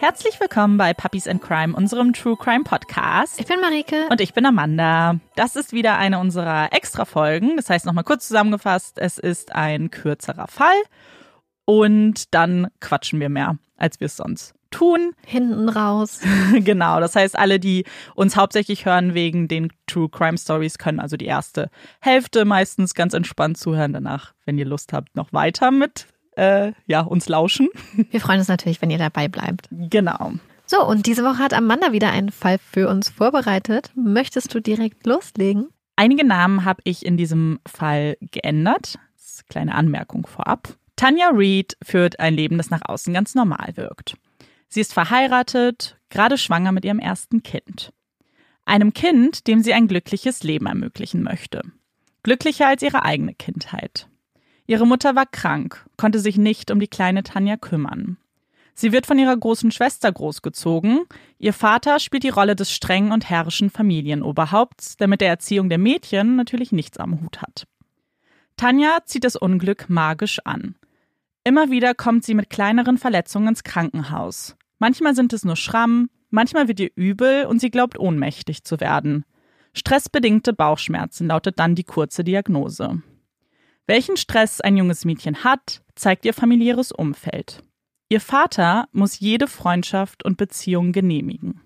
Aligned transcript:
Herzlich 0.00 0.40
willkommen 0.40 0.78
bei 0.78 0.94
Puppies 0.94 1.28
and 1.28 1.42
Crime, 1.42 1.76
unserem 1.76 2.14
True 2.14 2.34
Crime 2.34 2.64
Podcast. 2.64 3.38
Ich 3.38 3.44
bin 3.44 3.60
Marike. 3.60 4.06
Und 4.08 4.22
ich 4.22 4.32
bin 4.32 4.46
Amanda. 4.46 5.20
Das 5.36 5.56
ist 5.56 5.74
wieder 5.74 5.98
eine 5.98 6.18
unserer 6.18 6.72
Extra-Folgen. 6.72 7.58
Das 7.58 7.68
heißt, 7.68 7.84
nochmal 7.84 8.04
kurz 8.04 8.26
zusammengefasst, 8.26 8.96
es 8.98 9.18
ist 9.18 9.54
ein 9.54 9.90
kürzerer 9.90 10.48
Fall 10.48 10.78
und 11.66 12.32
dann 12.32 12.68
quatschen 12.80 13.20
wir 13.20 13.28
mehr, 13.28 13.58
als 13.76 14.00
wir 14.00 14.06
es 14.06 14.16
sonst 14.16 14.54
tun. 14.70 15.12
Hinten 15.26 15.68
raus. 15.68 16.20
genau, 16.54 16.98
das 16.98 17.14
heißt, 17.14 17.38
alle, 17.38 17.60
die 17.60 17.84
uns 18.14 18.36
hauptsächlich 18.36 18.86
hören 18.86 19.12
wegen 19.12 19.48
den 19.48 19.70
True 19.86 20.08
Crime 20.08 20.38
Stories, 20.38 20.78
können 20.78 20.98
also 20.98 21.18
die 21.18 21.26
erste 21.26 21.68
Hälfte 22.00 22.46
meistens 22.46 22.94
ganz 22.94 23.12
entspannt 23.12 23.58
zuhören. 23.58 23.92
Danach, 23.92 24.32
wenn 24.46 24.56
ihr 24.56 24.64
Lust 24.64 24.94
habt, 24.94 25.14
noch 25.14 25.34
weiter 25.34 25.70
mit 25.70 26.06
äh, 26.36 26.72
ja, 26.86 27.00
uns 27.00 27.28
lauschen. 27.28 27.68
Wir 28.10 28.20
freuen 28.20 28.38
uns 28.38 28.48
natürlich, 28.48 28.80
wenn 28.82 28.90
ihr 28.90 28.98
dabei 28.98 29.28
bleibt. 29.28 29.68
Genau. 29.70 30.32
So, 30.66 30.86
und 30.86 31.06
diese 31.06 31.24
Woche 31.24 31.38
hat 31.38 31.52
Amanda 31.52 31.92
wieder 31.92 32.12
einen 32.12 32.30
Fall 32.30 32.58
für 32.58 32.88
uns 32.88 33.08
vorbereitet. 33.08 33.90
Möchtest 33.96 34.54
du 34.54 34.60
direkt 34.60 35.04
loslegen? 35.06 35.68
Einige 35.96 36.24
Namen 36.24 36.64
habe 36.64 36.80
ich 36.84 37.04
in 37.04 37.16
diesem 37.16 37.58
Fall 37.66 38.16
geändert. 38.20 38.98
Kleine 39.48 39.74
Anmerkung 39.74 40.26
vorab. 40.26 40.76
Tanja 40.94 41.30
Reed 41.30 41.76
führt 41.82 42.20
ein 42.20 42.34
Leben, 42.34 42.56
das 42.56 42.70
nach 42.70 42.82
außen 42.84 43.12
ganz 43.12 43.34
normal 43.34 43.72
wirkt. 43.74 44.16
Sie 44.68 44.80
ist 44.80 44.92
verheiratet, 44.92 45.96
gerade 46.10 46.38
schwanger 46.38 46.72
mit 46.72 46.84
ihrem 46.84 47.00
ersten 47.00 47.42
Kind. 47.42 47.92
Einem 48.64 48.92
Kind, 48.92 49.48
dem 49.48 49.62
sie 49.62 49.74
ein 49.74 49.88
glückliches 49.88 50.44
Leben 50.44 50.66
ermöglichen 50.66 51.22
möchte. 51.22 51.62
Glücklicher 52.22 52.68
als 52.68 52.82
ihre 52.82 53.04
eigene 53.04 53.34
Kindheit. 53.34 54.09
Ihre 54.70 54.86
Mutter 54.86 55.16
war 55.16 55.26
krank, 55.26 55.84
konnte 55.96 56.20
sich 56.20 56.38
nicht 56.38 56.70
um 56.70 56.78
die 56.78 56.86
kleine 56.86 57.24
Tanja 57.24 57.56
kümmern. 57.56 58.18
Sie 58.72 58.92
wird 58.92 59.04
von 59.04 59.18
ihrer 59.18 59.36
großen 59.36 59.72
Schwester 59.72 60.12
großgezogen. 60.12 61.06
Ihr 61.38 61.52
Vater 61.52 61.98
spielt 61.98 62.22
die 62.22 62.28
Rolle 62.28 62.54
des 62.54 62.70
strengen 62.70 63.10
und 63.10 63.28
herrischen 63.28 63.70
Familienoberhaupts, 63.70 64.96
der 64.96 65.08
mit 65.08 65.22
der 65.22 65.28
Erziehung 65.28 65.70
der 65.70 65.78
Mädchen 65.78 66.36
natürlich 66.36 66.70
nichts 66.70 66.98
am 66.98 67.20
Hut 67.20 67.42
hat. 67.42 67.66
Tanja 68.56 68.98
zieht 69.06 69.24
das 69.24 69.34
Unglück 69.34 69.90
magisch 69.90 70.38
an. 70.44 70.76
Immer 71.42 71.72
wieder 71.72 71.92
kommt 71.92 72.22
sie 72.22 72.34
mit 72.34 72.48
kleineren 72.48 72.96
Verletzungen 72.96 73.48
ins 73.48 73.64
Krankenhaus. 73.64 74.54
Manchmal 74.78 75.16
sind 75.16 75.32
es 75.32 75.44
nur 75.44 75.56
Schrammen, 75.56 76.10
manchmal 76.30 76.68
wird 76.68 76.78
ihr 76.78 76.92
übel 76.94 77.46
und 77.46 77.60
sie 77.60 77.72
glaubt 77.72 77.98
ohnmächtig 77.98 78.62
zu 78.62 78.78
werden. 78.78 79.24
Stressbedingte 79.72 80.52
Bauchschmerzen 80.52 81.26
lautet 81.26 81.58
dann 81.58 81.74
die 81.74 81.82
kurze 81.82 82.22
Diagnose. 82.22 83.02
Welchen 83.86 84.16
Stress 84.16 84.60
ein 84.60 84.76
junges 84.76 85.04
Mädchen 85.04 85.42
hat, 85.44 85.82
zeigt 85.94 86.24
ihr 86.24 86.34
familiäres 86.34 86.92
Umfeld. 86.92 87.62
Ihr 88.08 88.20
Vater 88.20 88.88
muss 88.92 89.20
jede 89.20 89.46
Freundschaft 89.46 90.24
und 90.24 90.36
Beziehung 90.36 90.92
genehmigen. 90.92 91.60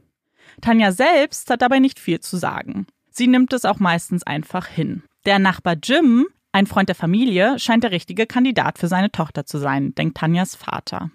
Tanja 0.60 0.92
selbst 0.92 1.50
hat 1.50 1.62
dabei 1.62 1.78
nicht 1.78 1.98
viel 1.98 2.20
zu 2.20 2.36
sagen. 2.36 2.86
Sie 3.10 3.26
nimmt 3.26 3.52
es 3.52 3.64
auch 3.64 3.78
meistens 3.78 4.22
einfach 4.24 4.66
hin. 4.66 5.02
Der 5.24 5.38
Nachbar 5.38 5.76
Jim, 5.82 6.26
ein 6.52 6.66
Freund 6.66 6.88
der 6.88 6.96
Familie, 6.96 7.58
scheint 7.58 7.84
der 7.84 7.92
richtige 7.92 8.26
Kandidat 8.26 8.78
für 8.78 8.88
seine 8.88 9.10
Tochter 9.10 9.46
zu 9.46 9.58
sein, 9.58 9.94
denkt 9.94 10.18
Tanjas 10.18 10.54
Vater. 10.54 11.10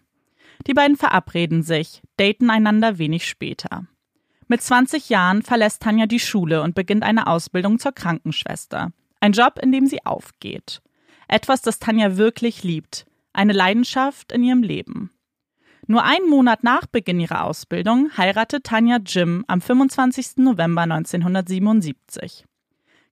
Die 0.67 0.73
beiden 0.73 0.97
verabreden 0.97 1.63
sich, 1.63 2.01
daten 2.17 2.49
einander 2.49 2.97
wenig 2.97 3.27
später. 3.27 3.85
Mit 4.47 4.61
20 4.61 5.09
Jahren 5.09 5.43
verlässt 5.43 5.83
Tanja 5.83 6.07
die 6.07 6.19
Schule 6.19 6.63
und 6.63 6.73
beginnt 6.73 7.03
eine 7.03 7.27
Ausbildung 7.27 7.77
zur 7.77 7.91
Krankenschwester. 7.91 8.91
Ein 9.19 9.33
Job, 9.33 9.59
in 9.61 9.71
dem 9.71 9.85
sie 9.85 10.05
aufgeht. 10.05 10.81
Etwas, 11.29 11.61
das 11.61 11.77
Tanja 11.77 12.17
wirklich 12.17 12.63
liebt. 12.63 13.05
Eine 13.33 13.53
Leidenschaft 13.53 14.31
in 14.31 14.43
ihrem 14.43 14.63
Leben. 14.63 15.11
Nur 15.85 16.03
einen 16.03 16.27
Monat 16.27 16.63
nach 16.63 16.87
Beginn 16.87 17.19
ihrer 17.19 17.43
Ausbildung 17.43 18.09
heiratet 18.17 18.63
Tanja 18.63 18.97
Jim 19.05 19.45
am 19.47 19.61
25. 19.61 20.37
November 20.37 20.81
1977. 20.81 22.45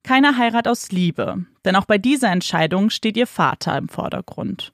Keine 0.02 0.36
Heirat 0.36 0.68
aus 0.68 0.92
Liebe, 0.92 1.46
denn 1.64 1.76
auch 1.76 1.86
bei 1.86 2.00
dieser 2.00 2.32
Entscheidung 2.32 2.90
steht 2.90 3.18
ihr 3.18 3.28
Vater 3.28 3.78
im 3.78 3.88
Vordergrund. 3.88 4.74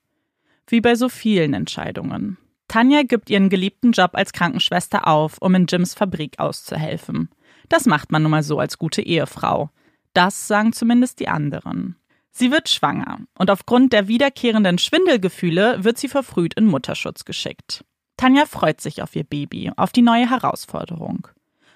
Wie 0.68 0.79
bei 0.79 0.95
so 0.95 1.09
vielen 1.09 1.53
Entscheidungen. 1.53 2.38
Tanja 2.69 3.03
gibt 3.03 3.29
ihren 3.29 3.50
geliebten 3.50 3.91
Job 3.91 4.12
als 4.13 4.31
Krankenschwester 4.31 5.06
auf, 5.06 5.38
um 5.39 5.53
in 5.53 5.66
Jims 5.68 5.94
Fabrik 5.94 6.39
auszuhelfen. 6.39 7.29
Das 7.68 7.88
macht 7.88 8.09
man 8.09 8.23
nun 8.23 8.31
mal 8.31 8.44
so 8.44 8.59
als 8.59 8.78
gute 8.78 9.01
Ehefrau. 9.01 9.69
Das 10.13 10.47
sagen 10.47 10.72
zumindest 10.72 11.19
die 11.19 11.28
anderen. 11.28 11.97
Sie 12.35 12.51
wird 12.51 12.67
schwanger 12.67 13.19
und 13.38 13.51
aufgrund 13.51 13.94
der 13.94 14.07
wiederkehrenden 14.07 14.79
Schwindelgefühle 14.79 15.83
wird 15.83 15.99
sie 15.99 16.07
verfrüht 16.07 16.55
in 16.55 16.66
Mutterschutz 16.66 17.25
geschickt. 17.25 17.85
Tanja 18.17 18.47
freut 18.47 18.81
sich 18.81 19.03
auf 19.03 19.16
ihr 19.16 19.23
Baby, 19.23 19.71
auf 19.75 19.91
die 19.91 20.01
neue 20.01 20.27
Herausforderung. 20.27 21.27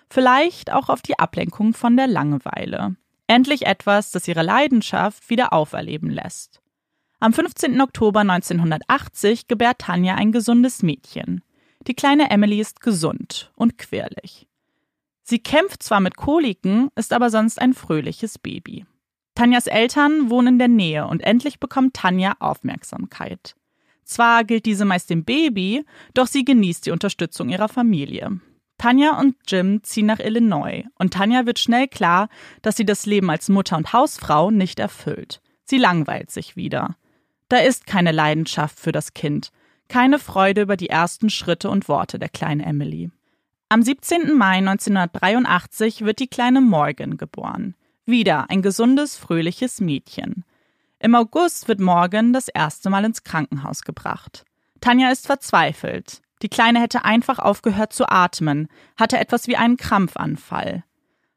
Vielleicht 0.09 0.73
auch 0.73 0.89
auf 0.89 1.03
die 1.03 1.19
Ablenkung 1.19 1.73
von 1.73 1.95
der 1.95 2.07
Langeweile. 2.07 2.95
Endlich 3.27 3.67
etwas, 3.67 4.09
das 4.09 4.27
ihre 4.27 4.41
Leidenschaft 4.41 5.29
wieder 5.29 5.53
auferleben 5.53 6.09
lässt. 6.09 6.61
Am 7.19 7.33
15. 7.33 7.79
Oktober 7.79 8.21
1980 8.21 9.47
gebärt 9.47 9.79
Tanja 9.79 10.15
ein 10.15 10.31
gesundes 10.31 10.81
Mädchen. 10.81 11.43
Die 11.85 11.93
kleine 11.93 12.31
Emily 12.31 12.59
ist 12.59 12.81
gesund 12.81 13.51
und 13.55 13.77
quirlig. 13.77 14.47
Sie 15.21 15.39
kämpft 15.39 15.83
zwar 15.83 15.99
mit 15.99 16.17
Koliken, 16.17 16.89
ist 16.95 17.13
aber 17.13 17.29
sonst 17.29 17.61
ein 17.61 17.73
fröhliches 17.73 18.39
Baby. 18.39 18.85
Tanjas 19.37 19.67
Eltern 19.67 20.31
wohnen 20.31 20.55
in 20.55 20.57
der 20.57 20.67
Nähe 20.67 21.05
und 21.05 21.21
endlich 21.21 21.59
bekommt 21.59 21.93
Tanja 21.93 22.33
Aufmerksamkeit. 22.39 23.55
Zwar 24.03 24.43
gilt 24.43 24.65
diese 24.65 24.83
meist 24.83 25.11
dem 25.11 25.25
Baby, 25.25 25.85
doch 26.15 26.25
sie 26.25 26.43
genießt 26.43 26.87
die 26.87 26.91
Unterstützung 26.91 27.49
ihrer 27.49 27.69
Familie. 27.69 28.39
Tanja 28.79 29.19
und 29.19 29.35
Jim 29.47 29.83
ziehen 29.83 30.07
nach 30.07 30.17
Illinois 30.17 30.85
und 30.97 31.13
Tanja 31.13 31.45
wird 31.45 31.59
schnell 31.59 31.87
klar, 31.87 32.29
dass 32.63 32.77
sie 32.77 32.85
das 32.85 33.05
Leben 33.05 33.29
als 33.29 33.47
Mutter 33.47 33.77
und 33.77 33.93
Hausfrau 33.93 34.49
nicht 34.49 34.79
erfüllt. 34.79 35.39
Sie 35.65 35.77
langweilt 35.77 36.31
sich 36.31 36.55
wieder. 36.55 36.95
Da 37.47 37.57
ist 37.57 37.85
keine 37.85 38.13
Leidenschaft 38.13 38.79
für 38.79 38.91
das 38.91 39.13
Kind, 39.13 39.51
keine 39.87 40.17
Freude 40.17 40.63
über 40.63 40.77
die 40.77 40.89
ersten 40.89 41.29
Schritte 41.29 41.69
und 41.69 41.87
Worte 41.87 42.17
der 42.17 42.29
kleinen 42.29 42.61
Emily. 42.61 43.11
Am 43.69 43.83
17. 43.83 44.33
Mai 44.35 44.57
1983 44.57 46.01
wird 46.01 46.17
die 46.17 46.27
kleine 46.27 46.59
Morgan 46.59 47.17
geboren. 47.17 47.75
Wieder 48.09 48.49
ein 48.49 48.61
gesundes, 48.61 49.17
fröhliches 49.17 49.81
Mädchen. 49.81 50.45
Im 50.97 51.13
August 51.13 51.67
wird 51.67 51.81
Morgan 51.81 52.31
das 52.31 52.47
erste 52.47 52.89
Mal 52.89 53.03
ins 53.03 53.25
Krankenhaus 53.25 53.81
gebracht. 53.81 54.45
Tanja 54.79 55.11
ist 55.11 55.27
verzweifelt. 55.27 56.21
Die 56.41 56.47
Kleine 56.47 56.79
hätte 56.79 57.03
einfach 57.03 57.37
aufgehört 57.37 57.91
zu 57.91 58.07
atmen, 58.07 58.69
hatte 58.95 59.17
etwas 59.17 59.47
wie 59.47 59.57
einen 59.57 59.75
Krampfanfall. 59.75 60.85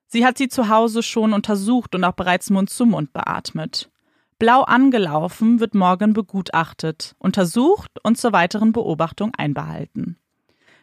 Sie 0.07 0.25
hat 0.25 0.39
sie 0.39 0.47
zu 0.47 0.69
Hause 0.69 1.03
schon 1.03 1.33
untersucht 1.33 1.97
und 1.97 2.05
auch 2.05 2.13
bereits 2.13 2.51
Mund 2.51 2.71
zu 2.71 2.87
Mund 2.87 3.13
beatmet. 3.13 3.91
Blau 4.39 4.63
angelaufen 4.63 5.59
wird 5.59 5.75
Morgan 5.75 6.13
begutachtet, 6.13 7.17
untersucht 7.19 7.91
und 8.05 8.17
zur 8.17 8.33
weiteren 8.33 8.71
Beobachtung 8.71 9.33
einbehalten. 9.37 10.19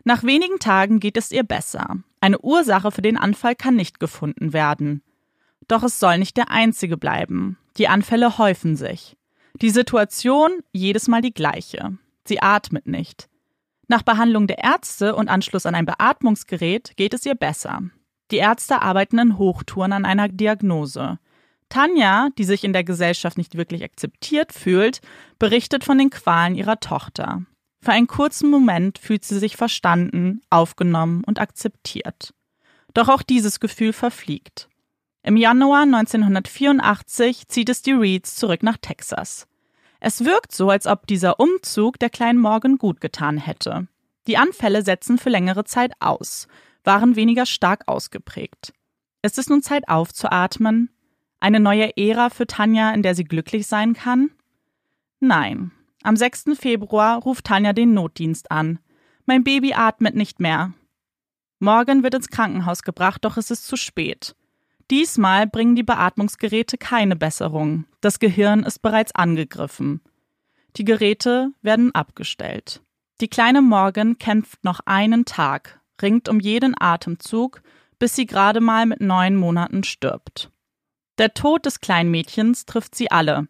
Nach 0.03 0.23
wenigen 0.23 0.59
Tagen 0.59 0.99
geht 0.99 1.15
es 1.15 1.31
ihr 1.31 1.43
besser. 1.43 1.95
Eine 2.19 2.39
Ursache 2.39 2.91
für 2.91 3.01
den 3.01 3.15
Anfall 3.15 3.55
kann 3.55 3.77
nicht 3.77 4.01
gefunden 4.01 4.51
werden. 4.51 5.01
Doch 5.67 5.83
es 5.83 5.99
soll 5.99 6.17
nicht 6.17 6.37
der 6.37 6.49
einzige 6.49 6.97
bleiben. 6.97 7.57
Die 7.77 7.87
Anfälle 7.87 8.37
häufen 8.37 8.75
sich. 8.75 9.17
Die 9.61 9.69
Situation 9.69 10.51
jedes 10.71 11.07
Mal 11.07 11.21
die 11.21 11.33
gleiche. 11.33 11.97
Sie 12.25 12.41
atmet 12.41 12.87
nicht. 12.87 13.27
Nach 13.87 14.01
Behandlung 14.01 14.47
der 14.47 14.63
Ärzte 14.63 15.15
und 15.15 15.29
Anschluss 15.29 15.65
an 15.65 15.75
ein 15.75 15.85
Beatmungsgerät 15.85 16.95
geht 16.97 17.13
es 17.13 17.25
ihr 17.25 17.35
besser. 17.35 17.81
Die 18.31 18.37
Ärzte 18.37 18.81
arbeiten 18.81 19.19
in 19.19 19.37
Hochtouren 19.37 19.93
an 19.93 20.05
einer 20.05 20.27
Diagnose. 20.27 21.19
Tanja, 21.69 22.29
die 22.37 22.43
sich 22.43 22.63
in 22.63 22.73
der 22.73 22.83
Gesellschaft 22.83 23.37
nicht 23.37 23.55
wirklich 23.55 23.83
akzeptiert 23.83 24.53
fühlt, 24.53 25.01
berichtet 25.39 25.83
von 25.83 25.97
den 25.97 26.09
Qualen 26.09 26.55
ihrer 26.55 26.79
Tochter. 26.79 27.43
Für 27.81 27.91
einen 27.91 28.07
kurzen 28.07 28.49
Moment 28.49 28.97
fühlt 28.97 29.23
sie 29.23 29.39
sich 29.39 29.55
verstanden, 29.55 30.41
aufgenommen 30.49 31.23
und 31.25 31.39
akzeptiert. 31.39 32.33
Doch 32.93 33.09
auch 33.09 33.21
dieses 33.21 33.59
Gefühl 33.59 33.93
verfliegt. 33.93 34.69
Im 35.23 35.35
Januar 35.35 35.83
1984 35.83 37.47
zieht 37.47 37.69
es 37.69 37.81
die 37.81 37.91
Reeds 37.91 38.35
zurück 38.35 38.63
nach 38.63 38.77
Texas. 38.77 39.47
Es 39.99 40.23
wirkt 40.23 40.53
so, 40.53 40.69
als 40.69 40.87
ob 40.87 41.07
dieser 41.07 41.39
Umzug 41.39 41.99
der 41.99 42.09
kleinen 42.09 42.39
Morgan 42.39 42.77
gut 42.77 43.01
getan 43.01 43.37
hätte. 43.37 43.87
Die 44.27 44.37
Anfälle 44.37 44.83
setzen 44.83 45.17
für 45.17 45.29
längere 45.29 45.63
Zeit 45.63 45.93
aus, 45.99 46.47
waren 46.83 47.15
weniger 47.15 47.45
stark 47.45 47.83
ausgeprägt. 47.87 48.73
Ist 49.21 49.37
es 49.37 49.49
nun 49.49 49.61
Zeit 49.61 49.89
aufzuatmen? 49.89 50.89
Eine 51.39 51.59
neue 51.59 51.95
Ära 51.97 52.29
für 52.29 52.47
Tanja, 52.47 52.91
in 52.91 53.03
der 53.03 53.15
sie 53.15 53.23
glücklich 53.23 53.67
sein 53.67 53.93
kann? 53.93 54.31
Nein. 55.19 55.71
Am 56.03 56.15
6. 56.15 56.45
Februar 56.53 57.21
ruft 57.21 57.45
Tanja 57.45 57.73
den 57.73 57.93
Notdienst 57.93 58.51
an. 58.51 58.79
Mein 59.25 59.43
Baby 59.43 59.73
atmet 59.73 60.15
nicht 60.15 60.39
mehr. 60.39 60.73
Morgan 61.59 62.03
wird 62.03 62.13
ins 62.13 62.29
Krankenhaus 62.29 62.83
gebracht, 62.83 63.25
doch 63.25 63.35
es 63.37 63.51
ist 63.51 63.67
zu 63.67 63.75
spät. 63.75 64.35
Diesmal 64.89 65.47
bringen 65.47 65.75
die 65.75 65.83
Beatmungsgeräte 65.83 66.77
keine 66.77 67.15
Besserung. 67.15 67.85
Das 67.99 68.19
Gehirn 68.19 68.63
ist 68.63 68.81
bereits 68.81 69.13
angegriffen. 69.13 70.01
Die 70.77 70.85
Geräte 70.85 71.51
werden 71.61 71.93
abgestellt. 71.93 72.81
Die 73.19 73.27
kleine 73.27 73.61
Morgan 73.61 74.17
kämpft 74.17 74.63
noch 74.63 74.79
einen 74.85 75.25
Tag, 75.25 75.81
ringt 76.01 76.29
um 76.29 76.39
jeden 76.39 76.75
Atemzug, 76.79 77.61
bis 77.99 78.15
sie 78.15 78.27
gerade 78.27 78.61
mal 78.61 78.85
mit 78.85 79.01
neun 79.01 79.35
Monaten 79.35 79.83
stirbt. 79.83 80.51
Der 81.17 81.33
Tod 81.33 81.65
des 81.65 81.81
kleinen 81.81 82.11
Mädchens 82.11 82.65
trifft 82.65 82.95
sie 82.95 83.09
alle. 83.09 83.47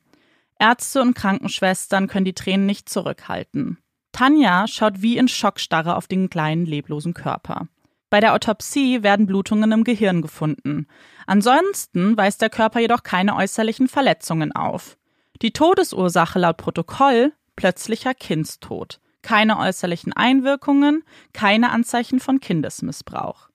Ärzte 0.58 1.02
und 1.02 1.14
Krankenschwestern 1.16 2.08
können 2.08 2.26
die 2.26 2.34
Tränen 2.34 2.66
nicht 2.66 2.90
zurückhalten. 2.90 3.78
Tanja 4.14 4.68
schaut 4.68 5.02
wie 5.02 5.18
in 5.18 5.28
Schockstarre 5.28 5.96
auf 5.96 6.08
den 6.08 6.30
kleinen 6.30 6.66
leblosen 6.66 7.14
Körper. 7.14 7.68
Bei 8.10 8.20
der 8.20 8.34
Autopsie 8.34 9.04
werden 9.04 9.26
Blutungen 9.26 9.72
im 9.72 9.84
Gehirn 9.84 10.22
gefunden. 10.22 10.88
Ansonsten 11.26 12.16
weist 12.16 12.42
der 12.42 12.50
Körper 12.50 12.80
jedoch 12.80 13.04
keine 13.04 13.36
äußerlichen 13.36 13.88
Verletzungen 13.88 14.54
auf. 14.54 14.98
Die 15.42 15.52
Todesursache 15.52 16.40
laut 16.40 16.58
Protokoll 16.58 17.34
plötzlicher 17.56 18.14
Kindstod. 18.14 19.02
Keine 19.22 19.60
äußerlichen 19.60 20.14
Einwirkungen, 20.14 21.04
keine 21.34 21.72
Anzeichen 21.72 22.22
von 22.22 22.40
Kindesmissbrauch. 22.40 23.50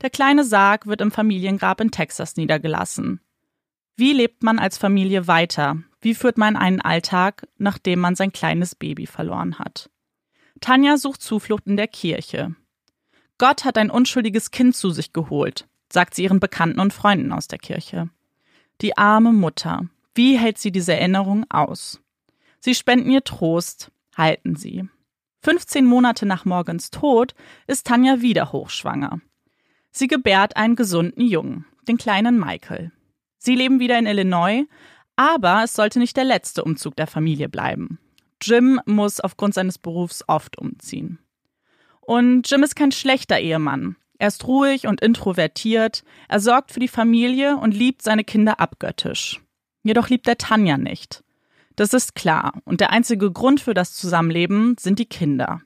Der 0.00 0.08
kleine 0.08 0.44
Sarg 0.44 0.86
wird 0.86 1.02
im 1.02 1.10
Familiengrab 1.10 1.80
in 1.80 1.90
Texas 1.90 2.36
niedergelassen. 2.36 3.20
Wie 3.96 4.12
lebt 4.12 4.42
man 4.42 4.58
als 4.58 4.78
Familie 4.78 5.26
weiter? 5.26 5.78
Wie 6.00 6.14
führt 6.14 6.38
man 6.38 6.56
einen 6.56 6.80
Alltag, 6.80 7.48
nachdem 7.58 7.98
man 7.98 8.14
sein 8.14 8.32
kleines 8.32 8.74
Baby 8.74 9.06
verloren 9.06 9.58
hat? 9.58 9.90
Tanja 10.60 10.96
sucht 10.96 11.20
Zuflucht 11.20 11.66
in 11.66 11.76
der 11.76 11.88
Kirche. 11.88 12.54
Gott 13.38 13.64
hat 13.64 13.76
ein 13.76 13.90
unschuldiges 13.90 14.50
Kind 14.50 14.74
zu 14.74 14.90
sich 14.90 15.12
geholt, 15.12 15.68
sagt 15.92 16.14
sie 16.14 16.24
ihren 16.24 16.40
Bekannten 16.40 16.80
und 16.80 16.92
Freunden 16.92 17.32
aus 17.32 17.48
der 17.48 17.58
Kirche. 17.58 18.08
Die 18.80 18.96
arme 18.96 19.32
Mutter. 19.32 19.88
Wie 20.14 20.38
hält 20.38 20.58
sie 20.58 20.72
diese 20.72 20.94
Erinnerung 20.94 21.44
aus? 21.50 22.00
Sie 22.60 22.74
spenden 22.74 23.10
ihr 23.10 23.24
Trost, 23.24 23.90
halten 24.16 24.56
sie. 24.56 24.88
15 25.42 25.84
Monate 25.84 26.26
nach 26.26 26.44
Morgans 26.44 26.90
Tod 26.90 27.34
ist 27.66 27.86
Tanja 27.86 28.22
wieder 28.22 28.52
hochschwanger. 28.52 29.20
Sie 29.90 30.08
gebärt 30.08 30.56
einen 30.56 30.74
gesunden 30.74 31.26
Jungen, 31.26 31.66
den 31.86 31.98
kleinen 31.98 32.38
Michael. 32.38 32.90
Sie 33.38 33.54
leben 33.54 33.78
wieder 33.78 33.98
in 33.98 34.06
Illinois, 34.06 34.64
aber 35.14 35.62
es 35.62 35.74
sollte 35.74 35.98
nicht 35.98 36.16
der 36.16 36.24
letzte 36.24 36.64
Umzug 36.64 36.96
der 36.96 37.06
Familie 37.06 37.48
bleiben. 37.48 37.98
Jim 38.42 38.80
muss 38.86 39.20
aufgrund 39.20 39.54
seines 39.54 39.78
Berufs 39.78 40.24
oft 40.26 40.58
umziehen. 40.58 41.18
Und 42.06 42.48
Jim 42.48 42.62
ist 42.62 42.76
kein 42.76 42.92
schlechter 42.92 43.40
Ehemann. 43.40 43.96
Er 44.18 44.28
ist 44.28 44.46
ruhig 44.46 44.86
und 44.86 45.00
introvertiert, 45.00 46.04
er 46.28 46.40
sorgt 46.40 46.70
für 46.72 46.80
die 46.80 46.88
Familie 46.88 47.56
und 47.56 47.74
liebt 47.74 48.00
seine 48.00 48.24
Kinder 48.24 48.60
abgöttisch. 48.60 49.42
Jedoch 49.82 50.08
liebt 50.08 50.26
er 50.26 50.38
Tanja 50.38 50.78
nicht. 50.78 51.22
Das 51.74 51.92
ist 51.92 52.14
klar, 52.14 52.62
und 52.64 52.80
der 52.80 52.90
einzige 52.90 53.30
Grund 53.30 53.60
für 53.60 53.74
das 53.74 53.92
Zusammenleben 53.92 54.76
sind 54.78 54.98
die 54.98 55.06
Kinder. 55.06 55.60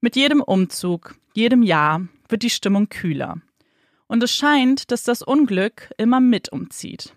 Mit 0.00 0.16
jedem 0.16 0.40
Umzug, 0.40 1.16
jedem 1.34 1.62
Jahr 1.62 2.00
wird 2.28 2.42
die 2.42 2.50
Stimmung 2.50 2.88
kühler. 2.88 3.36
Und 4.08 4.22
es 4.22 4.34
scheint, 4.34 4.90
dass 4.90 5.04
das 5.04 5.22
Unglück 5.22 5.92
immer 5.98 6.18
mit 6.18 6.50
umzieht. 6.50 7.14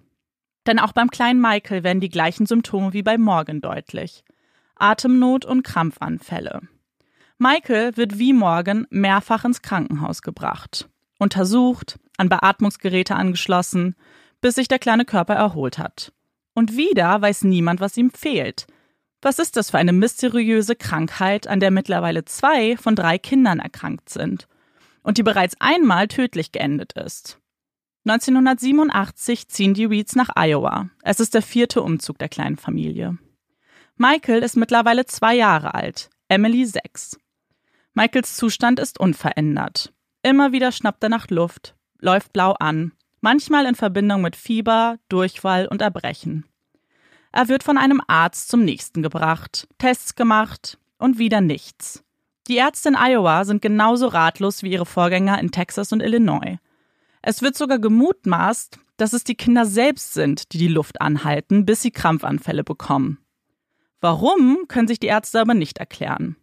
Denn 0.67 0.77
auch 0.77 0.91
beim 0.91 1.09
kleinen 1.09 1.41
Michael 1.41 1.83
werden 1.83 2.01
die 2.01 2.09
gleichen 2.09 2.45
Symptome 2.45 2.93
wie 2.93 3.01
bei 3.01 3.17
Morgan 3.17 3.61
deutlich. 3.61 4.23
Atemnot 4.75 5.45
und 5.45 5.63
Krampfanfälle. 5.63 6.61
Michael 7.41 7.97
wird 7.97 8.19
wie 8.19 8.33
Morgan 8.33 8.85
mehrfach 8.89 9.45
ins 9.45 9.61
Krankenhaus 9.61 10.21
gebracht, 10.21 10.87
untersucht, 11.17 11.99
an 12.17 12.29
Beatmungsgeräte 12.29 13.15
angeschlossen, 13.15 13.95
bis 14.41 14.55
sich 14.55 14.67
der 14.67 14.79
kleine 14.79 15.05
Körper 15.05 15.33
erholt 15.33 15.77
hat. 15.77 16.13
Und 16.53 16.77
wieder 16.77 17.21
weiß 17.21 17.43
niemand, 17.43 17.79
was 17.81 17.97
ihm 17.97 18.11
fehlt. 18.11 18.67
Was 19.21 19.39
ist 19.39 19.57
das 19.57 19.71
für 19.71 19.77
eine 19.79 19.93
mysteriöse 19.93 20.75
Krankheit, 20.75 21.47
an 21.47 21.59
der 21.59 21.71
mittlerweile 21.71 22.25
zwei 22.25 22.77
von 22.77 22.95
drei 22.95 23.17
Kindern 23.17 23.59
erkrankt 23.59 24.09
sind? 24.09 24.47
und 25.03 25.17
die 25.17 25.23
bereits 25.23 25.55
einmal 25.59 26.07
tödlich 26.07 26.51
geendet 26.51 26.93
ist. 26.93 27.39
1987 28.05 29.47
ziehen 29.47 29.73
die 29.73 29.85
Reeds 29.85 30.15
nach 30.15 30.29
Iowa. 30.35 30.89
Es 31.03 31.19
ist 31.19 31.33
der 31.33 31.41
vierte 31.41 31.81
Umzug 31.81 32.17
der 32.17 32.29
kleinen 32.29 32.57
Familie. 32.57 33.17
Michael 33.95 34.41
ist 34.41 34.57
mittlerweile 34.57 35.05
zwei 35.05 35.35
Jahre 35.35 35.75
alt, 35.75 36.09
Emily 36.27 36.65
sechs. 36.65 37.19
Michaels 37.93 38.37
Zustand 38.37 38.79
ist 38.79 38.99
unverändert. 38.99 39.93
Immer 40.23 40.51
wieder 40.53 40.71
schnappt 40.71 41.03
er 41.03 41.09
nach 41.09 41.29
Luft, 41.29 41.75
läuft 41.99 42.31
blau 42.31 42.53
an, 42.53 42.93
manchmal 43.19 43.65
in 43.65 43.75
Verbindung 43.75 44.21
mit 44.21 44.35
Fieber, 44.35 44.97
Durchfall 45.09 45.67
und 45.67 45.81
Erbrechen. 45.81 46.45
Er 47.33 47.47
wird 47.47 47.63
von 47.63 47.77
einem 47.77 48.01
Arzt 48.07 48.49
zum 48.49 48.63
nächsten 48.63 49.01
gebracht, 49.01 49.67
Tests 49.77 50.15
gemacht 50.15 50.77
und 50.97 51.17
wieder 51.17 51.41
nichts. 51.41 52.03
Die 52.47 52.57
Ärzte 52.57 52.89
in 52.89 52.95
Iowa 52.95 53.45
sind 53.45 53.61
genauso 53.61 54.07
ratlos 54.07 54.63
wie 54.63 54.71
ihre 54.71 54.85
Vorgänger 54.85 55.39
in 55.39 55.51
Texas 55.51 55.91
und 55.91 56.01
Illinois. 56.01 56.57
Es 57.21 57.41
wird 57.41 57.55
sogar 57.55 57.79
gemutmaßt, 57.79 58.79
dass 58.97 59.13
es 59.13 59.23
die 59.23 59.35
Kinder 59.35 59.65
selbst 59.65 60.13
sind, 60.13 60.53
die 60.53 60.57
die 60.57 60.67
Luft 60.67 61.01
anhalten, 61.01 61.65
bis 61.65 61.81
sie 61.81 61.91
Krampfanfälle 61.91 62.63
bekommen. 62.63 63.19
Warum, 63.99 64.65
können 64.67 64.87
sich 64.87 64.99
die 64.99 65.07
Ärzte 65.07 65.39
aber 65.39 65.53
nicht 65.53 65.77
erklären. 65.77 66.35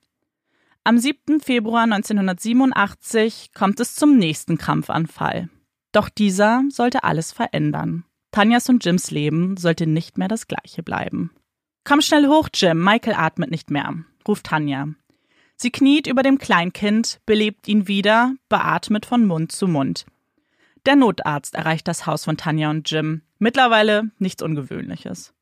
Am 0.88 0.96
7. 0.96 1.40
Februar 1.40 1.82
1987 1.82 3.50
kommt 3.52 3.78
es 3.78 3.94
zum 3.94 4.16
nächsten 4.16 4.56
Krampfanfall. 4.56 5.50
Doch 5.92 6.08
dieser 6.08 6.62
sollte 6.70 7.04
alles 7.04 7.30
verändern. 7.30 8.04
Tanjas 8.30 8.70
und 8.70 8.82
Jims 8.86 9.10
Leben 9.10 9.58
sollte 9.58 9.86
nicht 9.86 10.16
mehr 10.16 10.28
das 10.28 10.48
gleiche 10.48 10.82
bleiben. 10.82 11.30
Komm 11.84 12.00
schnell 12.00 12.26
hoch, 12.26 12.48
Jim, 12.54 12.82
Michael 12.82 13.16
atmet 13.18 13.50
nicht 13.50 13.70
mehr, 13.70 13.96
ruft 14.26 14.46
Tanja. 14.46 14.88
Sie 15.56 15.70
kniet 15.70 16.06
über 16.06 16.22
dem 16.22 16.38
Kleinkind, 16.38 17.20
belebt 17.26 17.68
ihn 17.68 17.86
wieder, 17.86 18.32
beatmet 18.48 19.04
von 19.04 19.26
Mund 19.26 19.52
zu 19.52 19.68
Mund. 19.68 20.06
Der 20.86 20.96
Notarzt 20.96 21.54
erreicht 21.54 21.86
das 21.86 22.06
Haus 22.06 22.24
von 22.24 22.38
Tanja 22.38 22.70
und 22.70 22.90
Jim. 22.90 23.20
Mittlerweile 23.38 24.10
nichts 24.18 24.42
Ungewöhnliches. 24.42 25.34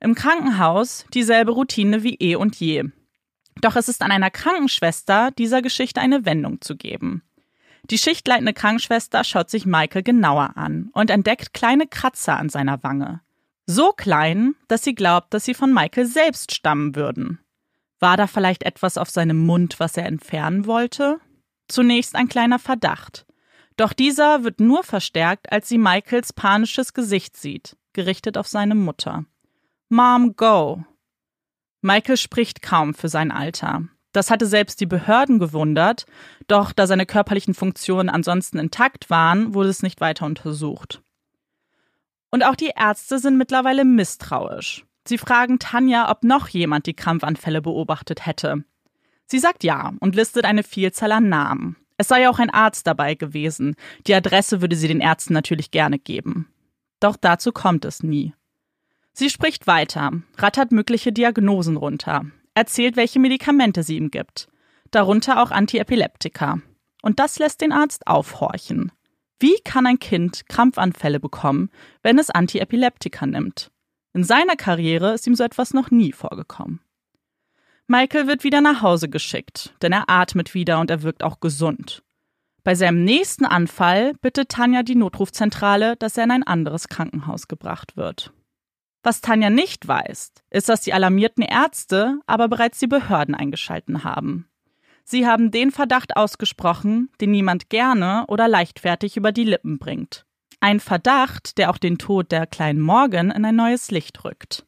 Im 0.00 0.16
Krankenhaus 0.16 1.06
dieselbe 1.14 1.52
Routine 1.52 2.02
wie 2.02 2.16
eh 2.16 2.34
und 2.34 2.56
je. 2.56 2.86
Doch 3.60 3.76
es 3.76 3.88
ist 3.88 4.02
an 4.02 4.10
einer 4.10 4.30
Krankenschwester, 4.30 5.30
dieser 5.32 5.62
Geschichte 5.62 6.00
eine 6.00 6.24
Wendung 6.24 6.60
zu 6.60 6.76
geben. 6.76 7.22
Die 7.90 7.98
schichtleitende 7.98 8.54
Krankenschwester 8.54 9.24
schaut 9.24 9.50
sich 9.50 9.66
Michael 9.66 10.02
genauer 10.02 10.56
an 10.56 10.90
und 10.92 11.10
entdeckt 11.10 11.52
kleine 11.52 11.86
Kratzer 11.86 12.38
an 12.38 12.48
seiner 12.48 12.82
Wange. 12.82 13.20
So 13.66 13.92
klein, 13.92 14.54
dass 14.68 14.84
sie 14.84 14.94
glaubt, 14.94 15.32
dass 15.34 15.44
sie 15.44 15.54
von 15.54 15.72
Michael 15.72 16.06
selbst 16.06 16.54
stammen 16.54 16.96
würden. 16.96 17.40
War 18.00 18.16
da 18.16 18.26
vielleicht 18.26 18.62
etwas 18.62 18.98
auf 18.98 19.10
seinem 19.10 19.38
Mund, 19.38 19.80
was 19.80 19.96
er 19.96 20.06
entfernen 20.06 20.66
wollte? 20.66 21.20
Zunächst 21.68 22.14
ein 22.14 22.28
kleiner 22.28 22.58
Verdacht. 22.58 23.26
Doch 23.76 23.92
dieser 23.92 24.44
wird 24.44 24.60
nur 24.60 24.82
verstärkt, 24.82 25.50
als 25.52 25.68
sie 25.68 25.78
Michaels 25.78 26.32
panisches 26.32 26.92
Gesicht 26.92 27.36
sieht, 27.36 27.76
gerichtet 27.92 28.38
auf 28.38 28.46
seine 28.46 28.74
Mutter. 28.74 29.24
Mom, 29.88 30.36
go! 30.36 30.84
Michael 31.84 32.16
spricht 32.16 32.62
kaum 32.62 32.94
für 32.94 33.10
sein 33.10 33.30
Alter. 33.30 33.82
Das 34.12 34.30
hatte 34.30 34.46
selbst 34.46 34.80
die 34.80 34.86
Behörden 34.86 35.38
gewundert, 35.38 36.06
doch 36.46 36.72
da 36.72 36.86
seine 36.86 37.04
körperlichen 37.04 37.52
Funktionen 37.52 38.08
ansonsten 38.08 38.58
intakt 38.58 39.10
waren, 39.10 39.52
wurde 39.52 39.68
es 39.68 39.82
nicht 39.82 40.00
weiter 40.00 40.24
untersucht. 40.24 41.02
Und 42.30 42.42
auch 42.42 42.56
die 42.56 42.72
Ärzte 42.74 43.18
sind 43.18 43.36
mittlerweile 43.36 43.84
misstrauisch. 43.84 44.86
Sie 45.06 45.18
fragen 45.18 45.58
Tanja, 45.58 46.10
ob 46.10 46.24
noch 46.24 46.48
jemand 46.48 46.86
die 46.86 46.94
Krampfanfälle 46.94 47.60
beobachtet 47.60 48.24
hätte. 48.24 48.64
Sie 49.26 49.38
sagt 49.38 49.62
ja 49.62 49.92
und 50.00 50.16
listet 50.16 50.46
eine 50.46 50.62
Vielzahl 50.62 51.12
an 51.12 51.28
Namen. 51.28 51.76
Es 51.98 52.08
sei 52.08 52.30
auch 52.30 52.38
ein 52.38 52.48
Arzt 52.48 52.86
dabei 52.86 53.14
gewesen. 53.14 53.76
Die 54.06 54.14
Adresse 54.14 54.62
würde 54.62 54.76
sie 54.76 54.88
den 54.88 55.02
Ärzten 55.02 55.34
natürlich 55.34 55.70
gerne 55.70 55.98
geben. 55.98 56.48
Doch 56.98 57.16
dazu 57.16 57.52
kommt 57.52 57.84
es 57.84 58.02
nie. 58.02 58.32
Sie 59.16 59.30
spricht 59.30 59.68
weiter, 59.68 60.10
rattert 60.36 60.72
mögliche 60.72 61.12
Diagnosen 61.12 61.76
runter, 61.76 62.26
erzählt, 62.54 62.96
welche 62.96 63.20
Medikamente 63.20 63.84
sie 63.84 63.96
ihm 63.96 64.10
gibt, 64.10 64.48
darunter 64.90 65.40
auch 65.40 65.52
Antiepileptika. 65.52 66.58
Und 67.00 67.20
das 67.20 67.38
lässt 67.38 67.60
den 67.60 67.70
Arzt 67.70 68.08
aufhorchen. 68.08 68.90
Wie 69.38 69.54
kann 69.64 69.86
ein 69.86 70.00
Kind 70.00 70.48
Krampfanfälle 70.48 71.20
bekommen, 71.20 71.70
wenn 72.02 72.18
es 72.18 72.30
Antiepileptika 72.30 73.26
nimmt? 73.26 73.70
In 74.14 74.24
seiner 74.24 74.56
Karriere 74.56 75.14
ist 75.14 75.28
ihm 75.28 75.36
so 75.36 75.44
etwas 75.44 75.74
noch 75.74 75.92
nie 75.92 76.12
vorgekommen. 76.12 76.80
Michael 77.86 78.26
wird 78.26 78.42
wieder 78.42 78.60
nach 78.60 78.82
Hause 78.82 79.08
geschickt, 79.08 79.74
denn 79.80 79.92
er 79.92 80.08
atmet 80.08 80.54
wieder 80.54 80.80
und 80.80 80.90
er 80.90 81.02
wirkt 81.02 81.22
auch 81.22 81.38
gesund. 81.38 82.02
Bei 82.64 82.74
seinem 82.74 83.04
nächsten 83.04 83.44
Anfall 83.44 84.14
bittet 84.14 84.48
Tanja 84.48 84.82
die 84.82 84.94
Notrufzentrale, 84.96 85.94
dass 85.96 86.16
er 86.16 86.24
in 86.24 86.30
ein 86.32 86.42
anderes 86.42 86.88
Krankenhaus 86.88 87.46
gebracht 87.46 87.96
wird. 87.96 88.32
Was 89.04 89.20
Tanja 89.20 89.50
nicht 89.50 89.86
weiß, 89.86 90.32
ist, 90.48 90.68
dass 90.70 90.80
die 90.80 90.94
alarmierten 90.94 91.44
Ärzte 91.44 92.20
aber 92.26 92.48
bereits 92.48 92.78
die 92.78 92.86
Behörden 92.86 93.34
eingeschalten 93.34 94.02
haben. 94.02 94.48
Sie 95.04 95.26
haben 95.26 95.50
den 95.50 95.70
Verdacht 95.70 96.16
ausgesprochen, 96.16 97.10
den 97.20 97.30
niemand 97.30 97.68
gerne 97.68 98.24
oder 98.28 98.48
leichtfertig 98.48 99.18
über 99.18 99.30
die 99.30 99.44
Lippen 99.44 99.78
bringt. 99.78 100.24
Ein 100.60 100.80
Verdacht, 100.80 101.58
der 101.58 101.68
auch 101.68 101.76
den 101.76 101.98
Tod 101.98 102.32
der 102.32 102.46
kleinen 102.46 102.80
Morgan 102.80 103.30
in 103.30 103.44
ein 103.44 103.54
neues 103.54 103.90
Licht 103.90 104.24
rückt. 104.24 104.64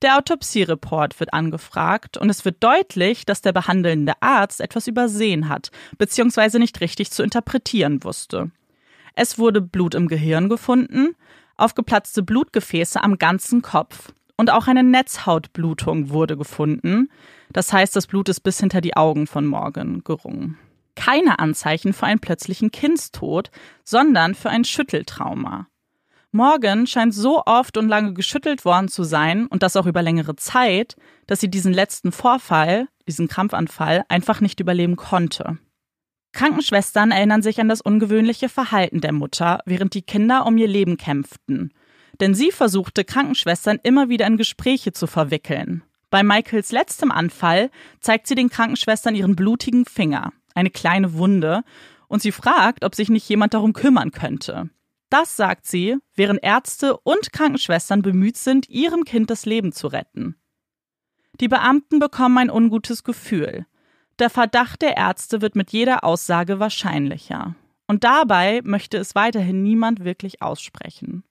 Der 0.00 0.16
Autopsiereport 0.16 1.20
wird 1.20 1.34
angefragt 1.34 2.16
und 2.16 2.30
es 2.30 2.46
wird 2.46 2.64
deutlich, 2.64 3.26
dass 3.26 3.42
der 3.42 3.52
behandelnde 3.52 4.14
Arzt 4.20 4.62
etwas 4.62 4.86
übersehen 4.86 5.50
hat, 5.50 5.70
beziehungsweise 5.98 6.58
nicht 6.58 6.80
richtig 6.80 7.10
zu 7.10 7.22
interpretieren 7.22 8.02
wusste. 8.02 8.50
Es 9.14 9.38
wurde 9.38 9.60
Blut 9.60 9.94
im 9.94 10.08
Gehirn 10.08 10.48
gefunden, 10.48 11.16
aufgeplatzte 11.58 12.22
Blutgefäße 12.22 13.02
am 13.02 13.18
ganzen 13.18 13.62
Kopf 13.62 14.12
und 14.36 14.50
auch 14.50 14.68
eine 14.68 14.82
Netzhautblutung 14.84 16.10
wurde 16.10 16.36
gefunden. 16.36 17.10
Das 17.52 17.72
heißt, 17.72 17.94
das 17.94 18.06
Blut 18.06 18.28
ist 18.28 18.40
bis 18.40 18.60
hinter 18.60 18.80
die 18.80 18.96
Augen 18.96 19.26
von 19.26 19.46
Morgan 19.46 20.02
gerungen. 20.04 20.56
Keine 20.94 21.38
Anzeichen 21.38 21.92
für 21.92 22.06
einen 22.06 22.20
plötzlichen 22.20 22.70
Kindstod, 22.70 23.50
sondern 23.84 24.34
für 24.34 24.50
ein 24.50 24.64
Schütteltrauma. 24.64 25.66
Morgan 26.30 26.86
scheint 26.86 27.14
so 27.14 27.42
oft 27.46 27.76
und 27.76 27.88
lange 27.88 28.12
geschüttelt 28.12 28.64
worden 28.64 28.88
zu 28.88 29.02
sein 29.02 29.46
und 29.46 29.62
das 29.62 29.76
auch 29.76 29.86
über 29.86 30.02
längere 30.02 30.36
Zeit, 30.36 30.96
dass 31.26 31.40
sie 31.40 31.50
diesen 31.50 31.72
letzten 31.72 32.12
Vorfall, 32.12 32.88
diesen 33.06 33.28
Krampfanfall, 33.28 34.04
einfach 34.08 34.40
nicht 34.40 34.60
überleben 34.60 34.96
konnte. 34.96 35.58
Krankenschwestern 36.32 37.10
erinnern 37.10 37.42
sich 37.42 37.60
an 37.60 37.68
das 37.68 37.80
ungewöhnliche 37.80 38.48
Verhalten 38.48 39.00
der 39.00 39.12
Mutter, 39.12 39.60
während 39.64 39.94
die 39.94 40.02
Kinder 40.02 40.46
um 40.46 40.56
ihr 40.58 40.68
Leben 40.68 40.96
kämpften. 40.96 41.72
Denn 42.20 42.34
sie 42.34 42.50
versuchte, 42.50 43.04
Krankenschwestern 43.04 43.78
immer 43.82 44.08
wieder 44.08 44.26
in 44.26 44.36
Gespräche 44.36 44.92
zu 44.92 45.06
verwickeln. 45.06 45.82
Bei 46.10 46.22
Michaels 46.22 46.72
letztem 46.72 47.10
Anfall 47.10 47.70
zeigt 48.00 48.26
sie 48.26 48.34
den 48.34 48.50
Krankenschwestern 48.50 49.14
ihren 49.14 49.36
blutigen 49.36 49.84
Finger, 49.84 50.32
eine 50.54 50.70
kleine 50.70 51.14
Wunde, 51.14 51.62
und 52.08 52.22
sie 52.22 52.32
fragt, 52.32 52.84
ob 52.84 52.94
sich 52.94 53.10
nicht 53.10 53.28
jemand 53.28 53.52
darum 53.52 53.74
kümmern 53.74 54.10
könnte. 54.10 54.70
Das 55.10 55.36
sagt 55.36 55.66
sie, 55.66 55.96
während 56.14 56.42
Ärzte 56.42 56.96
und 56.98 57.32
Krankenschwestern 57.32 58.02
bemüht 58.02 58.36
sind, 58.36 58.68
ihrem 58.68 59.04
Kind 59.04 59.30
das 59.30 59.46
Leben 59.46 59.72
zu 59.72 59.86
retten. 59.88 60.36
Die 61.40 61.48
Beamten 61.48 61.98
bekommen 61.98 62.38
ein 62.38 62.50
ungutes 62.50 63.04
Gefühl. 63.04 63.66
Der 64.18 64.30
Verdacht 64.30 64.82
der 64.82 64.96
Ärzte 64.96 65.40
wird 65.42 65.54
mit 65.54 65.70
jeder 65.70 66.02
Aussage 66.02 66.58
wahrscheinlicher. 66.58 67.54
Und 67.86 68.04
dabei 68.04 68.60
möchte 68.64 68.98
es 68.98 69.14
weiterhin 69.14 69.62
niemand 69.62 70.04
wirklich 70.04 70.42
aussprechen. 70.42 71.22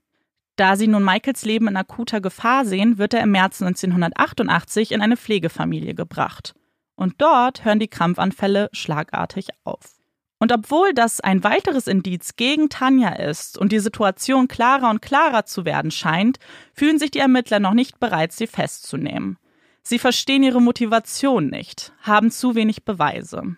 Da 0.56 0.76
sie 0.76 0.88
nun 0.88 1.04
Michaels 1.04 1.46
Leben 1.46 1.68
in 1.68 1.78
akuter 1.78 2.22
Gefahr 2.22 2.66
sehen, 2.66 2.98
wird 2.98 3.14
er 3.14 3.22
im 3.22 3.32
März 3.32 3.62
1988 3.62 4.92
in 4.92 5.02
eine 5.02 5.18
Pflegefamilie 5.18 5.94
gebracht. 5.94 6.56
Und 6.96 7.16
dort 7.20 7.64
hören 7.64 7.80
die 7.80 7.90
Krampfanfälle 7.90 8.70
schlagartig 8.72 9.50
auf. 9.64 9.98
Und 10.40 10.52
obwohl 10.52 10.94
das 10.94 11.20
ein 11.20 11.44
weiteres 11.44 11.88
Indiz 11.88 12.36
gegen 12.38 12.70
Tanja 12.70 13.10
ist 13.10 13.58
und 13.58 13.72
die 13.72 13.80
Situation 13.80 14.48
klarer 14.48 14.90
und 14.90 15.02
klarer 15.02 15.46
zu 15.46 15.66
werden 15.66 15.92
scheint, 15.92 16.40
fühlen 16.74 17.00
sich 17.00 17.12
die 17.12 17.20
Ermittler 17.20 17.60
noch 17.60 17.74
nicht 17.74 18.00
bereit, 18.00 18.32
sie 18.32 18.48
festzunehmen. 18.48 19.38
Sie 19.90 20.00
verstehen 20.00 20.44
ihre 20.44 20.62
Motivation 20.62 21.48
nicht, 21.48 21.94
haben 22.02 22.30
zu 22.30 22.56
wenig 22.56 22.84
Beweise. 22.84 23.56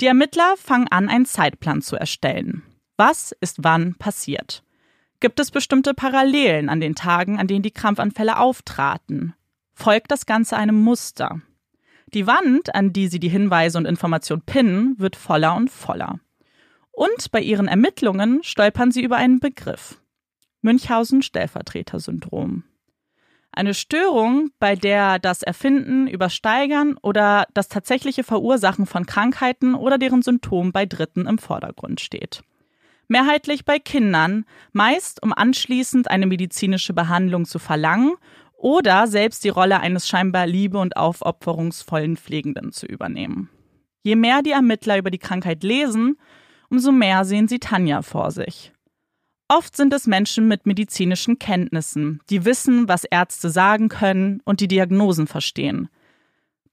Die 0.00 0.06
Ermittler 0.06 0.54
fangen 0.56 0.86
an, 0.86 1.08
einen 1.08 1.26
Zeitplan 1.26 1.82
zu 1.82 1.96
erstellen. 1.96 2.62
Was 2.96 3.32
ist 3.40 3.64
wann 3.64 3.96
passiert? 3.96 4.62
Gibt 5.18 5.40
es 5.40 5.50
bestimmte 5.50 5.94
Parallelen 5.94 6.68
an 6.68 6.78
den 6.78 6.94
Tagen, 6.94 7.40
an 7.40 7.48
denen 7.48 7.64
die 7.64 7.72
Krampfanfälle 7.72 8.38
auftraten? 8.38 9.34
Folgt 9.74 10.12
das 10.12 10.26
Ganze 10.26 10.56
einem 10.56 10.80
Muster? 10.80 11.40
Die 12.14 12.28
Wand, 12.28 12.72
an 12.76 12.92
die 12.92 13.08
sie 13.08 13.18
die 13.18 13.28
Hinweise 13.28 13.78
und 13.78 13.86
Informationen 13.86 14.42
pinnen, 14.42 14.94
wird 15.00 15.16
voller 15.16 15.56
und 15.56 15.72
voller. 15.72 16.20
Und 16.92 17.32
bei 17.32 17.40
ihren 17.40 17.66
Ermittlungen 17.66 18.44
stolpern 18.44 18.92
sie 18.92 19.02
über 19.02 19.16
einen 19.16 19.40
Begriff. 19.40 20.00
Münchhausen-Stellvertreter-Syndrom. 20.60 22.62
Eine 23.54 23.74
Störung, 23.74 24.50
bei 24.58 24.76
der 24.76 25.18
das 25.18 25.42
Erfinden, 25.42 26.06
Übersteigern 26.06 26.96
oder 27.02 27.46
das 27.52 27.68
tatsächliche 27.68 28.24
Verursachen 28.24 28.86
von 28.86 29.04
Krankheiten 29.04 29.74
oder 29.74 29.98
deren 29.98 30.22
Symptomen 30.22 30.72
bei 30.72 30.86
Dritten 30.86 31.26
im 31.26 31.36
Vordergrund 31.36 32.00
steht. 32.00 32.42
Mehrheitlich 33.08 33.66
bei 33.66 33.78
Kindern, 33.78 34.46
meist 34.72 35.22
um 35.22 35.34
anschließend 35.34 36.10
eine 36.10 36.26
medizinische 36.26 36.94
Behandlung 36.94 37.44
zu 37.44 37.58
verlangen 37.58 38.14
oder 38.56 39.06
selbst 39.06 39.44
die 39.44 39.50
Rolle 39.50 39.80
eines 39.80 40.08
scheinbar 40.08 40.46
liebe- 40.46 40.78
und 40.78 40.96
aufopferungsvollen 40.96 42.16
Pflegenden 42.16 42.72
zu 42.72 42.86
übernehmen. 42.86 43.50
Je 44.02 44.16
mehr 44.16 44.40
die 44.40 44.52
Ermittler 44.52 44.96
über 44.96 45.10
die 45.10 45.18
Krankheit 45.18 45.62
lesen, 45.62 46.16
umso 46.70 46.90
mehr 46.90 47.26
sehen 47.26 47.48
sie 47.48 47.58
Tanja 47.58 48.00
vor 48.00 48.30
sich. 48.30 48.72
Oft 49.54 49.76
sind 49.76 49.92
es 49.92 50.06
Menschen 50.06 50.48
mit 50.48 50.64
medizinischen 50.64 51.38
Kenntnissen, 51.38 52.20
die 52.30 52.46
wissen, 52.46 52.88
was 52.88 53.04
Ärzte 53.04 53.50
sagen 53.50 53.90
können 53.90 54.40
und 54.46 54.60
die 54.60 54.68
Diagnosen 54.68 55.26
verstehen. 55.26 55.90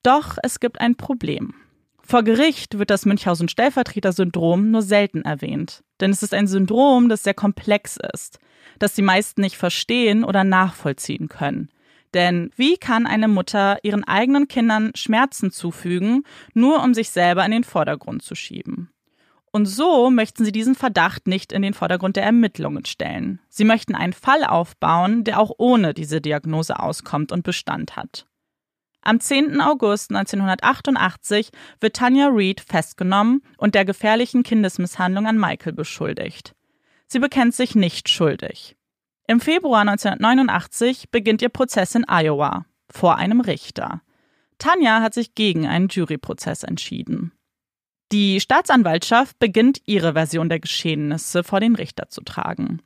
Doch 0.01 0.37
es 0.43 0.61
gibt 0.61 0.79
ein 0.79 0.95
Problem. 0.95 1.55
Vor 2.01 2.23
Gericht 2.23 2.79
wird 2.79 2.89
das 2.89 3.05
Münchhausen-Stellvertreter-Syndrom 3.05 4.71
nur 4.71 4.81
selten 4.81 5.23
erwähnt, 5.23 5.83
denn 5.99 6.11
es 6.11 6.23
ist 6.23 6.33
ein 6.33 6.47
Syndrom, 6.47 7.09
das 7.09 7.23
sehr 7.23 7.33
komplex 7.33 7.97
ist, 8.13 8.39
das 8.79 8.93
die 8.93 9.01
meisten 9.01 9.41
nicht 9.41 9.57
verstehen 9.57 10.23
oder 10.23 10.45
nachvollziehen 10.45 11.27
können. 11.27 11.67
Denn 12.13 12.49
wie 12.55 12.77
kann 12.77 13.07
eine 13.07 13.27
Mutter 13.27 13.79
ihren 13.83 14.05
eigenen 14.05 14.47
Kindern 14.47 14.93
Schmerzen 14.95 15.51
zufügen, 15.51 16.23
nur 16.53 16.81
um 16.81 16.93
sich 16.93 17.09
selber 17.09 17.43
in 17.43 17.51
den 17.51 17.65
Vordergrund 17.65 18.23
zu 18.23 18.35
schieben? 18.35 18.89
Und 19.51 19.65
so 19.65 20.09
möchten 20.09 20.45
sie 20.45 20.51
diesen 20.51 20.75
Verdacht 20.75 21.27
nicht 21.27 21.51
in 21.51 21.61
den 21.61 21.73
Vordergrund 21.73 22.15
der 22.15 22.23
Ermittlungen 22.23 22.85
stellen. 22.85 23.39
Sie 23.49 23.63
möchten 23.63 23.95
einen 23.95 24.13
Fall 24.13 24.43
aufbauen, 24.43 25.23
der 25.23 25.39
auch 25.39 25.51
ohne 25.57 25.93
diese 25.93 26.21
Diagnose 26.21 26.79
auskommt 26.79 27.31
und 27.31 27.43
Bestand 27.43 27.95
hat. 27.95 28.27
Am 29.01 29.19
10. 29.19 29.61
August 29.61 30.11
1988 30.11 31.49
wird 31.79 31.95
Tanya 31.95 32.27
Reed 32.27 32.61
festgenommen 32.61 33.41
und 33.57 33.73
der 33.73 33.85
gefährlichen 33.85 34.43
Kindesmisshandlung 34.43 35.25
an 35.25 35.39
Michael 35.39 35.73
beschuldigt. 35.73 36.53
Sie 37.07 37.19
bekennt 37.19 37.55
sich 37.55 37.75
nicht 37.75 38.09
schuldig. 38.09 38.75
Im 39.27 39.39
Februar 39.39 39.81
1989 39.81 41.09
beginnt 41.11 41.41
ihr 41.41 41.49
Prozess 41.49 41.95
in 41.95 42.05
Iowa 42.07 42.65
vor 42.91 43.15
einem 43.15 43.41
Richter. 43.41 44.01
Tanja 44.57 45.01
hat 45.01 45.13
sich 45.13 45.33
gegen 45.33 45.65
einen 45.65 45.87
Juryprozess 45.87 46.63
entschieden. 46.63 47.31
Die 48.11 48.39
Staatsanwaltschaft 48.39 49.37
beginnt 49.39 49.81
ihre 49.85 50.13
Version 50.13 50.49
der 50.49 50.59
Geschehnisse 50.59 51.43
vor 51.43 51.59
den 51.59 51.75
Richter 51.75 52.09
zu 52.09 52.21
tragen. 52.21 52.81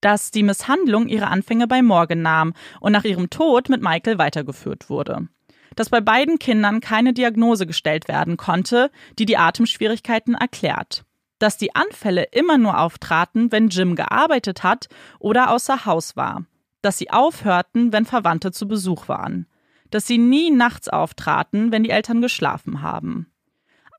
Dass 0.00 0.30
die 0.30 0.42
Misshandlung 0.42 1.08
ihre 1.08 1.28
Anfänge 1.28 1.66
bei 1.66 1.82
Morgan 1.82 2.22
nahm 2.22 2.52
und 2.80 2.92
nach 2.92 3.04
ihrem 3.04 3.30
Tod 3.30 3.68
mit 3.68 3.80
Michael 3.80 4.18
weitergeführt 4.18 4.90
wurde. 4.90 5.28
Dass 5.74 5.88
bei 5.88 6.00
beiden 6.00 6.38
Kindern 6.38 6.80
keine 6.80 7.12
Diagnose 7.12 7.66
gestellt 7.66 8.06
werden 8.08 8.36
konnte, 8.36 8.90
die 9.18 9.24
die 9.24 9.38
Atemschwierigkeiten 9.38 10.34
erklärt 10.34 11.04
dass 11.38 11.58
die 11.58 11.74
Anfälle 11.74 12.24
immer 12.32 12.58
nur 12.58 12.78
auftraten, 12.78 13.52
wenn 13.52 13.68
Jim 13.68 13.94
gearbeitet 13.94 14.62
hat 14.62 14.88
oder 15.18 15.50
außer 15.50 15.84
Haus 15.84 16.16
war, 16.16 16.44
dass 16.82 16.98
sie 16.98 17.10
aufhörten, 17.10 17.92
wenn 17.92 18.04
Verwandte 18.04 18.52
zu 18.52 18.68
Besuch 18.68 19.08
waren, 19.08 19.46
dass 19.90 20.06
sie 20.06 20.18
nie 20.18 20.50
nachts 20.50 20.88
auftraten, 20.88 21.72
wenn 21.72 21.84
die 21.84 21.90
Eltern 21.90 22.20
geschlafen 22.20 22.82
haben. 22.82 23.30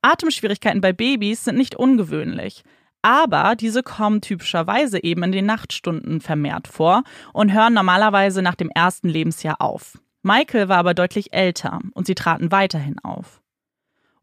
Atemschwierigkeiten 0.07 0.79
bei 0.79 0.93
Babys 0.93 1.43
sind 1.43 1.57
nicht 1.57 1.75
ungewöhnlich, 1.75 2.63
aber 3.01 3.55
diese 3.55 3.83
kommen 3.83 4.21
typischerweise 4.21 5.03
eben 5.03 5.23
in 5.23 5.31
den 5.33 5.45
Nachtstunden 5.45 6.21
vermehrt 6.21 6.67
vor 6.67 7.03
und 7.33 7.53
hören 7.53 7.73
normalerweise 7.73 8.41
nach 8.41 8.55
dem 8.55 8.69
ersten 8.69 9.09
Lebensjahr 9.09 9.61
auf. 9.61 9.99
Michael 10.23 10.69
war 10.69 10.77
aber 10.77 10.93
deutlich 10.93 11.33
älter 11.33 11.79
und 11.93 12.07
sie 12.07 12.15
traten 12.15 12.51
weiterhin 12.51 12.99
auf. 12.99 13.41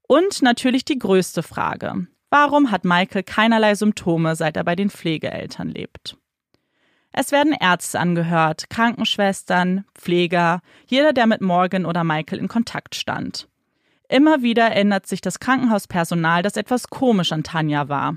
Und 0.06 0.42
natürlich 0.42 0.84
die 0.84 0.98
größte 0.98 1.42
Frage. 1.42 2.06
Warum 2.30 2.70
hat 2.70 2.84
Michael 2.84 3.22
keinerlei 3.22 3.74
Symptome, 3.74 4.36
seit 4.36 4.56
er 4.56 4.64
bei 4.64 4.76
den 4.76 4.90
Pflegeeltern 4.90 5.68
lebt? 5.68 6.16
Es 7.12 7.30
werden 7.30 7.54
Ärzte 7.58 8.00
angehört, 8.00 8.68
Krankenschwestern, 8.70 9.84
Pfleger, 9.94 10.60
jeder, 10.86 11.12
der 11.12 11.26
mit 11.26 11.42
Morgan 11.42 11.86
oder 11.86 12.04
Michael 12.04 12.40
in 12.40 12.48
Kontakt 12.48 12.96
stand. 12.96 13.48
Immer 14.08 14.42
wieder 14.42 14.64
erinnert 14.64 15.06
sich 15.06 15.20
das 15.20 15.40
Krankenhauspersonal, 15.40 16.42
dass 16.42 16.56
etwas 16.56 16.88
komisch 16.88 17.32
an 17.32 17.42
Tanja 17.42 17.88
war. 17.88 18.16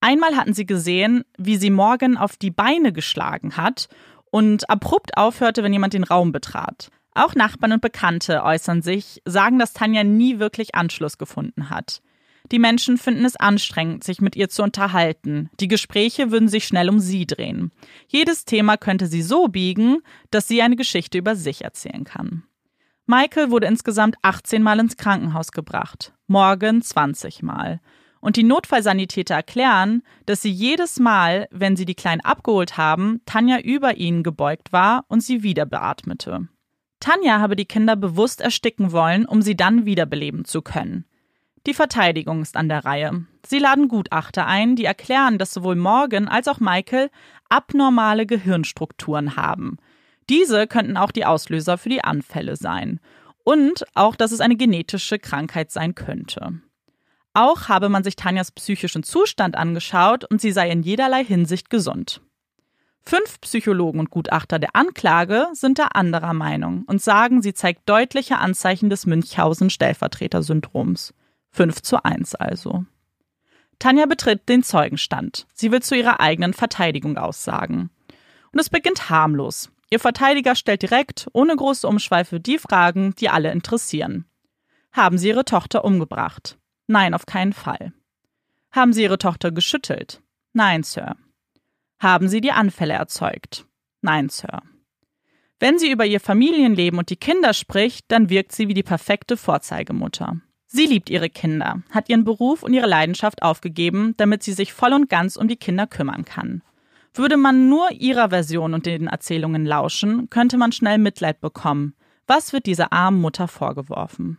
Einmal 0.00 0.36
hatten 0.36 0.54
sie 0.54 0.66
gesehen, 0.66 1.24
wie 1.38 1.56
sie 1.56 1.70
Morgan 1.70 2.16
auf 2.16 2.36
die 2.36 2.50
Beine 2.50 2.92
geschlagen 2.92 3.56
hat 3.56 3.88
und 4.30 4.68
abrupt 4.68 5.16
aufhörte, 5.16 5.62
wenn 5.62 5.72
jemand 5.72 5.94
den 5.94 6.04
Raum 6.04 6.32
betrat. 6.32 6.90
Auch 7.14 7.34
Nachbarn 7.34 7.72
und 7.72 7.80
Bekannte 7.80 8.42
äußern 8.42 8.82
sich, 8.82 9.22
sagen, 9.24 9.58
dass 9.58 9.72
Tanja 9.72 10.04
nie 10.04 10.38
wirklich 10.40 10.74
Anschluss 10.74 11.16
gefunden 11.16 11.70
hat. 11.70 12.02
Die 12.52 12.58
Menschen 12.58 12.98
finden 12.98 13.24
es 13.24 13.36
anstrengend, 13.36 14.04
sich 14.04 14.20
mit 14.20 14.36
ihr 14.36 14.50
zu 14.50 14.62
unterhalten. 14.62 15.48
Die 15.60 15.68
Gespräche 15.68 16.30
würden 16.30 16.48
sich 16.48 16.66
schnell 16.66 16.90
um 16.90 16.98
sie 16.98 17.26
drehen. 17.26 17.72
Jedes 18.08 18.44
Thema 18.44 18.76
könnte 18.76 19.06
sie 19.06 19.22
so 19.22 19.48
biegen, 19.48 20.02
dass 20.30 20.48
sie 20.48 20.60
eine 20.60 20.76
Geschichte 20.76 21.16
über 21.16 21.36
sich 21.36 21.64
erzählen 21.64 22.04
kann. 22.04 22.42
Michael 23.06 23.50
wurde 23.50 23.66
insgesamt 23.66 24.16
18 24.22 24.62
Mal 24.62 24.80
ins 24.80 24.96
Krankenhaus 24.96 25.52
gebracht, 25.52 26.14
Morgan 26.26 26.80
20 26.80 27.42
Mal. 27.42 27.80
Und 28.20 28.36
die 28.36 28.42
Notfallsanitäter 28.42 29.34
erklären, 29.34 30.02
dass 30.24 30.40
sie 30.40 30.50
jedes 30.50 30.98
Mal, 30.98 31.46
wenn 31.50 31.76
sie 31.76 31.84
die 31.84 31.94
Kleinen 31.94 32.22
abgeholt 32.22 32.78
haben, 32.78 33.20
Tanja 33.26 33.58
über 33.58 33.98
ihnen 33.98 34.22
gebeugt 34.22 34.72
war 34.72 35.04
und 35.08 35.22
sie 35.22 35.42
wieder 35.42 35.66
beatmete. 35.66 36.48
Tanja 37.00 37.40
habe 37.40 37.56
die 37.56 37.66
Kinder 37.66 37.96
bewusst 37.96 38.40
ersticken 38.40 38.92
wollen, 38.92 39.26
um 39.26 39.42
sie 39.42 39.54
dann 39.56 39.84
wiederbeleben 39.84 40.46
zu 40.46 40.62
können. 40.62 41.04
Die 41.66 41.74
Verteidigung 41.74 42.40
ist 42.40 42.56
an 42.56 42.70
der 42.70 42.86
Reihe. 42.86 43.26
Sie 43.44 43.58
laden 43.58 43.88
Gutachter 43.88 44.46
ein, 44.46 44.76
die 44.76 44.86
erklären, 44.86 45.36
dass 45.36 45.52
sowohl 45.52 45.76
Morgan 45.76 46.28
als 46.28 46.48
auch 46.48 46.60
Michael 46.60 47.10
abnormale 47.50 48.24
Gehirnstrukturen 48.24 49.36
haben. 49.36 49.76
Diese 50.28 50.66
könnten 50.66 50.96
auch 50.96 51.10
die 51.10 51.26
Auslöser 51.26 51.78
für 51.78 51.88
die 51.88 52.04
Anfälle 52.04 52.56
sein. 52.56 53.00
Und 53.44 53.84
auch, 53.94 54.16
dass 54.16 54.32
es 54.32 54.40
eine 54.40 54.56
genetische 54.56 55.18
Krankheit 55.18 55.70
sein 55.70 55.94
könnte. 55.94 56.60
Auch 57.34 57.68
habe 57.68 57.88
man 57.88 58.04
sich 58.04 58.16
Tanjas 58.16 58.52
psychischen 58.52 59.02
Zustand 59.02 59.56
angeschaut 59.56 60.24
und 60.24 60.40
sie 60.40 60.52
sei 60.52 60.70
in 60.70 60.82
jederlei 60.82 61.24
Hinsicht 61.24 61.68
gesund. 61.68 62.22
Fünf 63.06 63.38
Psychologen 63.42 64.00
und 64.00 64.10
Gutachter 64.10 64.58
der 64.58 64.74
Anklage 64.74 65.48
sind 65.52 65.78
da 65.78 65.88
anderer 65.88 66.32
Meinung 66.32 66.84
und 66.86 67.02
sagen, 67.02 67.42
sie 67.42 67.52
zeigt 67.52 67.86
deutliche 67.86 68.38
Anzeichen 68.38 68.88
des 68.88 69.06
Münchhausen-Stellvertreter-Syndroms. 69.06 71.12
5 71.50 71.82
zu 71.82 72.02
1 72.02 72.34
also. 72.36 72.86
Tanja 73.78 74.06
betritt 74.06 74.48
den 74.48 74.62
Zeugenstand. 74.62 75.46
Sie 75.52 75.70
will 75.70 75.82
zu 75.82 75.94
ihrer 75.94 76.20
eigenen 76.20 76.54
Verteidigung 76.54 77.18
aussagen. 77.18 77.90
Und 78.52 78.58
es 78.58 78.70
beginnt 78.70 79.10
harmlos. 79.10 79.70
Ihr 79.94 80.00
Verteidiger 80.00 80.56
stellt 80.56 80.82
direkt, 80.82 81.28
ohne 81.34 81.54
große 81.54 81.86
Umschweife, 81.86 82.40
die 82.40 82.58
Fragen, 82.58 83.14
die 83.14 83.28
alle 83.28 83.52
interessieren. 83.52 84.24
Haben 84.90 85.18
Sie 85.18 85.28
Ihre 85.28 85.44
Tochter 85.44 85.84
umgebracht? 85.84 86.58
Nein, 86.88 87.14
auf 87.14 87.26
keinen 87.26 87.52
Fall. 87.52 87.92
Haben 88.72 88.92
Sie 88.92 89.04
Ihre 89.04 89.18
Tochter 89.18 89.52
geschüttelt? 89.52 90.20
Nein, 90.52 90.82
Sir. 90.82 91.14
Haben 92.00 92.28
Sie 92.28 92.40
die 92.40 92.50
Anfälle 92.50 92.94
erzeugt? 92.94 93.66
Nein, 94.00 94.30
Sir. 94.30 94.62
Wenn 95.60 95.78
sie 95.78 95.92
über 95.92 96.04
ihr 96.04 96.18
Familienleben 96.18 96.98
und 96.98 97.08
die 97.08 97.16
Kinder 97.16 97.54
spricht, 97.54 98.06
dann 98.08 98.30
wirkt 98.30 98.50
sie 98.50 98.66
wie 98.66 98.74
die 98.74 98.82
perfekte 98.82 99.36
Vorzeigemutter. 99.36 100.40
Sie 100.66 100.86
liebt 100.86 101.08
ihre 101.08 101.30
Kinder, 101.30 101.84
hat 101.90 102.08
ihren 102.08 102.24
Beruf 102.24 102.64
und 102.64 102.74
ihre 102.74 102.88
Leidenschaft 102.88 103.44
aufgegeben, 103.44 104.14
damit 104.16 104.42
sie 104.42 104.54
sich 104.54 104.72
voll 104.72 104.92
und 104.92 105.08
ganz 105.08 105.36
um 105.36 105.46
die 105.46 105.54
Kinder 105.54 105.86
kümmern 105.86 106.24
kann. 106.24 106.62
Würde 107.14 107.36
man 107.36 107.68
nur 107.68 107.92
ihrer 107.92 108.30
Version 108.30 108.74
und 108.74 108.86
den 108.86 109.06
Erzählungen 109.06 109.64
lauschen, 109.64 110.28
könnte 110.30 110.58
man 110.58 110.72
schnell 110.72 110.98
Mitleid 110.98 111.40
bekommen. 111.40 111.94
Was 112.26 112.52
wird 112.52 112.66
dieser 112.66 112.92
armen 112.92 113.20
Mutter 113.20 113.46
vorgeworfen? 113.46 114.38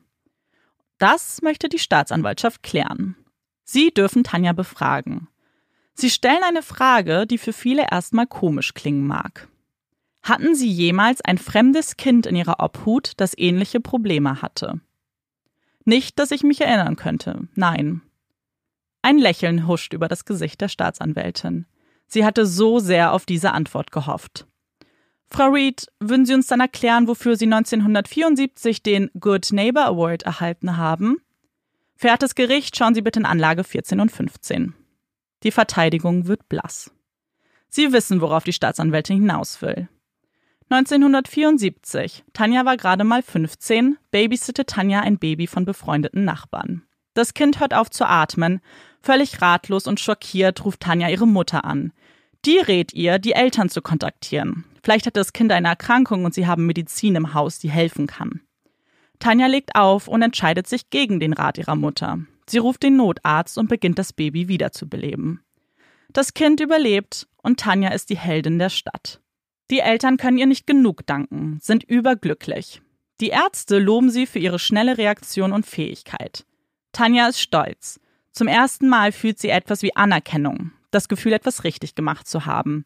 Das 0.98 1.42
möchte 1.42 1.70
die 1.70 1.80
Staatsanwaltschaft 1.80 2.64
klären. 2.64 3.16
Sie 3.64 3.94
dürfen 3.94 4.24
Tanja 4.24 4.54
befragen. 4.54 5.30
Sie 5.94 6.10
stellen 6.10 6.44
eine 6.44 6.62
Frage, 6.62 7.26
die 7.26 7.38
für 7.38 7.54
viele 7.54 7.88
erstmal 7.90 8.28
komisch 8.28 8.74
klingen 8.74 9.08
mag. 9.08 9.48
Hatten 10.22 10.56
Sie 10.56 10.70
jemals 10.70 11.22
ein 11.22 11.38
fremdes 11.38 11.96
Kind 11.96 12.26
in 12.26 12.36
Ihrer 12.36 12.60
Obhut, 12.60 13.14
das 13.18 13.38
ähnliche 13.38 13.80
Probleme 13.80 14.42
hatte? 14.42 14.82
Nicht, 15.86 16.20
dass 16.20 16.32
ich 16.32 16.44
mich 16.44 16.62
erinnern 16.62 16.96
könnte, 16.96 17.48
nein. 17.54 18.02
Ein 19.02 19.20
Lächeln 19.20 19.68
huscht 19.68 19.94
über 19.94 20.08
das 20.08 20.26
Gesicht 20.26 20.60
der 20.62 20.68
Staatsanwältin. 20.68 21.68
Sie 22.08 22.26
hatte 22.26 22.46
so 22.46 22.80
sehr 22.80 23.14
auf 23.14 23.26
diese 23.26 23.52
Antwort 23.52 23.92
gehofft. 23.92 24.46
Frau 25.28 25.50
Reed, 25.50 25.88
würden 26.00 26.26
Sie 26.26 26.34
uns 26.34 26.48
dann 26.48 26.60
erklären, 26.60 27.08
wofür 27.08 27.36
Sie 27.36 27.46
1974 27.46 28.84
den 28.84 29.10
Good 29.20 29.52
Neighbor 29.52 29.86
Award 29.86 30.24
erhalten 30.24 30.78
haben? 30.78 31.18
Verehrtes 31.96 32.36
Gericht, 32.36 32.78
schauen 32.78 32.94
Sie 32.94 33.02
bitte 33.02 33.20
in 33.20 33.26
Anlage 33.26 33.64
14 33.64 34.00
und 34.00 34.12
15. 34.12 34.74
Die 35.44 35.52
Verteidigung 35.52 36.28
wird 36.28 36.48
blass. 36.50 36.92
Sie 37.70 37.92
wissen, 37.92 38.22
worauf 38.22 38.44
die 38.44 38.54
Staatsanwältin 38.54 39.18
hinaus 39.18 39.62
will. 39.62 39.90
1974. 40.70 42.24
Tanja 42.34 42.66
war 42.66 42.78
gerade 42.78 43.04
mal 43.04 43.22
15, 43.22 43.98
babysitte 44.12 44.66
Tanja 44.66 45.02
ein 45.02 45.20
Baby 45.20 45.46
von 45.48 45.66
befreundeten 45.66 46.26
Nachbarn. 46.26 46.84
Das 47.14 47.34
Kind 47.34 47.60
hört 47.60 47.74
auf 47.74 47.90
zu 47.90 48.06
atmen. 48.08 48.62
Völlig 49.02 49.42
ratlos 49.42 49.88
und 49.88 50.00
schockiert 50.00 50.66
ruft 50.66 50.82
Tanja 50.82 51.10
ihre 51.10 51.28
Mutter 51.28 51.64
an. 51.66 51.94
Die 52.46 52.60
rät 52.60 52.94
ihr, 52.94 53.18
die 53.18 53.34
Eltern 53.34 53.70
zu 53.70 53.82
kontaktieren. 53.82 54.66
Vielleicht 54.84 55.08
hat 55.08 55.18
das 55.18 55.34
Kind 55.34 55.52
eine 55.52 55.68
Erkrankung 55.68 56.26
und 56.26 56.36
sie 56.36 56.46
haben 56.46 56.68
Medizin 56.68 57.16
im 57.16 57.34
Haus, 57.34 57.58
die 57.58 57.72
helfen 57.72 58.06
kann. 58.06 58.42
Tanja 59.18 59.48
legt 59.48 59.76
auf 59.76 60.08
und 60.08 60.22
entscheidet 60.22 60.68
sich 60.68 60.92
gegen 60.92 61.20
den 61.20 61.34
Rat 61.34 61.58
ihrer 61.58 61.76
Mutter. 61.76 62.20
Sie 62.48 62.60
ruft 62.60 62.84
den 62.84 62.98
Notarzt 62.98 63.58
und 63.58 63.68
beginnt 63.68 63.98
das 63.98 64.14
Baby 64.14 64.48
wiederzubeleben. 64.48 65.42
Das 66.10 66.36
Kind 66.36 66.60
überlebt 66.60 67.28
und 67.42 67.60
Tanja 67.60 67.90
ist 67.90 68.12
die 68.12 68.18
Heldin 68.18 68.60
der 68.60 68.70
Stadt. 68.70 69.22
Die 69.72 69.80
Eltern 69.80 70.18
können 70.18 70.38
ihr 70.38 70.46
nicht 70.46 70.68
genug 70.68 71.08
danken, 71.08 71.58
sind 71.62 71.84
überglücklich. 71.84 72.82
Die 73.22 73.30
Ärzte 73.30 73.80
loben 73.80 74.12
sie 74.12 74.28
für 74.28 74.40
ihre 74.40 74.60
schnelle 74.60 75.00
Reaktion 75.00 75.52
und 75.52 75.66
Fähigkeit. 75.66 76.46
Tanja 76.92 77.28
ist 77.28 77.42
stolz. 77.42 78.00
Zum 78.32 78.48
ersten 78.48 78.88
Mal 78.88 79.12
fühlt 79.12 79.40
sie 79.40 79.50
etwas 79.50 79.82
wie 79.82 79.96
Anerkennung, 79.96 80.72
das 80.96 81.08
Gefühl, 81.08 81.34
etwas 81.34 81.64
richtig 81.64 81.96
gemacht 81.96 82.28
zu 82.28 82.46
haben. 82.46 82.86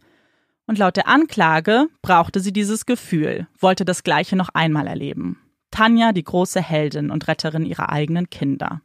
Und 0.67 0.77
laut 0.77 0.97
der 0.97 1.07
Anklage 1.07 1.87
brauchte 2.01 2.39
sie 2.39 2.53
dieses 2.53 2.85
Gefühl, 2.85 3.47
wollte 3.57 3.85
das 3.85 4.03
Gleiche 4.03 4.35
noch 4.35 4.49
einmal 4.49 4.87
erleben. 4.87 5.39
Tanja, 5.71 6.11
die 6.11 6.23
große 6.23 6.61
Heldin 6.61 7.11
und 7.11 7.27
Retterin 7.27 7.65
ihrer 7.65 7.89
eigenen 7.89 8.29
Kinder. 8.29 8.81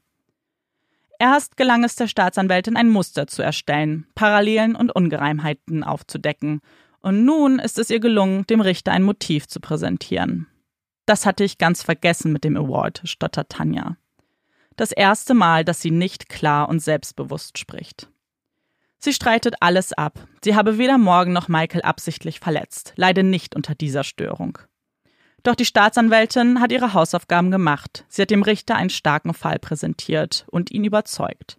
Erst 1.19 1.57
gelang 1.57 1.85
es 1.85 1.97
der 1.97 2.09
Staatsanwältin, 2.09 2.77
ein 2.77 2.89
Muster 2.89 3.27
zu 3.27 3.43
erstellen, 3.43 4.07
Parallelen 4.15 4.77
und 4.77 4.95
Ungereimheiten 4.95 5.85
aufzudecken 5.85 6.61
und 7.01 7.25
nun 7.25 7.59
ist 7.59 7.79
es 7.79 7.91
ihr 7.91 8.01
gelungen, 8.01 8.47
dem 8.47 8.61
Richter 8.61 8.93
ein 8.93 9.03
Motiv 9.03 9.47
zu 9.47 9.61
präsentieren. 9.61 10.47
Das 11.07 11.27
hatte 11.27 11.45
ich 11.45 11.59
ganz 11.59 11.83
vergessen 11.83 12.33
mit 12.33 12.45
dem 12.45 12.57
Award, 12.57 13.03
stottert 13.05 13.51
Tanja. 13.51 13.97
Das 14.77 14.91
erste 14.91 15.35
Mal, 15.35 15.65
dass 15.65 15.83
sie 15.83 15.91
nicht 15.91 16.31
klar 16.31 16.69
und 16.69 16.81
selbstbewusst 16.81 17.59
spricht. 17.59 18.09
Sie 19.05 19.13
streitet 19.13 19.57
alles 19.61 19.93
ab. 19.93 20.27
Sie 20.43 20.57
habe 20.57 20.79
weder 20.79 20.97
Morgan 20.97 21.35
noch 21.35 21.49
Michael 21.49 21.83
absichtlich 21.83 22.41
verletzt, 22.41 22.95
leide 22.97 23.23
nicht 23.23 23.55
unter 23.55 23.75
dieser 23.75 24.03
Störung. 24.03 24.57
Doch 25.43 25.55
die 25.55 25.67
Staatsanwältin 25.67 26.59
hat 26.59 26.73
ihre 26.73 26.95
Hausaufgaben 26.95 27.51
gemacht. 27.51 28.07
Sie 28.09 28.23
hat 28.23 28.31
dem 28.31 28.43
Richter 28.43 28.77
einen 28.77 28.89
starken 28.89 29.35
Fall 29.35 29.59
präsentiert 29.59 30.47
und 30.51 30.71
ihn 30.71 30.85
überzeugt. 30.85 31.59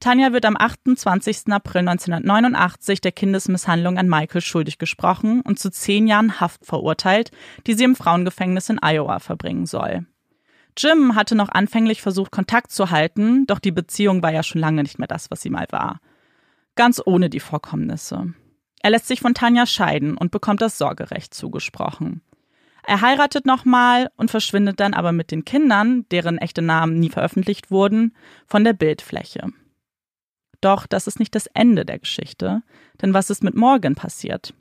Tanja 0.00 0.32
wird 0.32 0.46
am 0.46 0.56
28. 0.56 1.52
April 1.52 1.80
1989 1.80 3.02
der 3.02 3.12
Kindesmisshandlung 3.12 3.98
an 3.98 4.08
Michael 4.08 4.40
schuldig 4.40 4.78
gesprochen 4.78 5.42
und 5.42 5.58
zu 5.58 5.70
zehn 5.70 6.06
Jahren 6.06 6.40
Haft 6.40 6.64
verurteilt, 6.64 7.32
die 7.66 7.74
sie 7.74 7.84
im 7.84 7.96
Frauengefängnis 7.96 8.70
in 8.70 8.78
Iowa 8.82 9.18
verbringen 9.18 9.66
soll. 9.66 10.06
Jim 10.78 11.16
hatte 11.16 11.34
noch 11.34 11.50
anfänglich 11.50 12.00
versucht, 12.00 12.30
Kontakt 12.30 12.72
zu 12.72 12.90
halten, 12.90 13.46
doch 13.46 13.58
die 13.58 13.72
Beziehung 13.72 14.22
war 14.22 14.32
ja 14.32 14.42
schon 14.42 14.62
lange 14.62 14.82
nicht 14.82 14.98
mehr 14.98 15.08
das, 15.08 15.30
was 15.30 15.42
sie 15.42 15.50
mal 15.50 15.66
war. 15.68 16.00
Ganz 16.78 17.02
ohne 17.04 17.28
die 17.28 17.40
Vorkommnisse. 17.40 18.34
Er 18.82 18.90
lässt 18.90 19.08
sich 19.08 19.18
von 19.18 19.34
Tanja 19.34 19.66
scheiden 19.66 20.16
und 20.16 20.30
bekommt 20.30 20.62
das 20.62 20.78
Sorgerecht 20.78 21.34
zugesprochen. 21.34 22.22
Er 22.86 23.00
heiratet 23.00 23.46
nochmal 23.46 24.12
und 24.16 24.30
verschwindet 24.30 24.78
dann 24.78 24.94
aber 24.94 25.10
mit 25.10 25.32
den 25.32 25.44
Kindern, 25.44 26.06
deren 26.12 26.38
echte 26.38 26.62
Namen 26.62 27.00
nie 27.00 27.10
veröffentlicht 27.10 27.72
wurden, 27.72 28.14
von 28.46 28.62
der 28.62 28.74
Bildfläche. 28.74 29.48
Doch 30.60 30.86
das 30.86 31.08
ist 31.08 31.18
nicht 31.18 31.34
das 31.34 31.48
Ende 31.48 31.84
der 31.84 31.98
Geschichte, 31.98 32.62
denn 33.02 33.12
was 33.12 33.28
ist 33.28 33.42
mit 33.42 33.56
Morgan 33.56 33.96
passiert? 33.96 34.54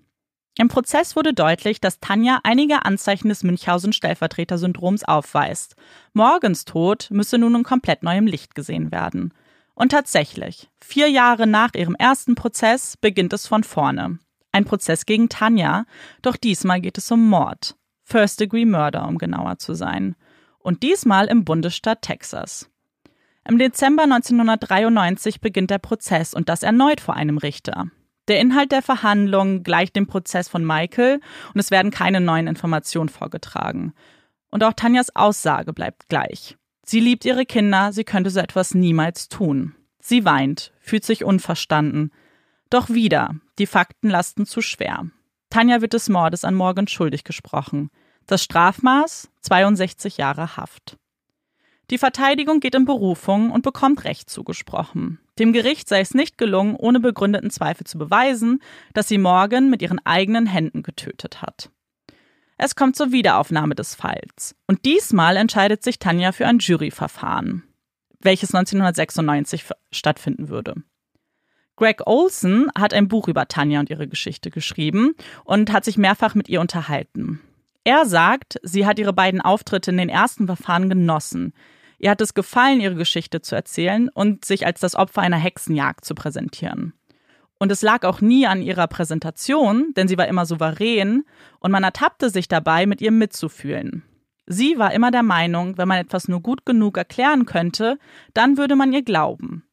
Im 0.58 0.70
Prozess 0.70 1.16
wurde 1.16 1.36
deutlich, 1.36 1.82
dass 1.82 2.00
Tanja 2.00 2.40
einige 2.42 2.84
Anzeichen 2.84 3.30
des 3.30 3.44
Münchhausen-Stellvertreter-Syndroms 3.44 5.04
aufweist. 5.04 5.76
Morgans 6.14 6.66
Tod 6.66 7.10
müsse 7.12 7.38
nun 7.38 7.54
in 7.54 7.64
komplett 7.64 8.02
neuem 8.02 8.26
Licht 8.26 8.56
gesehen 8.56 8.92
werden. 8.92 9.36
Und 9.78 9.92
tatsächlich, 9.92 10.72
vier 10.82 11.08
Jahre 11.08 11.46
nach 11.46 11.76
ihrem 11.76 11.94
ersten 11.94 12.34
Prozess 12.34 12.98
beginnt 12.98 13.32
es 13.32 13.46
von 13.46 13.64
vorne. 13.64 14.18
Ein 14.52 14.66
Prozess 14.66 15.06
gegen 15.06 15.30
Tanja, 15.30 15.86
doch 16.24 16.36
diesmal 16.36 16.82
geht 16.82 16.98
es 16.98 17.12
um 17.12 17.30
Mord. 17.30 17.76
First 18.02 18.40
Degree 18.40 18.66
Murder, 18.66 19.08
um 19.08 19.20
genauer 19.20 19.60
zu 19.60 19.76
sein. 19.76 20.16
Und 20.58 20.82
diesmal 20.82 21.28
im 21.28 21.46
Bundesstaat 21.46 22.02
Texas. 22.02 22.72
Im 23.48 23.60
Dezember 23.60 24.02
1993 24.04 25.42
beginnt 25.42 25.70
der 25.70 25.78
Prozess 25.78 26.34
und 26.34 26.50
das 26.50 26.64
erneut 26.64 27.00
vor 27.00 27.14
einem 27.14 27.38
Richter. 27.38 27.86
Der 28.30 28.42
Inhalt 28.42 28.72
der 28.72 28.82
Verhandlung 28.82 29.62
gleicht 29.62 29.96
dem 29.96 30.08
Prozess 30.08 30.50
von 30.50 30.66
Michael 30.66 31.22
und 31.54 31.60
es 31.60 31.70
werden 31.70 31.92
keine 31.92 32.20
neuen 32.20 32.48
Informationen 32.48 33.10
vorgetragen. 33.10 33.94
Und 34.50 34.64
auch 34.64 34.74
Tanjas 34.74 35.16
Aussage 35.16 35.72
bleibt 35.72 36.10
gleich. 36.10 36.58
Sie 36.90 37.02
liebt 37.02 37.26
ihre 37.26 37.46
Kinder, 37.46 37.92
sie 37.92 38.06
könnte 38.06 38.30
so 38.30 38.40
etwas 38.40 38.74
niemals 38.74 39.28
tun. 39.28 39.76
Sie 40.00 40.24
weint, 40.24 40.72
fühlt 40.80 41.04
sich 41.04 41.26
unverstanden. 41.26 42.14
Doch 42.70 42.90
wieder, 42.90 43.36
die 43.60 43.66
Fakten 43.66 44.10
lasten 44.10 44.46
zu 44.46 44.62
schwer. 44.62 45.06
Tanja 45.50 45.82
wird 45.82 45.92
des 45.92 46.08
Mordes 46.08 46.46
an 46.46 46.56
Morgan 46.56 46.88
schuldig 46.88 47.26
gesprochen. 47.26 47.90
Das 48.26 48.42
Strafmaß 48.42 49.30
62 49.42 50.16
Jahre 50.16 50.56
Haft. 50.56 50.96
Die 51.90 51.98
Verteidigung 51.98 52.62
geht 52.62 52.76
in 52.76 52.86
Berufung 52.86 53.52
und 53.52 53.64
bekommt 53.64 54.06
Recht 54.06 54.30
zugesprochen. 54.30 55.20
Dem 55.40 55.52
Gericht 55.52 55.90
sei 55.90 56.00
es 56.00 56.14
nicht 56.14 56.38
gelungen, 56.38 56.78
ohne 56.78 57.02
begründeten 57.02 57.50
Zweifel 57.50 57.86
zu 57.86 57.98
beweisen, 57.98 58.62
dass 58.94 59.10
sie 59.10 59.18
Morgan 59.18 59.70
mit 59.70 59.82
ihren 59.82 60.06
eigenen 60.06 60.46
Händen 60.46 60.84
getötet 60.84 61.42
hat. 61.42 61.70
Es 62.58 62.76
kommt 62.76 62.96
zur 62.96 63.12
Wiederaufnahme 63.12 63.76
des 63.76 63.94
Falls. 63.94 64.56
Und 64.66 64.86
diesmal 64.86 65.38
entscheidet 65.38 65.84
sich 65.84 66.00
Tanja 66.00 66.32
für 66.32 66.48
ein 66.48 66.60
Juryverfahren, 66.60 67.64
welches 68.20 68.54
1996 68.54 69.66
stattfinden 69.92 70.50
würde. 70.50 70.76
Greg 71.76 72.08
Olson 72.08 72.72
hat 72.76 72.94
ein 72.94 73.08
Buch 73.08 73.28
über 73.28 73.48
Tanja 73.48 73.80
und 73.80 73.92
ihre 73.92 74.08
Geschichte 74.08 74.50
geschrieben 74.50 75.14
und 75.44 75.72
hat 75.72 75.86
sich 75.86 75.98
mehrfach 75.98 76.34
mit 76.34 76.50
ihr 76.50 76.60
unterhalten. 76.60 77.40
Er 77.84 78.08
sagt, 78.08 78.60
sie 78.64 78.88
hat 78.88 78.98
ihre 78.98 79.14
beiden 79.14 79.40
Auftritte 79.40 79.92
in 79.92 79.98
den 79.98 80.10
ersten 80.10 80.48
Verfahren 80.48 80.90
genossen. 80.90 81.54
Ihr 82.00 82.10
hat 82.10 82.22
es 82.22 82.34
gefallen, 82.34 82.82
ihre 82.82 82.96
Geschichte 82.96 83.42
zu 83.42 83.56
erzählen 83.56 84.10
und 84.10 84.44
sich 84.44 84.66
als 84.66 84.80
das 84.80 84.96
Opfer 84.96 85.22
einer 85.22 85.38
Hexenjagd 85.38 86.04
zu 86.04 86.16
präsentieren. 86.16 86.94
Und 87.60 87.72
es 87.72 87.82
lag 87.82 88.04
auch 88.04 88.22
nie 88.22 88.46
an 88.46 88.62
ihrer 88.62 88.88
Präsentation, 88.88 89.94
denn 89.96 90.08
sie 90.08 90.18
war 90.18 90.28
immer 90.28 90.46
souverän 90.46 91.24
und 91.60 91.72
man 91.72 91.84
ertappte 91.84 92.30
sich 92.30 92.48
dabei, 92.48 92.86
mit 92.86 93.02
ihr 93.02 93.12
mitzufühlen. 93.12 94.04
Sie 94.46 94.78
war 94.78 94.94
immer 94.94 95.12
der 95.12 95.24
Meinung, 95.24 95.78
wenn 95.78 95.88
man 95.88 95.98
etwas 95.98 96.28
nur 96.28 96.42
gut 96.42 96.66
genug 96.66 96.98
erklären 96.98 97.46
könnte, 97.46 98.00
dann 98.34 98.58
würde 98.58 98.76
man 98.76 98.94
ihr 98.94 99.04
glauben. 99.04 99.64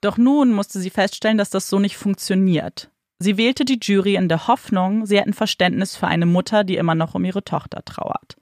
Doch 0.00 0.16
nun 0.16 0.52
musste 0.52 0.78
sie 0.78 0.90
feststellen, 0.90 1.38
dass 1.38 1.50
das 1.50 1.68
so 1.68 1.78
nicht 1.78 1.96
funktioniert. 1.96 2.90
Sie 3.18 3.36
wählte 3.36 3.64
die 3.64 3.78
Jury 3.80 4.14
in 4.14 4.28
der 4.28 4.46
Hoffnung, 4.46 5.06
sie 5.06 5.18
hätten 5.18 5.32
Verständnis 5.32 5.96
für 5.96 6.06
eine 6.06 6.26
Mutter, 6.26 6.64
die 6.64 6.76
immer 6.76 6.94
noch 6.94 7.14
um 7.14 7.24
ihre 7.24 7.44
Tochter 7.44 7.82
trauert. 7.84 8.36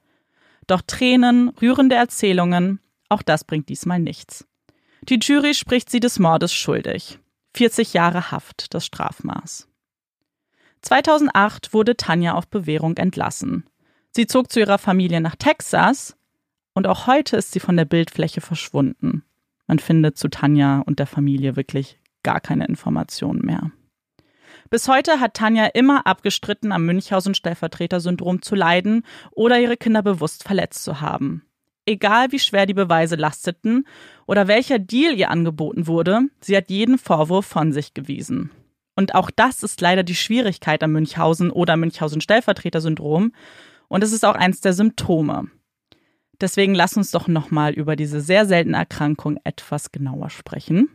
Doch 0.66 0.82
Tränen, 0.86 1.50
rührende 1.60 1.96
Erzählungen, 1.96 2.80
auch 3.08 3.22
das 3.22 3.44
bringt 3.44 3.68
diesmal 3.68 4.00
nichts. 4.00 4.46
Die 5.02 5.18
Jury 5.20 5.54
spricht 5.54 5.90
sie 5.90 6.00
des 6.00 6.18
Mordes 6.18 6.52
schuldig. 6.52 7.18
40 7.54 7.94
Jahre 7.94 8.32
Haft, 8.32 8.74
das 8.74 8.84
Strafmaß. 8.84 9.68
2008 10.82 11.72
wurde 11.72 11.96
Tanja 11.96 12.34
auf 12.34 12.48
Bewährung 12.48 12.96
entlassen. 12.96 13.64
Sie 14.10 14.26
zog 14.26 14.50
zu 14.50 14.60
ihrer 14.60 14.78
Familie 14.78 15.20
nach 15.20 15.36
Texas 15.36 16.16
und 16.74 16.86
auch 16.88 17.06
heute 17.06 17.36
ist 17.36 17.52
sie 17.52 17.60
von 17.60 17.76
der 17.76 17.84
Bildfläche 17.84 18.40
verschwunden. 18.40 19.24
Man 19.68 19.78
findet 19.78 20.18
zu 20.18 20.28
Tanja 20.28 20.80
und 20.80 20.98
der 20.98 21.06
Familie 21.06 21.56
wirklich 21.56 22.00
gar 22.24 22.40
keine 22.40 22.66
Informationen 22.66 23.40
mehr. 23.42 23.70
Bis 24.68 24.88
heute 24.88 25.20
hat 25.20 25.34
Tanja 25.34 25.66
immer 25.66 26.06
abgestritten, 26.06 26.72
am 26.72 26.84
Münchhausen-Stellvertreter-Syndrom 26.86 28.42
zu 28.42 28.56
leiden 28.56 29.04
oder 29.30 29.60
ihre 29.60 29.76
Kinder 29.76 30.02
bewusst 30.02 30.42
verletzt 30.42 30.82
zu 30.82 31.00
haben 31.00 31.46
egal 31.86 32.32
wie 32.32 32.38
schwer 32.38 32.66
die 32.66 32.74
Beweise 32.74 33.16
lasteten 33.16 33.86
oder 34.26 34.48
welcher 34.48 34.78
Deal 34.78 35.14
ihr 35.14 35.30
angeboten 35.30 35.86
wurde, 35.86 36.22
sie 36.40 36.56
hat 36.56 36.70
jeden 36.70 36.98
Vorwurf 36.98 37.46
von 37.46 37.72
sich 37.72 37.94
gewiesen. 37.94 38.50
Und 38.96 39.14
auch 39.14 39.30
das 39.30 39.62
ist 39.62 39.80
leider 39.80 40.02
die 40.02 40.14
Schwierigkeit 40.14 40.82
am 40.82 40.92
Münchhausen 40.92 41.50
oder 41.50 41.76
Münchhausen-Stellvertreter-Syndrom. 41.76 43.32
Und 43.88 44.04
es 44.04 44.12
ist 44.12 44.24
auch 44.24 44.36
eins 44.36 44.60
der 44.60 44.72
Symptome. 44.72 45.48
Deswegen 46.40 46.74
lass 46.74 46.96
uns 46.96 47.10
doch 47.10 47.28
nochmal 47.28 47.72
über 47.72 47.96
diese 47.96 48.20
sehr 48.20 48.46
seltene 48.46 48.76
Erkrankung 48.76 49.38
etwas 49.44 49.92
genauer 49.92 50.30
sprechen. 50.30 50.88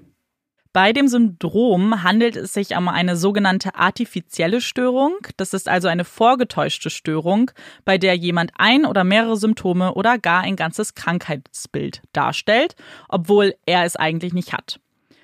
Bei 0.71 0.93
dem 0.93 1.07
Syndrom 1.07 2.03
handelt 2.03 2.35
es 2.35 2.53
sich 2.53 2.77
um 2.77 2.89
eine 2.89 3.15
sogenannte 3.15 3.73
artifizielle 3.73 4.61
Störung. 4.61 5.15
Das 5.35 5.55
ist 5.55 5.67
also 5.67 5.87
eine 5.87 6.05
vorgetäuschte 6.05 6.91
Störung, 6.91 7.49
bei 7.85 7.97
der 7.97 8.15
jemand 8.15 8.51
ein 8.55 8.85
oder 8.85 9.03
mehrere 9.03 9.35
Symptome 9.35 9.95
oder 9.95 10.19
gar 10.19 10.41
ein 10.41 10.55
ganzes 10.55 10.93
Krankheitsbild 10.93 12.03
darstellt, 12.13 12.75
obwohl 13.07 13.55
er 13.65 13.83
es 13.83 13.95
eigentlich 13.95 14.33
nicht 14.33 14.53
hat. 14.53 14.79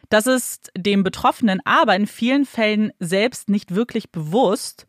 Das 0.10 0.26
ist 0.26 0.72
dem 0.76 1.04
Betroffenen 1.04 1.62
aber 1.64 1.96
in 1.96 2.08
vielen 2.08 2.46
Fällen 2.46 2.92
selbst 3.00 3.48
nicht 3.48 3.76
wirklich 3.76 4.12
bewusst. 4.12 4.88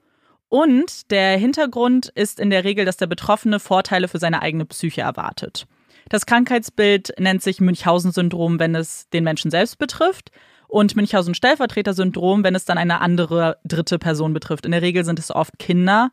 Und 0.48 1.10
der 1.10 1.36
Hintergrund 1.36 2.10
ist 2.14 2.40
in 2.40 2.48
der 2.48 2.64
Regel, 2.64 2.86
dass 2.86 2.96
der 2.96 3.08
Betroffene 3.08 3.60
Vorteile 3.60 4.08
für 4.08 4.18
seine 4.18 4.40
eigene 4.40 4.64
Psyche 4.64 5.02
erwartet. 5.02 5.66
Das 6.08 6.26
Krankheitsbild 6.26 7.14
nennt 7.18 7.42
sich 7.42 7.60
Münchhausen-Syndrom, 7.60 8.58
wenn 8.58 8.74
es 8.74 9.08
den 9.10 9.24
Menschen 9.24 9.50
selbst 9.50 9.78
betrifft. 9.78 10.30
Und 10.68 10.96
Münchhausen-Stellvertreter-Syndrom, 10.96 12.42
wenn 12.44 12.54
es 12.54 12.64
dann 12.64 12.78
eine 12.78 13.00
andere 13.00 13.58
dritte 13.64 13.98
Person 13.98 14.32
betrifft. 14.32 14.66
In 14.66 14.72
der 14.72 14.82
Regel 14.82 15.04
sind 15.04 15.18
es 15.18 15.30
oft 15.30 15.58
Kinder 15.58 16.10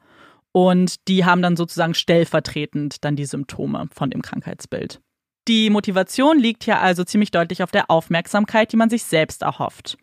und 0.52 1.08
die 1.08 1.26
haben 1.26 1.42
dann 1.42 1.58
sozusagen 1.58 1.96
stellvertretend 1.96 3.04
dann 3.04 3.16
die 3.16 3.26
Symptome 3.26 3.88
von 3.92 4.12
dem 4.12 4.22
Krankheitsbild. 4.22 5.02
Die 5.48 5.70
Motivation 5.70 6.40
liegt 6.40 6.64
hier 6.64 6.80
also 6.80 7.04
ziemlich 7.04 7.32
deutlich 7.32 7.64
auf 7.64 7.72
der 7.72 7.90
Aufmerksamkeit, 7.90 8.72
die 8.72 8.78
man 8.78 8.90
sich 8.90 9.04
selbst 9.04 9.42
erhofft. 9.42 9.98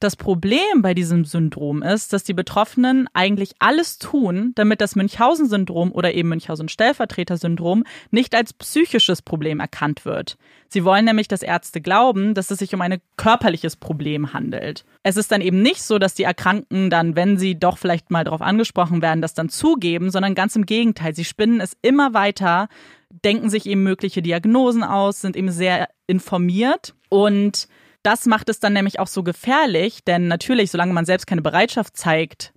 Das 0.00 0.16
Problem 0.16 0.80
bei 0.80 0.94
diesem 0.94 1.26
Syndrom 1.26 1.82
ist, 1.82 2.12
dass 2.12 2.24
die 2.24 2.32
Betroffenen 2.32 3.06
eigentlich 3.12 3.52
alles 3.58 3.98
tun, 3.98 4.52
damit 4.54 4.80
das 4.80 4.96
Münchhausen-Syndrom 4.96 5.92
oder 5.92 6.14
eben 6.14 6.30
Münchhausen-Stellvertreter-Syndrom 6.30 7.84
nicht 8.10 8.34
als 8.34 8.54
psychisches 8.54 9.20
Problem 9.20 9.60
erkannt 9.60 10.06
wird. 10.06 10.38
Sie 10.68 10.84
wollen 10.84 11.04
nämlich, 11.04 11.28
dass 11.28 11.42
Ärzte 11.42 11.80
glauben, 11.80 12.32
dass 12.32 12.50
es 12.50 12.60
sich 12.60 12.74
um 12.74 12.80
ein 12.80 13.00
körperliches 13.16 13.76
Problem 13.76 14.32
handelt. 14.32 14.84
Es 15.02 15.16
ist 15.16 15.32
dann 15.32 15.42
eben 15.42 15.60
nicht 15.60 15.82
so, 15.82 15.98
dass 15.98 16.14
die 16.14 16.22
Erkrankten 16.22 16.88
dann, 16.88 17.14
wenn 17.16 17.36
sie 17.36 17.58
doch 17.58 17.76
vielleicht 17.76 18.10
mal 18.10 18.24
darauf 18.24 18.40
angesprochen 18.40 19.02
werden, 19.02 19.20
das 19.20 19.34
dann 19.34 19.50
zugeben, 19.50 20.10
sondern 20.10 20.34
ganz 20.34 20.56
im 20.56 20.64
Gegenteil. 20.64 21.14
Sie 21.14 21.24
spinnen 21.24 21.60
es 21.60 21.76
immer 21.82 22.14
weiter, 22.14 22.68
denken 23.10 23.50
sich 23.50 23.66
eben 23.66 23.82
mögliche 23.82 24.22
Diagnosen 24.22 24.84
aus, 24.84 25.20
sind 25.20 25.36
eben 25.36 25.50
sehr 25.50 25.88
informiert 26.06 26.94
und 27.08 27.68
das 28.02 28.26
macht 28.26 28.48
es 28.48 28.60
dann 28.60 28.72
nämlich 28.72 28.98
auch 28.98 29.06
so 29.06 29.22
gefährlich, 29.22 30.04
denn 30.04 30.28
natürlich, 30.28 30.70
solange 30.70 30.92
man 30.92 31.04
selbst 31.04 31.26
keine 31.26 31.42
Bereitschaft 31.42 31.96
zeigt, 31.96 32.52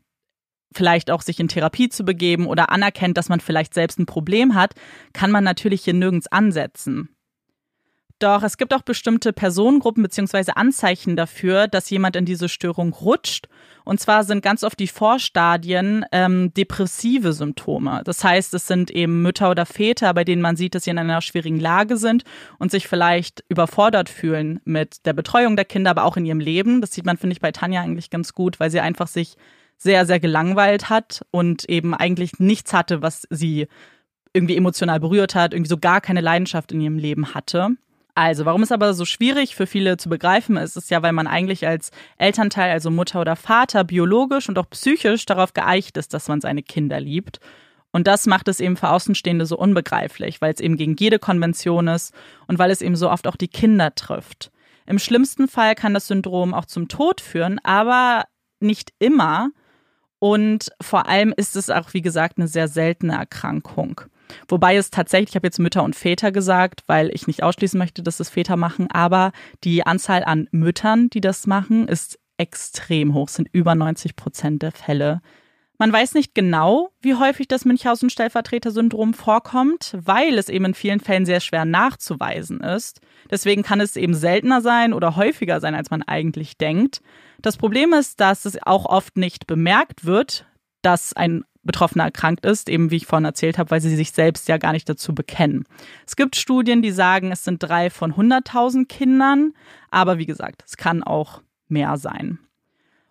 vielleicht 0.73 1.11
auch 1.11 1.21
sich 1.21 1.39
in 1.39 1.47
Therapie 1.47 1.89
zu 1.89 2.03
begeben 2.03 2.47
oder 2.47 2.69
anerkennt, 2.69 3.17
dass 3.17 3.29
man 3.29 3.39
vielleicht 3.39 3.73
selbst 3.73 3.99
ein 3.99 4.05
Problem 4.05 4.55
hat, 4.55 4.73
kann 5.13 5.31
man 5.31 5.43
natürlich 5.43 5.83
hier 5.83 5.93
nirgends 5.93 6.27
ansetzen. 6.27 7.15
Doch 8.23 8.41
es 8.41 8.55
gibt 8.55 8.73
auch 8.73 8.83
bestimmte 8.83 9.33
Personengruppen 9.33 10.01
bzw. 10.01 10.53
Anzeichen 10.55 11.17
dafür, 11.17 11.67
dass 11.67 11.89
jemand 11.89 12.15
in 12.15 12.23
diese 12.23 12.47
Störung 12.47 12.93
rutscht. 12.93 13.49
Und 13.83 13.99
zwar 13.99 14.23
sind 14.23 14.41
ganz 14.41 14.63
oft 14.63 14.79
die 14.79 14.87
Vorstadien 14.87 16.05
ähm, 16.13 16.53
depressive 16.53 17.33
Symptome. 17.33 18.01
Das 18.05 18.23
heißt, 18.23 18.53
es 18.53 18.65
sind 18.65 18.91
eben 18.91 19.23
Mütter 19.23 19.51
oder 19.51 19.65
Väter, 19.65 20.13
bei 20.13 20.23
denen 20.23 20.41
man 20.41 20.55
sieht, 20.55 20.73
dass 20.73 20.85
sie 20.85 20.91
in 20.91 20.99
einer 20.99 21.21
schwierigen 21.21 21.59
Lage 21.59 21.97
sind 21.97 22.23
und 22.59 22.71
sich 22.71 22.87
vielleicht 22.87 23.43
überfordert 23.49 24.07
fühlen 24.07 24.61
mit 24.63 25.05
der 25.05 25.11
Betreuung 25.11 25.57
der 25.57 25.65
Kinder, 25.65 25.91
aber 25.91 26.05
auch 26.05 26.15
in 26.15 26.25
ihrem 26.25 26.39
Leben. 26.39 26.79
Das 26.79 26.93
sieht 26.93 27.05
man, 27.05 27.17
finde 27.17 27.33
ich, 27.33 27.41
bei 27.41 27.51
Tanja 27.51 27.81
eigentlich 27.81 28.09
ganz 28.09 28.33
gut, 28.33 28.57
weil 28.61 28.71
sie 28.71 28.79
einfach 28.79 29.07
sich 29.07 29.35
sehr, 29.77 30.05
sehr 30.05 30.21
gelangweilt 30.21 30.89
hat 30.89 31.25
und 31.31 31.67
eben 31.67 31.93
eigentlich 31.93 32.39
nichts 32.39 32.71
hatte, 32.71 33.01
was 33.01 33.27
sie 33.29 33.67
irgendwie 34.31 34.55
emotional 34.55 35.01
berührt 35.01 35.35
hat, 35.35 35.53
irgendwie 35.53 35.69
so 35.69 35.77
gar 35.77 35.99
keine 35.99 36.21
Leidenschaft 36.21 36.71
in 36.71 36.79
ihrem 36.79 36.97
Leben 36.97 37.33
hatte. 37.33 37.75
Also, 38.15 38.45
warum 38.45 38.61
es 38.61 38.71
aber 38.71 38.93
so 38.93 39.05
schwierig 39.05 39.55
für 39.55 39.65
viele 39.65 39.97
zu 39.97 40.07
begreifen 40.07 40.55
ist, 40.55 40.75
ist 40.75 40.91
ja, 40.91 41.01
weil 41.01 41.13
man 41.13 41.25
eigentlich 41.25 41.65
als 41.65 41.89
Elternteil, 42.17 42.71
also 42.71 42.91
Mutter 42.91 43.19
oder 43.21 43.35
Vater, 43.35 43.83
biologisch 43.83 44.49
und 44.49 44.59
auch 44.59 44.69
psychisch 44.69 45.25
darauf 45.25 45.53
geeicht 45.53 45.97
ist, 45.97 46.13
dass 46.13 46.27
man 46.27 46.39
seine 46.39 46.61
Kinder 46.61 46.99
liebt. 46.99 47.39
Und 47.91 48.07
das 48.07 48.25
macht 48.27 48.47
es 48.47 48.59
eben 48.59 48.77
für 48.77 48.89
Außenstehende 48.89 49.45
so 49.45 49.57
unbegreiflich, 49.57 50.41
weil 50.41 50.53
es 50.53 50.59
eben 50.59 50.77
gegen 50.77 50.95
jede 50.95 51.19
Konvention 51.19 51.87
ist 51.87 52.13
und 52.47 52.59
weil 52.59 52.71
es 52.71 52.81
eben 52.81 52.95
so 52.95 53.09
oft 53.09 53.27
auch 53.27 53.35
die 53.35 53.47
Kinder 53.47 53.93
trifft. 53.95 54.51
Im 54.85 54.99
schlimmsten 54.99 55.47
Fall 55.47 55.75
kann 55.75 55.93
das 55.93 56.07
Syndrom 56.07 56.53
auch 56.53 56.65
zum 56.65 56.87
Tod 56.87 57.21
führen, 57.21 57.59
aber 57.63 58.25
nicht 58.59 58.93
immer. 58.99 59.49
Und 60.19 60.69
vor 60.81 61.07
allem 61.07 61.33
ist 61.35 61.55
es 61.55 61.69
auch, 61.69 61.93
wie 61.93 62.01
gesagt, 62.01 62.37
eine 62.37 62.47
sehr 62.47 62.67
seltene 62.67 63.13
Erkrankung. 63.13 64.01
Wobei 64.47 64.75
es 64.75 64.91
tatsächlich, 64.91 65.29
ich 65.29 65.35
habe 65.35 65.47
jetzt 65.47 65.59
Mütter 65.59 65.83
und 65.83 65.95
Väter 65.95 66.31
gesagt, 66.31 66.83
weil 66.87 67.09
ich 67.13 67.27
nicht 67.27 67.43
ausschließen 67.43 67.77
möchte, 67.77 68.03
dass 68.03 68.19
es 68.19 68.29
Väter 68.29 68.57
machen, 68.57 68.89
aber 68.91 69.31
die 69.63 69.85
Anzahl 69.85 70.23
an 70.23 70.47
Müttern, 70.51 71.09
die 71.09 71.21
das 71.21 71.47
machen, 71.47 71.87
ist 71.87 72.19
extrem 72.37 73.13
hoch, 73.13 73.29
sind 73.29 73.47
über 73.51 73.75
90 73.75 74.15
Prozent 74.15 74.61
der 74.61 74.71
Fälle. 74.71 75.21
Man 75.79 75.91
weiß 75.91 76.13
nicht 76.13 76.35
genau, 76.35 76.91
wie 77.01 77.15
häufig 77.15 77.47
das 77.47 77.65
Münchhausen-Stellvertreter-Syndrom 77.65 79.13
vorkommt, 79.13 79.97
weil 79.99 80.37
es 80.37 80.47
eben 80.47 80.65
in 80.65 80.73
vielen 80.75 80.99
Fällen 80.99 81.25
sehr 81.25 81.39
schwer 81.39 81.65
nachzuweisen 81.65 82.61
ist. 82.61 83.01
Deswegen 83.29 83.63
kann 83.63 83.81
es 83.81 83.95
eben 83.95 84.13
seltener 84.13 84.61
sein 84.61 84.93
oder 84.93 85.15
häufiger 85.15 85.59
sein, 85.59 85.75
als 85.75 85.89
man 85.89 86.03
eigentlich 86.03 86.57
denkt. 86.57 87.01
Das 87.41 87.57
Problem 87.57 87.91
ist, 87.93 88.19
dass 88.21 88.45
es 88.45 88.61
auch 88.61 88.85
oft 88.85 89.17
nicht 89.17 89.47
bemerkt 89.47 90.05
wird, 90.05 90.45
dass 90.83 91.13
ein 91.13 91.43
Betroffener 91.63 92.05
erkrankt 92.05 92.45
ist, 92.45 92.69
eben 92.69 92.91
wie 92.91 92.97
ich 92.97 93.05
vorhin 93.05 93.25
erzählt 93.25 93.57
habe, 93.57 93.71
weil 93.71 93.81
sie 93.81 93.95
sich 93.95 94.11
selbst 94.11 94.47
ja 94.47 94.57
gar 94.57 94.73
nicht 94.73 94.87
dazu 94.87 95.15
bekennen. 95.15 95.65
Es 96.05 96.15
gibt 96.15 96.35
Studien, 96.35 96.81
die 96.81 96.91
sagen, 96.91 97.31
es 97.31 97.43
sind 97.43 97.63
drei 97.63 97.89
von 97.89 98.13
100.000 98.13 98.87
Kindern, 98.87 99.53
aber 99.89 100.17
wie 100.17 100.25
gesagt, 100.25 100.63
es 100.65 100.77
kann 100.77 101.03
auch 101.03 101.41
mehr 101.67 101.97
sein. 101.97 102.39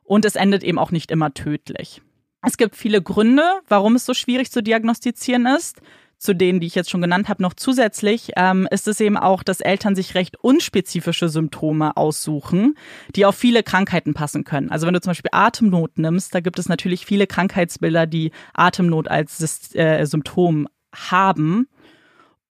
Und 0.05 0.25
es 0.25 0.37
endet 0.37 0.63
eben 0.63 0.79
auch 0.79 0.91
nicht 0.91 1.11
immer 1.11 1.33
tödlich. 1.33 2.03
Es 2.45 2.57
gibt 2.57 2.77
viele 2.77 3.01
Gründe, 3.01 3.45
warum 3.69 3.95
es 3.95 4.05
so 4.05 4.15
schwierig 4.15 4.51
zu 4.51 4.63
diagnostizieren 4.63 5.47
ist. 5.47 5.81
Zu 6.23 6.35
denen, 6.35 6.61
die 6.61 6.69
ich 6.69 6.77
jetzt 6.77 6.89
schon 6.89 7.03
genannt 7.03 7.29
habe, 7.29 7.43
noch 7.43 7.55
zusätzlich 7.55 8.31
ähm, 8.37 8.69
ist 8.71 8.87
es 8.87 9.01
eben 9.01 9.17
auch, 9.17 9.43
dass 9.43 9.61
Eltern 9.61 9.97
sich 9.97 10.15
recht 10.15 10.37
unspezifische 10.37 11.29
Symptome 11.29 11.97
aussuchen, 11.97 12.77
die 13.17 13.27
auf 13.27 13.35
viele 13.35 13.65
Krankheiten 13.65 14.15
passen 14.15 14.45
können. 14.45 14.71
Also 14.71 14.87
wenn 14.87 14.95
du 14.95 15.01
zum 15.01 15.11
Beispiel 15.11 15.31
Atemnot 15.33 15.99
nimmst, 15.99 16.33
da 16.35 16.41
gibt 16.41 16.61
es 16.61 16.69
natürlich 16.69 17.05
viele 17.07 17.27
Krankheitsbilder, 17.27 18.07
die 18.07 18.31
Atemnot 18.55 19.09
als 19.09 19.75
äh, 19.75 20.05
Symptom 20.07 20.69
haben. 20.95 21.67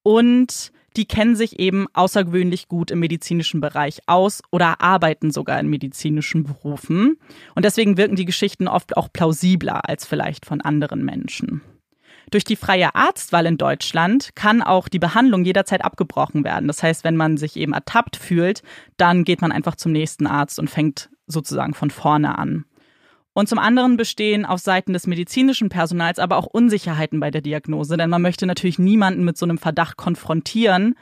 Und 0.02 0.72
die 0.96 1.06
kennen 1.06 1.34
sich 1.34 1.58
eben 1.58 1.86
außergewöhnlich 1.94 2.68
gut 2.68 2.90
im 2.90 3.00
medizinischen 3.00 3.62
Bereich 3.62 4.00
aus 4.06 4.42
oder 4.50 4.82
arbeiten 4.82 5.30
sogar 5.30 5.58
in 5.58 5.68
medizinischen 5.68 6.44
Berufen. 6.44 7.16
Und 7.54 7.64
deswegen 7.64 7.96
wirken 7.96 8.16
die 8.16 8.26
Geschichten 8.26 8.68
oft 8.68 8.98
auch 8.98 9.08
plausibler 9.10 9.88
als 9.88 10.04
vielleicht 10.04 10.44
von 10.44 10.60
anderen 10.60 11.02
Menschen. 11.02 11.62
Durch 12.32 12.44
die 12.44 12.56
freie 12.56 12.94
Arztwahl 12.94 13.44
in 13.44 13.58
Deutschland 13.58 14.34
kann 14.34 14.62
auch 14.62 14.88
die 14.88 14.98
Behandlung 14.98 15.44
jederzeit 15.44 15.84
abgebrochen 15.84 16.44
werden. 16.44 16.66
Das 16.66 16.82
heißt, 16.82 17.04
wenn 17.04 17.14
man 17.14 17.36
sich 17.36 17.56
eben 17.56 17.74
ertappt 17.74 18.16
fühlt, 18.16 18.62
dann 18.96 19.24
geht 19.24 19.42
man 19.42 19.52
einfach 19.52 19.76
zum 19.76 19.92
nächsten 19.92 20.26
Arzt 20.26 20.58
und 20.58 20.70
fängt 20.70 21.10
sozusagen 21.26 21.74
von 21.74 21.90
vorne 21.90 22.38
an. 22.38 22.64
Und 23.34 23.50
zum 23.50 23.58
anderen 23.58 23.98
bestehen 23.98 24.46
auf 24.46 24.60
Seiten 24.60 24.94
des 24.94 25.06
medizinischen 25.06 25.68
Personals 25.68 26.18
aber 26.18 26.38
auch 26.38 26.46
Unsicherheiten 26.46 27.20
bei 27.20 27.30
der 27.30 27.42
Diagnose, 27.42 27.98
denn 27.98 28.08
man 28.08 28.22
möchte 28.22 28.46
natürlich 28.46 28.78
niemanden 28.78 29.24
mit 29.24 29.36
so 29.36 29.44
einem 29.44 29.58
Verdacht 29.58 29.98
konfrontieren. 29.98 30.94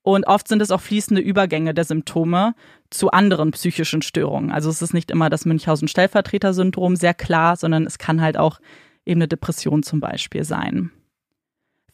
Und 0.00 0.26
oft 0.26 0.48
sind 0.48 0.62
es 0.62 0.70
auch 0.70 0.80
fließende 0.80 1.20
Übergänge 1.20 1.74
der 1.74 1.84
Symptome 1.84 2.54
zu 2.88 3.10
anderen 3.10 3.50
psychischen 3.50 4.00
Störungen. 4.00 4.50
Also 4.50 4.70
es 4.70 4.80
ist 4.80 4.94
nicht 4.94 5.10
immer 5.10 5.28
das 5.28 5.44
Münchhausen-Stellvertreter-Syndrom 5.44 6.96
sehr 6.96 7.12
klar, 7.12 7.56
sondern 7.56 7.84
es 7.84 7.98
kann 7.98 8.22
halt 8.22 8.38
auch 8.38 8.60
eben 9.04 9.18
eine 9.18 9.28
Depression 9.28 9.82
zum 9.82 10.00
Beispiel 10.00 10.44
sein. 10.44 10.90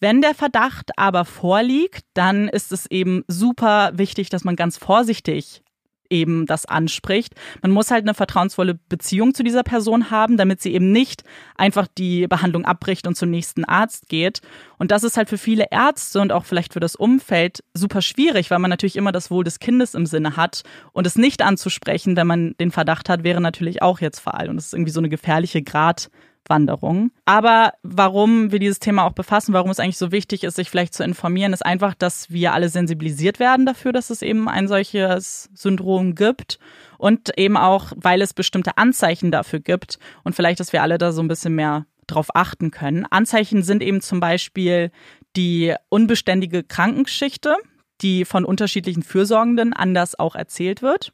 Wenn 0.01 0.21
der 0.21 0.35
Verdacht 0.35 0.91
aber 0.97 1.25
vorliegt, 1.25 2.05
dann 2.15 2.49
ist 2.49 2.73
es 2.73 2.87
eben 2.87 3.25
super 3.29 3.93
wichtig, 3.95 4.29
dass 4.29 4.45
man 4.45 4.57
ganz 4.57 4.77
vorsichtig 4.77 5.63
eben 6.11 6.47
das 6.47 6.67
anspricht. 6.67 7.35
Man 7.63 7.71
muss 7.71 7.91
halt 7.91 8.05
eine 8.05 8.15
vertrauensvolle 8.15 8.79
Beziehung 8.89 9.35
zu 9.35 9.43
dieser 9.43 9.63
Person 9.63 10.11
haben, 10.11 10.37
damit 10.37 10.61
sie 10.61 10.73
eben 10.73 10.93
nicht 10.93 11.25
einfach 11.57 11.87
die 11.87 12.27
Behandlung 12.27 12.65
abbricht 12.65 13.07
und 13.07 13.17
zum 13.17 13.31
nächsten 13.31 13.65
Arzt 13.65 14.09
geht. 14.09 14.41
Und 14.79 14.91
das 14.91 15.05
ist 15.05 15.17
halt 15.17 15.29
für 15.29 15.39
viele 15.39 15.67
Ärzte 15.71 16.21
und 16.21 16.33
auch 16.33 16.45
vielleicht 16.45 16.73
für 16.73 16.81
das 16.81 16.97
Umfeld 16.97 17.65
super 17.75 18.03
schwierig, 18.03 18.51
weil 18.51 18.59
man 18.59 18.71
natürlich 18.71 18.97
immer 18.97 19.13
das 19.13 19.31
Wohl 19.31 19.45
des 19.45 19.59
Kindes 19.59 19.95
im 19.95 20.07
Sinne 20.07 20.37
hat. 20.37 20.63
Und 20.93 21.07
es 21.07 21.17
nicht 21.17 21.43
anzusprechen, 21.43 22.17
wenn 22.17 22.27
man 22.27 22.55
den 22.61 22.71
Verdacht 22.71 23.09
hat, 23.09 23.25
wäre 23.25 23.41
natürlich 23.41 23.83
auch 23.83 24.01
jetzt 24.01 24.21
fatal. 24.21 24.51
Und 24.51 24.59
es 24.59 24.67
ist 24.67 24.75
irgendwie 24.75 24.93
so 24.93 25.01
eine 25.01 25.09
gefährliche 25.09 25.63
Grad 25.63 26.11
Wanderung. 26.49 27.11
Aber 27.25 27.73
warum 27.83 28.53
wir 28.53 28.59
dieses 28.59 28.79
Thema 28.79 29.05
auch 29.05 29.13
befassen, 29.13 29.53
warum 29.53 29.71
es 29.71 29.81
eigentlich 29.81 29.99
so 29.99 30.13
wichtig 30.13 30.45
ist, 30.45 30.57
sich 30.57 30.71
vielleicht 30.71 30.95
zu 30.95 31.05
informieren, 31.05 31.53
ist 31.53 31.65
einfach, 31.65 31.95
dass 31.95 32.31
wir 32.31 32.53
alle 32.53 32.69
sensibilisiert 32.69 33.39
werden 33.39 33.67
dafür, 33.67 33.93
dass 33.93 34.11
es 34.11 34.23
eben 34.23 34.49
ein 34.49 34.69
solches 34.69 35.51
Syndrom 35.55 36.15
gibt 36.15 36.59
und 36.99 37.37
eben 37.39 37.57
auch, 37.57 37.93
weil 37.97 38.23
es 38.23 38.35
bestimmte 38.35 38.79
Anzeichen 38.79 39.31
dafür 39.31 39.61
gibt 39.61 39.99
und 40.25 40.35
vielleicht, 40.35 40.61
dass 40.61 40.73
wir 40.73 40.83
alle 40.83 40.99
da 40.99 41.13
so 41.13 41.23
ein 41.23 41.29
bisschen 41.29 41.55
mehr 41.55 41.87
drauf 42.07 42.29
achten 42.35 42.71
können. 42.71 43.07
Anzeichen 43.07 43.63
sind 43.63 43.83
eben 43.83 44.01
zum 44.01 44.21
Beispiel 44.21 44.91
die 45.37 45.75
unbeständige 45.89 46.63
Krankengeschichte, 46.63 47.57
die 48.01 48.25
von 48.25 48.45
unterschiedlichen 48.45 49.03
Fürsorgenden 49.03 49.73
anders 49.73 50.19
auch 50.19 50.35
erzählt 50.35 50.83
wird. 50.83 51.13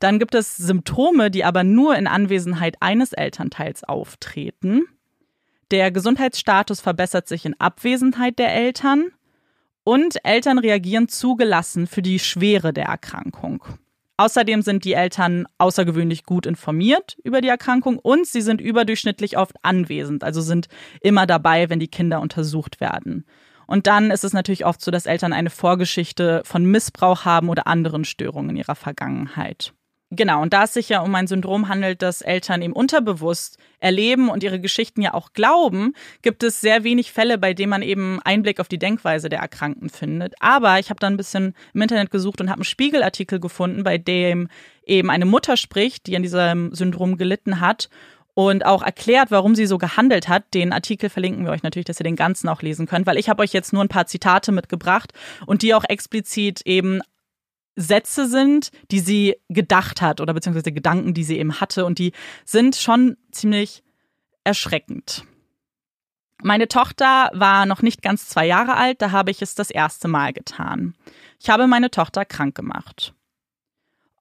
Dann 0.00 0.18
gibt 0.18 0.34
es 0.34 0.56
Symptome, 0.56 1.30
die 1.30 1.44
aber 1.44 1.64
nur 1.64 1.96
in 1.96 2.06
Anwesenheit 2.06 2.76
eines 2.80 3.12
Elternteils 3.12 3.84
auftreten. 3.84 4.82
Der 5.70 5.90
Gesundheitsstatus 5.90 6.80
verbessert 6.80 7.28
sich 7.28 7.44
in 7.44 7.58
Abwesenheit 7.60 8.38
der 8.38 8.54
Eltern 8.54 9.10
und 9.84 10.24
Eltern 10.24 10.58
reagieren 10.58 11.08
zugelassen 11.08 11.86
für 11.86 12.02
die 12.02 12.18
Schwere 12.18 12.72
der 12.72 12.86
Erkrankung. 12.86 13.64
Außerdem 14.16 14.62
sind 14.62 14.84
die 14.84 14.94
Eltern 14.94 15.46
außergewöhnlich 15.58 16.24
gut 16.24 16.44
informiert 16.44 17.16
über 17.22 17.40
die 17.40 17.48
Erkrankung 17.48 17.98
und 17.98 18.26
sie 18.26 18.40
sind 18.40 18.60
überdurchschnittlich 18.60 19.38
oft 19.38 19.54
anwesend, 19.62 20.24
also 20.24 20.40
sind 20.40 20.68
immer 21.00 21.24
dabei, 21.24 21.70
wenn 21.70 21.78
die 21.78 21.88
Kinder 21.88 22.20
untersucht 22.20 22.80
werden. 22.80 23.24
Und 23.68 23.86
dann 23.86 24.10
ist 24.10 24.24
es 24.24 24.32
natürlich 24.32 24.64
oft 24.64 24.80
so, 24.80 24.90
dass 24.90 25.06
Eltern 25.06 25.32
eine 25.32 25.50
Vorgeschichte 25.50 26.42
von 26.44 26.64
Missbrauch 26.64 27.24
haben 27.24 27.48
oder 27.48 27.66
anderen 27.66 28.04
Störungen 28.04 28.50
in 28.50 28.56
ihrer 28.56 28.74
Vergangenheit. 28.74 29.72
Genau, 30.10 30.40
und 30.40 30.54
da 30.54 30.64
es 30.64 30.72
sich 30.72 30.88
ja 30.88 31.00
um 31.00 31.14
ein 31.14 31.26
Syndrom 31.26 31.68
handelt, 31.68 32.00
das 32.00 32.22
Eltern 32.22 32.62
eben 32.62 32.72
unterbewusst 32.72 33.58
erleben 33.78 34.30
und 34.30 34.42
ihre 34.42 34.58
Geschichten 34.58 35.02
ja 35.02 35.12
auch 35.12 35.34
glauben, 35.34 35.92
gibt 36.22 36.42
es 36.42 36.62
sehr 36.62 36.82
wenig 36.82 37.12
Fälle, 37.12 37.36
bei 37.36 37.52
denen 37.52 37.68
man 37.68 37.82
eben 37.82 38.18
Einblick 38.22 38.58
auf 38.58 38.68
die 38.68 38.78
Denkweise 38.78 39.28
der 39.28 39.40
Erkrankten 39.40 39.90
findet. 39.90 40.34
Aber 40.40 40.78
ich 40.78 40.88
habe 40.88 40.98
da 40.98 41.08
ein 41.08 41.18
bisschen 41.18 41.54
im 41.74 41.82
Internet 41.82 42.10
gesucht 42.10 42.40
und 42.40 42.48
habe 42.48 42.60
einen 42.60 42.64
Spiegelartikel 42.64 43.38
gefunden, 43.38 43.84
bei 43.84 43.98
dem 43.98 44.48
eben 44.86 45.10
eine 45.10 45.26
Mutter 45.26 45.58
spricht, 45.58 46.06
die 46.06 46.16
an 46.16 46.22
diesem 46.22 46.74
Syndrom 46.74 47.18
gelitten 47.18 47.60
hat 47.60 47.90
und 48.32 48.64
auch 48.64 48.82
erklärt, 48.82 49.30
warum 49.30 49.54
sie 49.54 49.66
so 49.66 49.76
gehandelt 49.76 50.26
hat. 50.26 50.54
Den 50.54 50.72
Artikel 50.72 51.10
verlinken 51.10 51.44
wir 51.44 51.52
euch 51.52 51.62
natürlich, 51.62 51.86
dass 51.86 52.00
ihr 52.00 52.04
den 52.04 52.16
ganzen 52.16 52.48
auch 52.48 52.62
lesen 52.62 52.86
könnt, 52.86 53.06
weil 53.06 53.18
ich 53.18 53.28
habe 53.28 53.42
euch 53.42 53.52
jetzt 53.52 53.74
nur 53.74 53.82
ein 53.82 53.88
paar 53.88 54.06
Zitate 54.06 54.52
mitgebracht 54.52 55.12
und 55.44 55.60
die 55.60 55.74
auch 55.74 55.84
explizit 55.84 56.62
eben 56.64 57.02
Sätze 57.78 58.26
sind, 58.26 58.70
die 58.90 58.98
sie 58.98 59.36
gedacht 59.48 60.02
hat 60.02 60.20
oder 60.20 60.34
beziehungsweise 60.34 60.72
Gedanken, 60.72 61.14
die 61.14 61.22
sie 61.22 61.38
eben 61.38 61.60
hatte 61.60 61.86
und 61.86 62.00
die 62.00 62.12
sind 62.44 62.74
schon 62.74 63.16
ziemlich 63.30 63.84
erschreckend. 64.42 65.24
Meine 66.42 66.66
Tochter 66.66 67.30
war 67.34 67.66
noch 67.66 67.80
nicht 67.80 68.02
ganz 68.02 68.28
zwei 68.28 68.46
Jahre 68.46 68.76
alt, 68.76 69.00
da 69.00 69.12
habe 69.12 69.30
ich 69.30 69.42
es 69.42 69.54
das 69.54 69.70
erste 69.70 70.08
Mal 70.08 70.32
getan. 70.32 70.94
Ich 71.40 71.50
habe 71.50 71.68
meine 71.68 71.90
Tochter 71.90 72.24
krank 72.24 72.56
gemacht. 72.56 73.14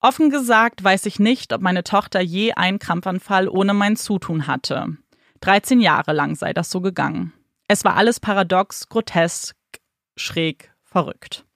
Offen 0.01 0.29
gesagt 0.29 0.83
weiß 0.83 1.07
ich 1.07 1.19
nicht, 1.19 1.51
ob 1.51 1.61
meine 1.61 1.83
Tochter 1.83 2.21
je 2.21 2.53
einen 2.53 2.77
Krampfanfall 2.77 3.49
ohne 3.49 3.73
mein 3.73 3.95
Zutun 3.95 4.45
hatte. 4.45 4.97
13 5.41 5.81
Jahre 5.81 6.13
lang 6.13 6.35
sei 6.35 6.53
das 6.53 6.69
so 6.69 6.81
gegangen. 6.81 7.33
Es 7.67 7.83
war 7.83 7.95
alles 7.95 8.19
paradox, 8.19 8.87
grotesk, 8.87 9.57
schräg, 10.15 10.71
verrückt. 10.83 11.46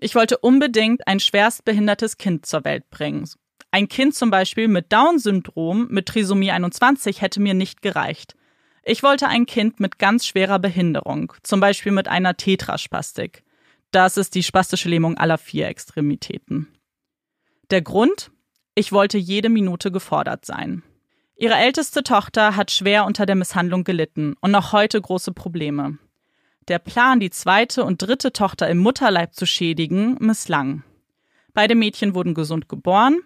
Ich 0.00 0.14
wollte 0.14 0.38
unbedingt 0.38 1.06
ein 1.08 1.18
schwerstbehindertes 1.18 2.18
Kind 2.18 2.46
zur 2.46 2.64
Welt 2.64 2.88
bringen. 2.90 3.28
Ein 3.72 3.88
Kind 3.88 4.14
zum 4.14 4.30
Beispiel 4.30 4.68
mit 4.68 4.92
Down-Syndrom, 4.92 5.88
mit 5.90 6.06
Trisomie 6.06 6.52
21 6.52 7.20
hätte 7.20 7.40
mir 7.40 7.54
nicht 7.54 7.82
gereicht. 7.82 8.34
Ich 8.84 9.02
wollte 9.02 9.28
ein 9.28 9.44
Kind 9.44 9.80
mit 9.80 9.98
ganz 9.98 10.24
schwerer 10.24 10.58
Behinderung, 10.58 11.32
zum 11.42 11.60
Beispiel 11.60 11.92
mit 11.92 12.08
einer 12.08 12.36
Tetraspastik. 12.36 13.42
Das 13.90 14.16
ist 14.16 14.34
die 14.34 14.42
spastische 14.42 14.88
Lähmung 14.88 15.18
aller 15.18 15.36
vier 15.36 15.66
Extremitäten. 15.68 16.68
Der 17.70 17.82
Grund? 17.82 18.30
Ich 18.74 18.92
wollte 18.92 19.18
jede 19.18 19.48
Minute 19.48 19.90
gefordert 19.90 20.46
sein. 20.46 20.82
Ihre 21.36 21.54
älteste 21.54 22.02
Tochter 22.02 22.56
hat 22.56 22.70
schwer 22.70 23.04
unter 23.04 23.26
der 23.26 23.34
Misshandlung 23.34 23.84
gelitten 23.84 24.34
und 24.40 24.52
noch 24.52 24.72
heute 24.72 25.00
große 25.00 25.32
Probleme. 25.32 25.98
Der 26.68 26.78
Plan, 26.78 27.18
die 27.18 27.30
zweite 27.30 27.82
und 27.82 28.02
dritte 28.02 28.30
Tochter 28.30 28.68
im 28.68 28.78
Mutterleib 28.78 29.34
zu 29.34 29.46
schädigen, 29.46 30.16
misslang. 30.20 30.82
Beide 31.54 31.74
Mädchen 31.74 32.14
wurden 32.14 32.34
gesund 32.34 32.68
geboren. 32.68 33.20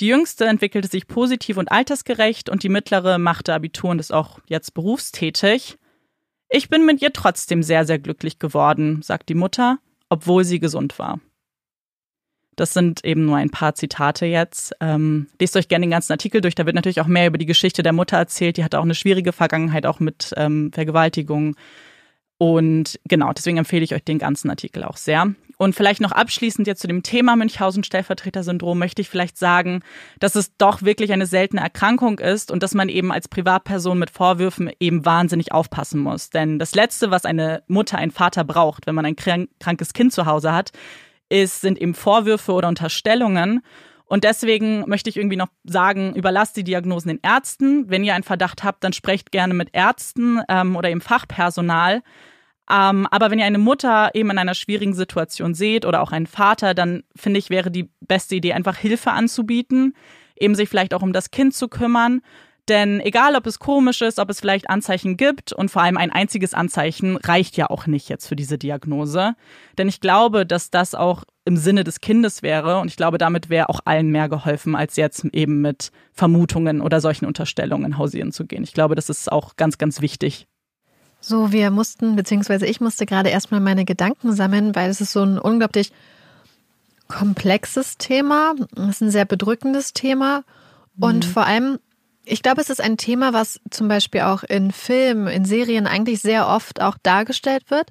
Die 0.00 0.08
jüngste 0.08 0.46
entwickelte 0.46 0.88
sich 0.88 1.06
positiv 1.06 1.56
und 1.58 1.70
altersgerecht 1.70 2.50
und 2.50 2.64
die 2.64 2.68
mittlere 2.68 3.18
machte 3.18 3.54
Abitur 3.54 3.90
und 3.90 4.00
ist 4.00 4.12
auch 4.12 4.40
jetzt 4.48 4.74
berufstätig. 4.74 5.78
Ich 6.50 6.68
bin 6.68 6.84
mit 6.84 7.00
ihr 7.00 7.12
trotzdem 7.12 7.62
sehr, 7.62 7.86
sehr 7.86 8.00
glücklich 8.00 8.40
geworden, 8.40 9.00
sagt 9.02 9.28
die 9.28 9.34
Mutter, 9.34 9.78
obwohl 10.08 10.42
sie 10.44 10.58
gesund 10.58 10.98
war. 10.98 11.20
Das 12.56 12.74
sind 12.74 13.04
eben 13.04 13.24
nur 13.24 13.36
ein 13.36 13.50
paar 13.50 13.76
Zitate 13.76 14.26
jetzt. 14.26 14.74
Ähm, 14.80 15.28
lest 15.40 15.56
euch 15.56 15.68
gerne 15.68 15.86
den 15.86 15.92
ganzen 15.92 16.12
Artikel 16.12 16.40
durch. 16.40 16.56
Da 16.56 16.66
wird 16.66 16.74
natürlich 16.74 17.00
auch 17.00 17.06
mehr 17.06 17.28
über 17.28 17.38
die 17.38 17.46
Geschichte 17.46 17.84
der 17.84 17.92
Mutter 17.92 18.16
erzählt. 18.16 18.56
Die 18.56 18.64
hatte 18.64 18.80
auch 18.80 18.84
eine 18.84 18.96
schwierige 18.96 19.32
Vergangenheit, 19.32 19.86
auch 19.86 20.00
mit 20.00 20.34
ähm, 20.36 20.72
Vergewaltigung 20.72 21.54
und 22.38 23.00
genau, 23.04 23.32
deswegen 23.32 23.58
empfehle 23.58 23.84
ich 23.84 23.94
euch 23.94 24.04
den 24.04 24.18
ganzen 24.18 24.48
Artikel 24.48 24.84
auch 24.84 24.96
sehr. 24.96 25.34
Und 25.56 25.74
vielleicht 25.74 26.00
noch 26.00 26.12
abschließend 26.12 26.68
jetzt 26.68 26.80
zu 26.80 26.86
dem 26.86 27.02
Thema 27.02 27.34
Münchhausen-Stellvertreter-Syndrom 27.34 28.78
möchte 28.78 29.02
ich 29.02 29.08
vielleicht 29.08 29.36
sagen, 29.36 29.82
dass 30.20 30.36
es 30.36 30.56
doch 30.56 30.82
wirklich 30.82 31.12
eine 31.12 31.26
seltene 31.26 31.60
Erkrankung 31.60 32.20
ist 32.20 32.52
und 32.52 32.62
dass 32.62 32.74
man 32.74 32.88
eben 32.88 33.10
als 33.10 33.26
Privatperson 33.26 33.98
mit 33.98 34.10
Vorwürfen 34.10 34.70
eben 34.78 35.04
wahnsinnig 35.04 35.50
aufpassen 35.50 35.98
muss. 35.98 36.30
Denn 36.30 36.60
das 36.60 36.76
Letzte, 36.76 37.10
was 37.10 37.24
eine 37.24 37.64
Mutter, 37.66 37.98
ein 37.98 38.12
Vater 38.12 38.44
braucht, 38.44 38.86
wenn 38.86 38.94
man 38.94 39.04
ein 39.04 39.16
krankes 39.16 39.92
Kind 39.92 40.12
zu 40.12 40.26
Hause 40.26 40.52
hat, 40.52 40.70
ist, 41.28 41.60
sind 41.60 41.80
eben 41.80 41.94
Vorwürfe 41.94 42.52
oder 42.52 42.68
Unterstellungen. 42.68 43.60
Und 44.08 44.24
deswegen 44.24 44.88
möchte 44.88 45.10
ich 45.10 45.16
irgendwie 45.16 45.36
noch 45.36 45.48
sagen, 45.64 46.14
überlasst 46.14 46.56
die 46.56 46.64
Diagnosen 46.64 47.08
den 47.08 47.20
Ärzten. 47.22 47.90
Wenn 47.90 48.04
ihr 48.04 48.14
einen 48.14 48.24
Verdacht 48.24 48.64
habt, 48.64 48.82
dann 48.82 48.94
sprecht 48.94 49.30
gerne 49.30 49.54
mit 49.54 49.68
Ärzten 49.72 50.40
ähm, 50.48 50.76
oder 50.76 50.90
im 50.90 51.02
Fachpersonal. 51.02 52.02
Ähm, 52.70 53.06
aber 53.10 53.30
wenn 53.30 53.38
ihr 53.38 53.44
eine 53.44 53.58
Mutter 53.58 54.10
eben 54.14 54.30
in 54.30 54.38
einer 54.38 54.54
schwierigen 54.54 54.94
Situation 54.94 55.54
seht 55.54 55.84
oder 55.84 56.02
auch 56.02 56.12
einen 56.12 56.26
Vater, 56.26 56.74
dann 56.74 57.04
finde 57.16 57.38
ich, 57.38 57.50
wäre 57.50 57.70
die 57.70 57.90
beste 58.00 58.34
Idee, 58.34 58.54
einfach 58.54 58.76
Hilfe 58.76 59.12
anzubieten, 59.12 59.94
eben 60.36 60.54
sich 60.54 60.68
vielleicht 60.68 60.94
auch 60.94 61.02
um 61.02 61.12
das 61.12 61.30
Kind 61.30 61.54
zu 61.54 61.68
kümmern. 61.68 62.20
Denn 62.68 63.00
egal, 63.00 63.34
ob 63.34 63.46
es 63.46 63.58
komisch 63.58 64.02
ist, 64.02 64.18
ob 64.18 64.28
es 64.28 64.40
vielleicht 64.40 64.68
Anzeichen 64.68 65.16
gibt 65.16 65.54
und 65.54 65.70
vor 65.70 65.82
allem 65.82 65.96
ein 65.96 66.12
einziges 66.12 66.52
Anzeichen 66.52 67.16
reicht 67.16 67.56
ja 67.56 67.70
auch 67.70 67.86
nicht 67.86 68.10
jetzt 68.10 68.26
für 68.26 68.36
diese 68.36 68.58
Diagnose. 68.58 69.34
Denn 69.78 69.88
ich 69.88 70.00
glaube, 70.00 70.44
dass 70.44 70.70
das 70.70 70.94
auch 70.94 71.24
im 71.48 71.56
Sinne 71.56 71.82
des 71.82 72.00
Kindes 72.00 72.42
wäre 72.42 72.78
und 72.78 72.88
ich 72.88 72.96
glaube, 72.96 73.16
damit 73.16 73.48
wäre 73.48 73.70
auch 73.70 73.80
allen 73.86 74.10
mehr 74.10 74.28
geholfen, 74.28 74.76
als 74.76 74.96
jetzt 74.96 75.24
eben 75.32 75.62
mit 75.62 75.90
Vermutungen 76.12 76.82
oder 76.82 77.00
solchen 77.00 77.24
Unterstellungen 77.24 77.96
hausieren 77.96 78.32
zu 78.32 78.44
gehen. 78.44 78.62
Ich 78.62 78.74
glaube, 78.74 78.94
das 78.94 79.08
ist 79.08 79.32
auch 79.32 79.56
ganz, 79.56 79.78
ganz 79.78 80.02
wichtig. 80.02 80.46
So, 81.20 81.50
wir 81.50 81.70
mussten, 81.70 82.16
beziehungsweise 82.16 82.66
ich 82.66 82.82
musste 82.82 83.06
gerade 83.06 83.30
erstmal 83.30 83.60
meine 83.60 83.86
Gedanken 83.86 84.34
sammeln, 84.34 84.76
weil 84.76 84.90
es 84.90 85.00
ist 85.00 85.12
so 85.12 85.22
ein 85.22 85.38
unglaublich 85.38 85.90
komplexes 87.08 87.96
Thema. 87.96 88.54
Es 88.76 88.88
ist 88.88 89.00
ein 89.00 89.10
sehr 89.10 89.24
bedrückendes 89.24 89.94
Thema. 89.94 90.44
Und 91.00 91.26
mhm. 91.26 91.30
vor 91.30 91.46
allem 91.46 91.78
ich 92.30 92.42
glaube, 92.42 92.60
es 92.60 92.68
ist 92.68 92.82
ein 92.82 92.98
Thema, 92.98 93.32
was 93.32 93.58
zum 93.70 93.88
Beispiel 93.88 94.20
auch 94.20 94.42
in 94.42 94.70
Filmen, 94.70 95.28
in 95.28 95.46
Serien 95.46 95.86
eigentlich 95.86 96.20
sehr 96.20 96.46
oft 96.46 96.82
auch 96.82 96.98
dargestellt 97.02 97.70
wird, 97.70 97.88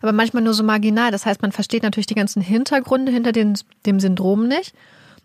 aber 0.00 0.12
manchmal 0.12 0.42
nur 0.42 0.54
so 0.54 0.62
marginal. 0.62 1.10
Das 1.10 1.26
heißt, 1.26 1.42
man 1.42 1.52
versteht 1.52 1.82
natürlich 1.82 2.06
die 2.06 2.14
ganzen 2.14 2.42
Hintergründe 2.42 3.12
hinter 3.12 3.32
den, 3.32 3.58
dem 3.86 4.00
Syndrom 4.00 4.46
nicht. 4.46 4.74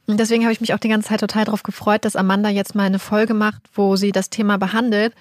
Und 0.06 0.20
deswegen 0.20 0.44
habe 0.44 0.54
ich 0.54 0.62
mich 0.62 0.74
auch 0.74 0.80
die 0.80 0.90
ganze 0.90 1.10
Zeit 1.10 1.22
total 1.22 1.46
darauf 1.46 1.64
gefreut, 1.64 2.04
dass 2.06 2.16
Amanda 2.16 2.50
jetzt 2.50 2.76
mal 2.76 2.84
eine 2.84 3.00
Folge 3.00 3.34
macht, 3.34 3.62
wo 3.74 3.96
sie 3.96 4.12
das 4.12 4.30
Thema 4.30 4.58
behandelt, 4.58 5.14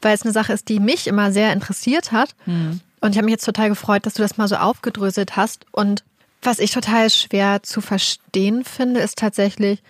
weil 0.00 0.14
es 0.14 0.22
eine 0.22 0.32
Sache 0.32 0.52
ist, 0.52 0.68
die 0.68 0.78
mich 0.78 1.06
immer 1.06 1.32
sehr 1.32 1.52
interessiert 1.52 2.12
hat. 2.12 2.34
Mhm. 2.46 2.80
Und 3.00 3.10
ich 3.10 3.16
habe 3.16 3.24
mich 3.24 3.32
jetzt 3.32 3.44
total 3.44 3.68
gefreut, 3.68 4.06
dass 4.06 4.14
du 4.14 4.22
das 4.22 4.36
mal 4.36 4.48
so 4.48 4.56
aufgedröselt 4.56 5.36
hast. 5.36 5.66
Und 5.72 6.04
was 6.42 6.60
ich 6.60 6.70
total 6.70 7.10
schwer 7.10 7.62
zu 7.62 7.80
verstehen 7.80 8.64
finde, 8.64 9.00
ist 9.00 9.18
tatsächlich, 9.18 9.82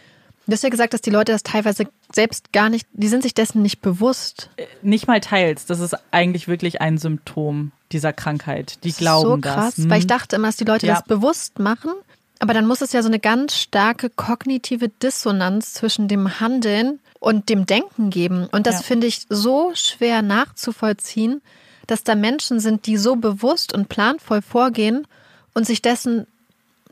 Du 0.49 0.53
hast 0.53 0.63
ja 0.63 0.71
gesagt, 0.71 0.95
dass 0.95 1.03
die 1.03 1.11
Leute 1.11 1.33
das 1.33 1.43
teilweise 1.43 1.89
selbst 2.11 2.55
gar 2.55 2.71
nicht, 2.71 2.87
die 2.95 3.09
sind 3.09 3.23
sich 3.23 3.35
dessen 3.35 3.61
nicht 3.61 3.83
bewusst. 3.83 4.49
Äh, 4.57 4.65
nicht 4.81 5.07
mal 5.07 5.21
teils. 5.21 5.67
Das 5.67 5.79
ist 5.79 5.95
eigentlich 6.11 6.49
wirklich 6.49 6.81
ein 6.81 6.97
Symptom 6.97 7.71
dieser 7.93 8.13
Krankheit. 8.13 8.83
Die 8.85 8.93
glauben 8.93 9.41
das. 9.41 9.53
So 9.53 9.61
krass, 9.61 9.75
das. 9.77 9.89
Weil 9.89 9.99
ich 10.01 10.07
dachte 10.07 10.37
immer, 10.37 10.49
dass 10.49 10.57
die 10.57 10.65
Leute 10.65 10.87
ja. 10.87 10.95
das 10.95 11.05
bewusst 11.05 11.59
machen. 11.59 11.93
Aber 12.41 12.55
dann 12.55 12.67
muss 12.67 12.81
es 12.81 12.93
ja 12.93 13.03
so 13.03 13.09
eine 13.09 13.19
ganz 13.19 13.57
starke 13.57 14.11
kognitive 14.11 14.89
Dissonanz 14.89 15.75
zwischen 15.75 16.07
dem 16.07 16.41
Handeln 16.41 17.01
und 17.19 17.49
dem 17.49 17.67
Denken 17.67 18.11
geben. 18.11 18.47
Und 18.53 18.67
das 18.67 18.77
ja. 18.77 18.83
finde 18.83 19.09
ich 19.09 19.27
so 19.29 19.73
schwer 19.75 20.23
nachzuvollziehen, 20.23 21.43
dass 21.89 22.05
da 22.05 22.15
Menschen 22.15 22.61
sind, 22.61 22.87
die 22.87 22.97
so 22.97 23.17
bewusst 23.17 23.75
und 23.75 23.89
planvoll 23.89 24.43
vorgehen 24.43 25.07
und 25.55 25.67
sich 25.67 25.83
dessen 25.83 26.27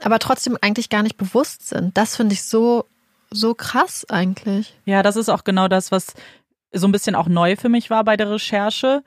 aber 0.02 0.18
trotzdem 0.18 0.58
eigentlich 0.60 0.90
gar 0.90 1.02
nicht 1.02 1.16
bewusst 1.16 1.68
sind. 1.68 1.96
Das 1.96 2.16
finde 2.16 2.34
ich 2.34 2.42
so 2.42 2.84
so 3.30 3.54
krass 3.54 4.06
eigentlich. 4.08 4.74
Ja, 4.84 5.02
das 5.02 5.16
ist 5.16 5.28
auch 5.28 5.44
genau 5.44 5.68
das, 5.68 5.90
was 5.90 6.14
so 6.72 6.86
ein 6.86 6.92
bisschen 6.92 7.14
auch 7.14 7.28
neu 7.28 7.56
für 7.56 7.68
mich 7.68 7.90
war 7.90 8.04
bei 8.04 8.16
der 8.16 8.30
Recherche 8.30 9.02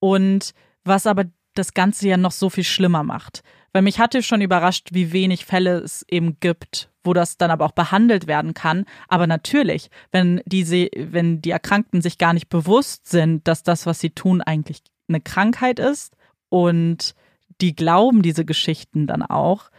und 0.00 0.54
was 0.84 1.06
aber 1.06 1.24
das 1.54 1.74
Ganze 1.74 2.08
ja 2.08 2.16
noch 2.16 2.32
so 2.32 2.50
viel 2.50 2.64
schlimmer 2.64 3.02
macht. 3.02 3.42
Weil 3.72 3.82
mich 3.82 3.98
hatte 3.98 4.22
schon 4.22 4.40
überrascht, 4.40 4.90
wie 4.92 5.12
wenig 5.12 5.44
Fälle 5.44 5.78
es 5.78 6.04
eben 6.08 6.38
gibt, 6.38 6.90
wo 7.02 7.12
das 7.12 7.36
dann 7.36 7.50
aber 7.50 7.64
auch 7.64 7.72
behandelt 7.72 8.26
werden 8.26 8.54
kann. 8.54 8.84
Aber 9.08 9.26
natürlich, 9.26 9.90
wenn 10.12 10.40
diese, 10.46 10.88
wenn 10.96 11.42
die 11.42 11.50
Erkrankten 11.50 12.00
sich 12.00 12.18
gar 12.18 12.32
nicht 12.34 12.48
bewusst 12.48 13.08
sind, 13.08 13.46
dass 13.48 13.62
das, 13.62 13.86
was 13.86 14.00
sie 14.00 14.10
tun, 14.10 14.42
eigentlich 14.42 14.82
eine 15.08 15.20
Krankheit 15.20 15.80
ist 15.80 16.16
und 16.48 17.14
die 17.60 17.74
glauben 17.74 18.22
diese 18.22 18.44
Geschichten 18.44 19.06
dann 19.06 19.22
auch, 19.22 19.70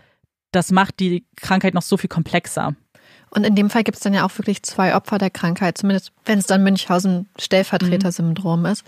das 0.51 0.71
macht 0.71 0.99
die 0.99 1.25
Krankheit 1.35 1.73
noch 1.73 1.81
so 1.81 1.97
viel 1.97 2.09
komplexer. 2.09 2.75
Und 3.29 3.43
in 3.45 3.55
dem 3.55 3.69
Fall 3.69 3.83
gibt 3.83 3.97
es 3.97 4.03
dann 4.03 4.13
ja 4.13 4.25
auch 4.25 4.37
wirklich 4.37 4.63
zwei 4.63 4.95
Opfer 4.95 5.17
der 5.17 5.29
Krankheit, 5.29 5.77
zumindest 5.77 6.13
wenn 6.25 6.39
es 6.39 6.47
dann 6.47 6.63
Münchhausen-Stellvertreter-Syndrom 6.63 8.61
mhm. 8.61 8.65
ist. 8.67 8.85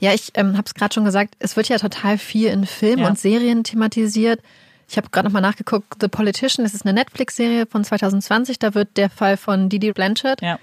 Ja, 0.00 0.12
ich 0.12 0.32
ähm, 0.34 0.56
habe 0.56 0.64
es 0.66 0.74
gerade 0.74 0.94
schon 0.94 1.04
gesagt, 1.04 1.34
es 1.38 1.56
wird 1.56 1.68
ja 1.68 1.78
total 1.78 2.18
viel 2.18 2.48
in 2.48 2.66
Filmen 2.66 3.02
ja. 3.02 3.08
und 3.08 3.18
Serien 3.18 3.64
thematisiert. 3.64 4.40
Ich 4.88 4.96
habe 4.96 5.08
gerade 5.10 5.26
nochmal 5.26 5.42
nachgeguckt, 5.42 5.86
The 6.00 6.08
Politician, 6.08 6.64
das 6.64 6.74
ist 6.74 6.84
eine 6.84 6.92
Netflix-Serie 6.92 7.66
von 7.66 7.82
2020, 7.82 8.58
da 8.58 8.74
wird 8.74 8.96
der 8.96 9.10
Fall 9.10 9.36
von 9.36 9.68
Didi 9.68 9.92
Blanchett 9.92 10.42
ja. 10.42 10.58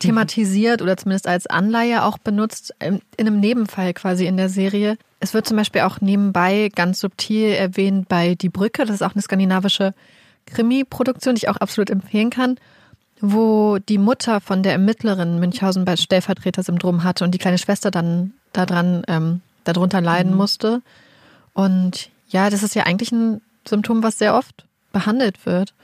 thematisiert 0.00 0.82
oder 0.82 0.96
zumindest 0.96 1.28
als 1.28 1.46
Anleihe 1.46 2.04
auch 2.04 2.18
benutzt, 2.18 2.74
ähm, 2.80 3.00
in 3.16 3.26
einem 3.26 3.40
Nebenfall 3.40 3.94
quasi 3.94 4.26
in 4.26 4.36
der 4.36 4.48
Serie. 4.48 4.96
Es 5.20 5.34
wird 5.34 5.46
zum 5.46 5.56
Beispiel 5.56 5.82
auch 5.82 6.00
nebenbei 6.00 6.70
ganz 6.74 6.98
subtil 6.98 7.50
erwähnt 7.50 8.08
bei 8.08 8.34
Die 8.34 8.48
Brücke, 8.48 8.84
das 8.84 8.96
ist 8.96 9.02
auch 9.02 9.14
eine 9.14 9.22
skandinavische 9.22 9.94
Krimi-Produktion, 10.46 11.36
die 11.36 11.42
ich 11.44 11.48
auch 11.48 11.58
absolut 11.58 11.90
empfehlen 11.90 12.30
kann, 12.30 12.56
wo 13.20 13.78
die 13.78 13.98
Mutter 13.98 14.40
von 14.40 14.64
der 14.64 14.72
Ermittlerin 14.72 15.38
Münchhausen 15.38 15.84
bei 15.84 15.96
Stellvertreter-Syndrom 15.96 17.04
hatte 17.04 17.22
und 17.22 17.32
die 17.32 17.38
kleine 17.38 17.58
Schwester 17.58 17.92
dann 17.92 18.32
daran, 18.52 19.02
ähm, 19.08 19.40
darunter 19.64 20.00
leiden 20.00 20.32
mhm. 20.32 20.38
musste. 20.38 20.82
Und 21.54 22.10
ja, 22.28 22.50
das 22.50 22.62
ist 22.62 22.74
ja 22.74 22.84
eigentlich 22.84 23.12
ein 23.12 23.40
Symptom, 23.66 24.02
was 24.02 24.18
sehr 24.18 24.34
oft 24.34 24.64
behandelt 24.92 25.46
wird. 25.46 25.74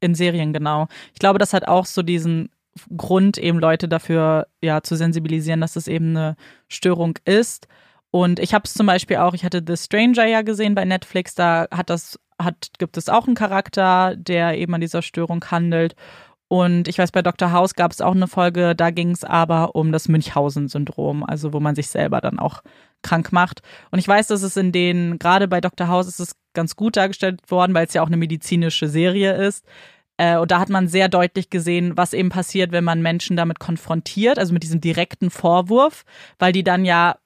In 0.00 0.14
Serien, 0.14 0.52
genau. 0.52 0.88
Ich 1.12 1.20
glaube, 1.20 1.38
das 1.38 1.52
hat 1.52 1.68
auch 1.68 1.86
so 1.86 2.02
diesen 2.02 2.50
Grund, 2.96 3.38
eben 3.38 3.58
Leute 3.58 3.86
dafür 3.88 4.46
ja 4.60 4.82
zu 4.82 4.96
sensibilisieren, 4.96 5.60
dass 5.60 5.76
es 5.76 5.86
eben 5.86 6.16
eine 6.16 6.36
Störung 6.68 7.18
ist. 7.24 7.68
Und 8.10 8.38
ich 8.40 8.52
habe 8.54 8.64
es 8.64 8.74
zum 8.74 8.86
Beispiel 8.86 9.18
auch, 9.18 9.34
ich 9.34 9.44
hatte 9.44 9.62
The 9.66 9.76
Stranger 9.76 10.26
ja 10.26 10.42
gesehen 10.42 10.74
bei 10.74 10.84
Netflix, 10.84 11.34
da 11.34 11.66
hat 11.70 11.90
das 11.90 12.18
hat, 12.38 12.70
gibt 12.78 12.96
es 12.96 13.08
auch 13.08 13.26
einen 13.26 13.36
Charakter, 13.36 14.16
der 14.16 14.58
eben 14.58 14.74
an 14.74 14.80
dieser 14.80 15.02
Störung 15.02 15.44
handelt. 15.50 15.94
Und 16.52 16.86
ich 16.86 16.98
weiß, 16.98 17.12
bei 17.12 17.22
Dr. 17.22 17.50
House 17.50 17.76
gab 17.76 17.92
es 17.92 18.02
auch 18.02 18.14
eine 18.14 18.28
Folge, 18.28 18.74
da 18.74 18.90
ging 18.90 19.12
es 19.12 19.24
aber 19.24 19.74
um 19.74 19.90
das 19.90 20.06
Münchhausen-Syndrom, 20.08 21.24
also 21.24 21.54
wo 21.54 21.60
man 21.60 21.74
sich 21.74 21.88
selber 21.88 22.20
dann 22.20 22.38
auch 22.38 22.62
krank 23.00 23.32
macht. 23.32 23.62
Und 23.90 24.00
ich 24.00 24.06
weiß, 24.06 24.26
dass 24.26 24.42
es 24.42 24.58
in 24.58 24.70
den, 24.70 25.18
gerade 25.18 25.48
bei 25.48 25.62
Dr. 25.62 25.88
House 25.88 26.08
ist 26.08 26.20
es 26.20 26.36
ganz 26.52 26.76
gut 26.76 26.98
dargestellt 26.98 27.40
worden, 27.50 27.72
weil 27.72 27.86
es 27.86 27.94
ja 27.94 28.02
auch 28.02 28.08
eine 28.08 28.18
medizinische 28.18 28.86
Serie 28.86 29.32
ist. 29.32 29.64
Äh, 30.18 30.36
und 30.36 30.50
da 30.50 30.60
hat 30.60 30.68
man 30.68 30.88
sehr 30.88 31.08
deutlich 31.08 31.48
gesehen, 31.48 31.96
was 31.96 32.12
eben 32.12 32.28
passiert, 32.28 32.70
wenn 32.70 32.84
man 32.84 33.00
Menschen 33.00 33.34
damit 33.34 33.58
konfrontiert, 33.58 34.38
also 34.38 34.52
mit 34.52 34.62
diesem 34.62 34.82
direkten 34.82 35.30
Vorwurf, 35.30 36.04
weil 36.38 36.52
die 36.52 36.64
dann 36.64 36.84
ja 36.84 37.16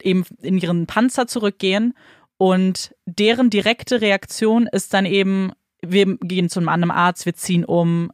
eben 0.00 0.24
in 0.40 0.56
ihren 0.56 0.86
Panzer 0.86 1.26
zurückgehen 1.26 1.92
und 2.38 2.94
deren 3.04 3.50
direkte 3.50 4.00
Reaktion 4.00 4.66
ist 4.66 4.94
dann 4.94 5.04
eben, 5.04 5.52
wir 5.82 6.16
gehen 6.22 6.48
zu 6.48 6.58
einem 6.58 6.70
anderen 6.70 6.90
Arzt, 6.90 7.26
wir 7.26 7.34
ziehen 7.34 7.66
um 7.66 8.10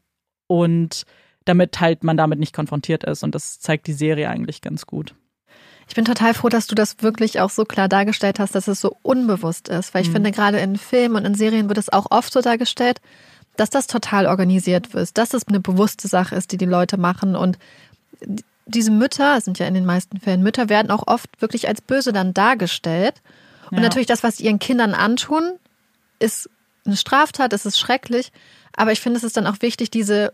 und 0.48 1.04
damit 1.44 1.80
halt 1.80 2.02
man 2.02 2.16
damit 2.16 2.40
nicht 2.40 2.52
konfrontiert 2.52 3.04
ist. 3.04 3.22
Und 3.22 3.34
das 3.34 3.60
zeigt 3.60 3.86
die 3.86 3.92
Serie 3.92 4.28
eigentlich 4.28 4.60
ganz 4.60 4.86
gut. 4.86 5.14
Ich 5.88 5.94
bin 5.94 6.04
total 6.04 6.34
froh, 6.34 6.50
dass 6.50 6.66
du 6.66 6.74
das 6.74 6.96
wirklich 7.00 7.40
auch 7.40 7.48
so 7.48 7.64
klar 7.64 7.88
dargestellt 7.88 8.38
hast, 8.38 8.54
dass 8.54 8.68
es 8.68 8.80
so 8.80 8.96
unbewusst 9.02 9.68
ist. 9.68 9.94
Weil 9.94 10.02
ich 10.02 10.08
mhm. 10.08 10.14
finde, 10.14 10.32
gerade 10.32 10.58
in 10.58 10.76
Filmen 10.76 11.16
und 11.16 11.24
in 11.24 11.34
Serien 11.34 11.68
wird 11.68 11.78
es 11.78 11.90
auch 11.90 12.10
oft 12.10 12.32
so 12.32 12.42
dargestellt, 12.42 13.00
dass 13.56 13.70
das 13.70 13.86
total 13.86 14.26
organisiert 14.26 14.92
wird, 14.92 15.16
dass 15.16 15.32
es 15.32 15.48
eine 15.48 15.60
bewusste 15.60 16.06
Sache 16.06 16.36
ist, 16.36 16.52
die 16.52 16.58
die 16.58 16.66
Leute 16.66 16.98
machen. 16.98 17.34
Und 17.34 17.58
diese 18.66 18.90
Mütter, 18.90 19.40
sind 19.40 19.58
ja 19.58 19.66
in 19.66 19.74
den 19.74 19.86
meisten 19.86 20.20
Fällen 20.20 20.42
Mütter, 20.42 20.68
werden 20.68 20.90
auch 20.90 21.06
oft 21.06 21.40
wirklich 21.40 21.68
als 21.68 21.80
böse 21.80 22.12
dann 22.12 22.34
dargestellt. 22.34 23.22
Und 23.70 23.78
ja. 23.78 23.82
natürlich 23.82 24.06
das, 24.06 24.22
was 24.22 24.40
ihren 24.40 24.58
Kindern 24.58 24.92
antun, 24.92 25.54
ist 26.18 26.50
eine 26.84 26.96
Straftat, 26.96 27.52
es 27.54 27.64
ist 27.64 27.78
schrecklich. 27.78 28.30
Aber 28.78 28.92
ich 28.92 29.00
finde, 29.00 29.18
es 29.18 29.24
ist 29.24 29.36
dann 29.36 29.46
auch 29.46 29.60
wichtig, 29.60 29.90
diese 29.90 30.32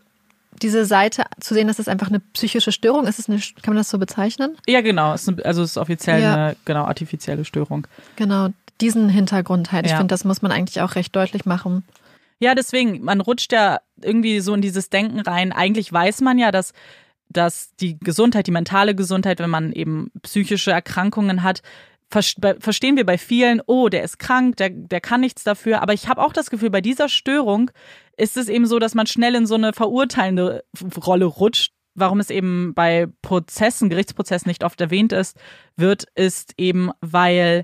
diese 0.61 0.85
Seite 0.85 1.25
zu 1.41 1.53
sehen, 1.53 1.67
dass 1.67 1.79
es 1.79 1.89
einfach 1.89 2.07
eine 2.07 2.19
psychische 2.19 2.71
Störung 2.71 3.07
ist. 3.07 3.19
Es 3.19 3.27
eine, 3.27 3.39
kann 3.39 3.73
man 3.73 3.77
das 3.77 3.89
so 3.89 3.97
bezeichnen? 3.97 4.55
Ja, 4.65 4.79
genau. 4.79 5.13
Es 5.13 5.27
ist, 5.27 5.45
also 5.45 5.63
es 5.63 5.71
ist 5.71 5.77
offiziell 5.77 6.21
ja. 6.21 6.33
eine 6.33 6.55
genau 6.63 6.85
artifizielle 6.85 7.43
Störung. 7.43 7.87
Genau, 8.15 8.49
diesen 8.79 9.09
Hintergrund 9.09 9.73
halt. 9.73 9.85
Ich 9.85 9.91
ja. 9.91 9.97
finde, 9.97 10.13
das 10.13 10.23
muss 10.23 10.41
man 10.41 10.53
eigentlich 10.53 10.79
auch 10.79 10.95
recht 10.95 11.13
deutlich 11.13 11.45
machen. 11.45 11.83
Ja, 12.39 12.55
deswegen, 12.55 13.03
man 13.03 13.19
rutscht 13.19 13.51
ja 13.51 13.79
irgendwie 14.01 14.39
so 14.39 14.53
in 14.53 14.61
dieses 14.61 14.89
Denken 14.89 15.19
rein. 15.19 15.51
Eigentlich 15.51 15.91
weiß 15.91 16.21
man 16.21 16.37
ja, 16.37 16.51
dass, 16.51 16.73
dass 17.29 17.75
die 17.81 17.97
Gesundheit, 17.99 18.47
die 18.47 18.51
mentale 18.51 18.95
Gesundheit, 18.95 19.39
wenn 19.39 19.49
man 19.49 19.73
eben 19.73 20.11
psychische 20.21 20.71
Erkrankungen 20.71 21.43
hat, 21.43 21.63
verstehen 22.09 22.97
wir 22.97 23.05
bei 23.05 23.17
vielen, 23.17 23.61
oh, 23.65 23.89
der 23.89 24.03
ist 24.03 24.19
krank, 24.19 24.57
der, 24.57 24.69
der 24.69 25.01
kann 25.01 25.21
nichts 25.21 25.43
dafür. 25.43 25.81
Aber 25.81 25.93
ich 25.93 26.07
habe 26.07 26.21
auch 26.21 26.33
das 26.33 26.49
Gefühl, 26.49 26.69
bei 26.69 26.81
dieser 26.81 27.09
Störung 27.09 27.71
ist 28.17 28.37
es 28.37 28.47
eben 28.47 28.65
so, 28.65 28.79
dass 28.79 28.95
man 28.95 29.07
schnell 29.07 29.35
in 29.35 29.45
so 29.45 29.55
eine 29.55 29.73
verurteilende 29.73 30.63
Rolle 31.05 31.25
rutscht. 31.25 31.73
Warum 31.97 32.19
es 32.19 32.29
eben 32.29 32.73
bei 32.73 33.07
Prozessen, 33.21 33.89
Gerichtsprozessen 33.89 34.49
nicht 34.49 34.65
oft 34.65 34.81
erwähnt 34.81 35.13
ist, 35.13 35.37
wird, 35.77 36.05
ist 36.15 36.53
eben, 36.57 36.91
weil 36.99 37.63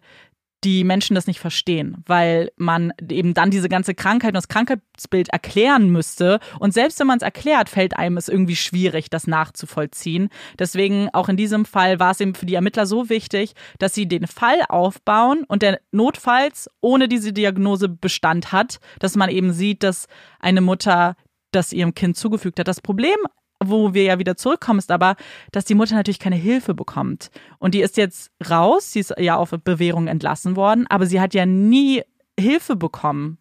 die 0.63 0.83
Menschen 0.83 1.15
das 1.15 1.27
nicht 1.27 1.39
verstehen, 1.39 2.03
weil 2.05 2.51
man 2.55 2.93
eben 3.09 3.33
dann 3.33 3.49
diese 3.49 3.69
ganze 3.69 3.95
Krankheit 3.95 4.29
und 4.29 4.35
das 4.35 4.47
Krankheitsbild 4.47 5.29
erklären 5.29 5.89
müsste. 5.89 6.39
Und 6.59 6.73
selbst 6.73 6.99
wenn 6.99 7.07
man 7.07 7.17
es 7.17 7.23
erklärt, 7.23 7.69
fällt 7.69 7.97
einem 7.97 8.17
es 8.17 8.29
irgendwie 8.29 8.55
schwierig, 8.55 9.09
das 9.09 9.25
nachzuvollziehen. 9.25 10.29
Deswegen 10.59 11.09
auch 11.13 11.29
in 11.29 11.37
diesem 11.37 11.65
Fall 11.65 11.99
war 11.99 12.11
es 12.11 12.19
eben 12.19 12.35
für 12.35 12.45
die 12.45 12.55
Ermittler 12.55 12.85
so 12.85 13.09
wichtig, 13.09 13.53
dass 13.79 13.95
sie 13.95 14.07
den 14.07 14.27
Fall 14.27 14.61
aufbauen 14.69 15.43
und 15.47 15.63
der 15.63 15.81
notfalls 15.91 16.69
ohne 16.79 17.07
diese 17.07 17.33
Diagnose 17.33 17.89
Bestand 17.89 18.51
hat, 18.51 18.79
dass 18.99 19.15
man 19.15 19.29
eben 19.29 19.53
sieht, 19.53 19.81
dass 19.81 20.07
eine 20.39 20.61
Mutter 20.61 21.15
das 21.51 21.73
ihrem 21.73 21.95
Kind 21.95 22.17
zugefügt 22.17 22.59
hat. 22.59 22.67
Das 22.67 22.81
Problem 22.81 23.17
wo 23.63 23.93
wir 23.93 24.03
ja 24.03 24.19
wieder 24.19 24.35
zurückkommen, 24.35 24.79
ist 24.79 24.91
aber, 24.91 25.15
dass 25.51 25.65
die 25.65 25.75
Mutter 25.75 25.95
natürlich 25.95 26.19
keine 26.19 26.35
Hilfe 26.35 26.73
bekommt. 26.73 27.29
Und 27.59 27.73
die 27.73 27.81
ist 27.81 27.97
jetzt 27.97 28.31
raus, 28.49 28.91
sie 28.91 28.99
ist 28.99 29.13
ja 29.17 29.35
auf 29.35 29.51
Bewährung 29.63 30.07
entlassen 30.07 30.55
worden, 30.55 30.87
aber 30.87 31.05
sie 31.05 31.21
hat 31.21 31.33
ja 31.33 31.45
nie 31.45 32.03
Hilfe 32.39 32.75
bekommen, 32.75 33.37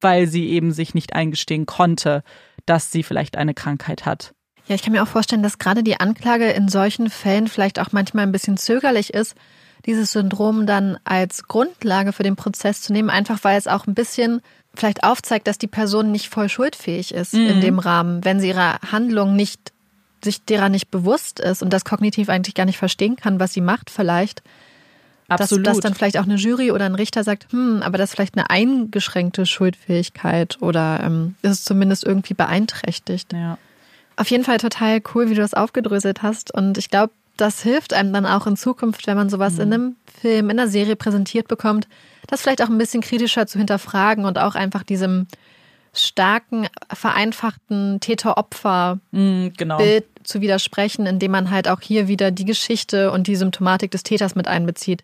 weil 0.00 0.26
sie 0.26 0.48
eben 0.48 0.72
sich 0.72 0.94
nicht 0.94 1.14
eingestehen 1.14 1.66
konnte, 1.66 2.22
dass 2.66 2.92
sie 2.92 3.02
vielleicht 3.02 3.36
eine 3.36 3.54
Krankheit 3.54 4.06
hat. 4.06 4.34
Ja, 4.66 4.74
ich 4.74 4.82
kann 4.82 4.92
mir 4.92 5.02
auch 5.02 5.08
vorstellen, 5.08 5.42
dass 5.42 5.58
gerade 5.58 5.82
die 5.82 5.98
Anklage 5.98 6.50
in 6.50 6.68
solchen 6.68 7.08
Fällen 7.08 7.48
vielleicht 7.48 7.78
auch 7.78 7.92
manchmal 7.92 8.24
ein 8.24 8.32
bisschen 8.32 8.58
zögerlich 8.58 9.14
ist, 9.14 9.34
dieses 9.86 10.12
Syndrom 10.12 10.66
dann 10.66 10.98
als 11.04 11.44
Grundlage 11.44 12.12
für 12.12 12.22
den 12.22 12.36
Prozess 12.36 12.82
zu 12.82 12.92
nehmen, 12.92 13.08
einfach 13.10 13.44
weil 13.44 13.58
es 13.58 13.66
auch 13.66 13.86
ein 13.86 13.94
bisschen 13.94 14.42
vielleicht 14.78 15.04
aufzeigt, 15.04 15.46
dass 15.46 15.58
die 15.58 15.66
Person 15.66 16.12
nicht 16.12 16.28
voll 16.28 16.48
schuldfähig 16.48 17.14
ist 17.14 17.34
mhm. 17.34 17.46
in 17.46 17.60
dem 17.60 17.78
Rahmen, 17.78 18.24
wenn 18.24 18.40
sie 18.40 18.48
ihrer 18.48 18.78
Handlung 18.92 19.36
nicht 19.36 19.72
sich 20.24 20.44
derer 20.44 20.68
nicht 20.68 20.90
bewusst 20.90 21.38
ist 21.38 21.62
und 21.62 21.72
das 21.72 21.84
kognitiv 21.84 22.28
eigentlich 22.28 22.54
gar 22.54 22.66
nicht 22.66 22.78
verstehen 22.78 23.16
kann, 23.16 23.38
was 23.38 23.52
sie 23.52 23.60
macht 23.60 23.90
vielleicht. 23.90 24.42
Absolut. 25.28 25.66
Dass, 25.66 25.76
dass 25.76 25.82
dann 25.82 25.94
vielleicht 25.94 26.18
auch 26.18 26.24
eine 26.24 26.36
Jury 26.36 26.72
oder 26.72 26.86
ein 26.86 26.94
Richter 26.94 27.22
sagt, 27.22 27.52
hm, 27.52 27.82
aber 27.82 27.98
das 27.98 28.10
ist 28.10 28.14
vielleicht 28.16 28.36
eine 28.36 28.48
eingeschränkte 28.48 29.44
Schuldfähigkeit 29.44 30.56
oder 30.60 31.00
ähm, 31.02 31.36
ist 31.42 31.52
es 31.52 31.64
zumindest 31.64 32.04
irgendwie 32.04 32.34
beeinträchtigt. 32.34 33.32
Ja. 33.32 33.58
Auf 34.16 34.30
jeden 34.30 34.42
Fall 34.42 34.58
total 34.58 35.00
cool, 35.14 35.28
wie 35.28 35.34
du 35.34 35.42
das 35.42 35.54
aufgedröselt 35.54 36.22
hast. 36.22 36.52
Und 36.52 36.78
ich 36.78 36.90
glaube, 36.90 37.12
das 37.38 37.62
hilft 37.62 37.94
einem 37.94 38.12
dann 38.12 38.26
auch 38.26 38.46
in 38.46 38.56
Zukunft, 38.56 39.06
wenn 39.06 39.16
man 39.16 39.30
sowas 39.30 39.54
mhm. 39.54 39.60
in 39.60 39.72
einem 39.72 39.96
Film, 40.20 40.50
in 40.50 40.58
einer 40.58 40.68
Serie 40.68 40.96
präsentiert 40.96 41.48
bekommt, 41.48 41.88
das 42.26 42.42
vielleicht 42.42 42.62
auch 42.62 42.68
ein 42.68 42.78
bisschen 42.78 43.00
kritischer 43.00 43.46
zu 43.46 43.58
hinterfragen 43.58 44.24
und 44.24 44.38
auch 44.38 44.54
einfach 44.54 44.82
diesem 44.82 45.26
starken, 45.94 46.68
vereinfachten 46.92 48.00
Täter-Opfer-Bild 48.00 49.02
mm, 49.12 49.56
genau. 49.56 49.78
zu 50.22 50.40
widersprechen, 50.40 51.06
indem 51.06 51.30
man 51.30 51.50
halt 51.50 51.68
auch 51.68 51.80
hier 51.80 52.08
wieder 52.08 52.30
die 52.30 52.44
Geschichte 52.44 53.10
und 53.10 53.26
die 53.26 53.36
Symptomatik 53.36 53.90
des 53.90 54.02
Täters 54.02 54.34
mit 54.34 54.48
einbezieht. 54.48 55.02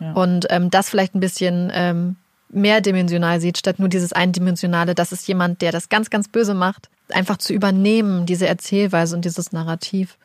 Ja. 0.00 0.12
Und 0.12 0.46
ähm, 0.50 0.70
das 0.70 0.88
vielleicht 0.88 1.14
ein 1.14 1.20
bisschen 1.20 1.70
ähm, 1.74 2.16
mehrdimensional 2.48 3.40
sieht, 3.40 3.58
statt 3.58 3.78
nur 3.78 3.88
dieses 3.88 4.12
eindimensionale, 4.12 4.94
das 4.94 5.12
ist 5.12 5.28
jemand, 5.28 5.60
der 5.60 5.72
das 5.72 5.88
ganz, 5.88 6.08
ganz 6.10 6.28
böse 6.28 6.54
macht, 6.54 6.88
einfach 7.12 7.36
zu 7.36 7.52
übernehmen, 7.52 8.26
diese 8.26 8.46
Erzählweise 8.46 9.14
und 9.14 9.24
dieses 9.24 9.52
Narrativ. 9.52 10.16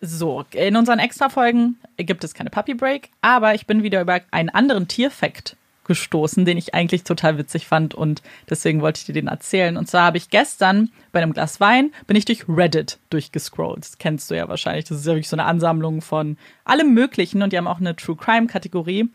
So, 0.00 0.44
in 0.52 0.76
unseren 0.76 1.00
Extra-Folgen 1.00 1.76
gibt 1.96 2.22
es 2.22 2.34
keine 2.34 2.50
Puppy 2.50 2.74
Break, 2.74 3.10
aber 3.20 3.54
ich 3.54 3.66
bin 3.66 3.82
wieder 3.82 4.00
über 4.00 4.20
einen 4.30 4.48
anderen 4.48 4.86
Tierfakt 4.86 5.56
gestoßen, 5.88 6.44
den 6.44 6.56
ich 6.56 6.74
eigentlich 6.74 7.02
total 7.02 7.38
witzig 7.38 7.66
fand 7.66 7.94
und 7.94 8.22
deswegen 8.48 8.80
wollte 8.80 8.98
ich 9.00 9.06
dir 9.06 9.14
den 9.14 9.26
erzählen. 9.26 9.76
Und 9.76 9.88
zwar 9.88 10.04
habe 10.04 10.18
ich 10.18 10.30
gestern 10.30 10.90
bei 11.10 11.20
einem 11.20 11.32
Glas 11.32 11.58
Wein, 11.60 11.92
bin 12.06 12.16
ich 12.16 12.26
durch 12.26 12.44
Reddit 12.48 12.98
durchgescrollt. 13.10 13.80
Das 13.80 13.98
kennst 13.98 14.30
du 14.30 14.36
ja 14.36 14.48
wahrscheinlich. 14.48 14.84
Das 14.84 14.98
ist 14.98 15.06
ja 15.06 15.14
wirklich 15.14 15.28
so 15.28 15.36
eine 15.36 15.46
Ansammlung 15.46 16.00
von 16.00 16.36
allem 16.64 16.94
Möglichen 16.94 17.42
und 17.42 17.52
die 17.52 17.56
haben 17.56 17.66
auch 17.66 17.80
eine 17.80 17.96
True 17.96 18.16
Crime 18.16 18.46
Kategorie. 18.46 19.08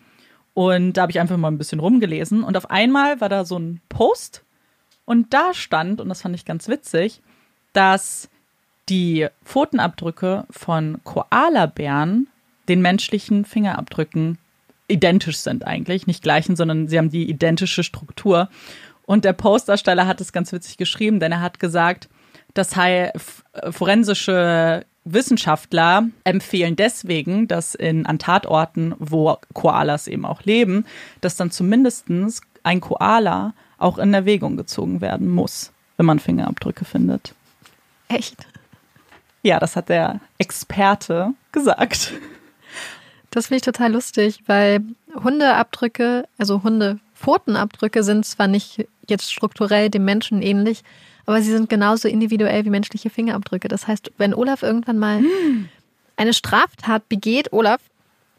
Und 0.53 0.93
da 0.93 1.03
habe 1.03 1.11
ich 1.11 1.19
einfach 1.19 1.38
mal 1.38 1.49
ein 1.49 1.57
bisschen 1.57 1.79
rumgelesen 1.79 2.43
und 2.43 2.57
auf 2.57 2.69
einmal 2.69 3.21
war 3.21 3.29
da 3.29 3.45
so 3.45 3.57
ein 3.57 3.79
Post 3.88 4.43
und 5.05 5.34
da 5.34 5.53
stand, 5.53 6.01
und 6.01 6.09
das 6.09 6.21
fand 6.21 6.36
ich 6.36 6.45
ganz 6.45 6.67
witzig, 6.67 7.21
dass 7.73 8.29
die 8.89 9.27
Pfotenabdrücke 9.45 10.45
von 10.49 10.99
Koalabären 11.03 12.27
den 12.67 12.81
menschlichen 12.81 13.45
Fingerabdrücken 13.45 14.38
identisch 14.88 15.38
sind 15.38 15.65
eigentlich, 15.65 16.07
nicht 16.07 16.23
gleichen, 16.23 16.55
sondern 16.55 16.88
sie 16.88 16.97
haben 16.97 17.09
die 17.09 17.29
identische 17.29 17.84
Struktur. 17.84 18.49
Und 19.05 19.25
der 19.25 19.34
Postersteller 19.34 20.07
hat 20.07 20.21
es 20.21 20.31
ganz 20.31 20.51
witzig 20.51 20.77
geschrieben, 20.77 21.19
denn 21.19 21.31
er 21.31 21.41
hat 21.41 21.59
gesagt, 21.59 22.09
das 22.53 22.75
heißt, 22.75 23.13
forensische 23.71 24.86
Wissenschaftler 25.05 26.07
empfehlen 26.23 26.75
deswegen, 26.75 27.47
dass 27.47 27.75
in 27.75 28.05
an 28.05 28.19
Tatorten, 28.19 28.93
wo 28.99 29.38
Koalas 29.53 30.07
eben 30.07 30.25
auch 30.25 30.43
leben, 30.43 30.86
dass 31.19 31.36
dann 31.36 31.51
zumindest 31.51 32.05
ein 32.63 32.79
Koala 32.79 33.53
auch 33.77 33.97
in 33.97 34.13
Erwägung 34.13 34.55
gezogen 34.55 35.01
werden 35.01 35.29
muss, 35.29 35.73
wenn 35.97 36.05
man 36.05 36.19
Fingerabdrücke 36.19 36.86
findet. 36.86 37.34
Echt? 38.07 38.47
Ja, 39.43 39.59
das 39.59 39.75
hat 39.75 39.89
der 39.89 40.19
Experte 40.37 41.33
gesagt. 41.51 42.13
Das 43.29 43.47
finde 43.47 43.57
ich 43.57 43.63
total 43.63 43.91
lustig, 43.91 44.39
weil 44.47 44.81
Hundeabdrücke, 45.23 46.27
also 46.37 46.63
Hundepfotenabdrücke 46.63 48.03
sind 48.03 48.25
zwar 48.25 48.47
nicht 48.47 48.87
jetzt 49.07 49.31
strukturell 49.31 49.89
dem 49.89 50.05
Menschen 50.05 50.41
ähnlich, 50.41 50.83
aber 51.25 51.41
sie 51.41 51.51
sind 51.51 51.69
genauso 51.69 52.07
individuell 52.07 52.63
wie 52.65 52.69
menschliche 52.69 53.09
Fingerabdrücke. 53.09 53.67
Das 53.67 53.87
heißt, 53.87 54.11
wenn 54.17 54.33
Olaf 54.33 54.63
irgendwann 54.63 54.97
mal 54.97 55.21
eine 56.15 56.33
Straftat 56.33 57.09
begeht, 57.09 57.51
Olaf, 57.51 57.81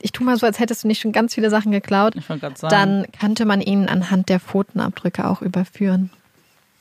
ich 0.01 0.13
tue 0.13 0.25
mal 0.25 0.37
so, 0.37 0.47
als 0.47 0.59
hättest 0.59 0.85
du 0.85 0.89
nicht 0.89 1.01
schon 1.01 1.13
ganz 1.13 1.35
viele 1.35 1.51
Sachen 1.51 1.73
geklaut, 1.73 2.15
dann 2.63 3.07
könnte 3.19 3.45
man 3.47 3.61
ihn 3.61 3.89
anhand 3.89 4.29
der 4.29 4.41
Pfotenabdrücke 4.41 5.27
auch 5.27 5.43
überführen. 5.43 6.11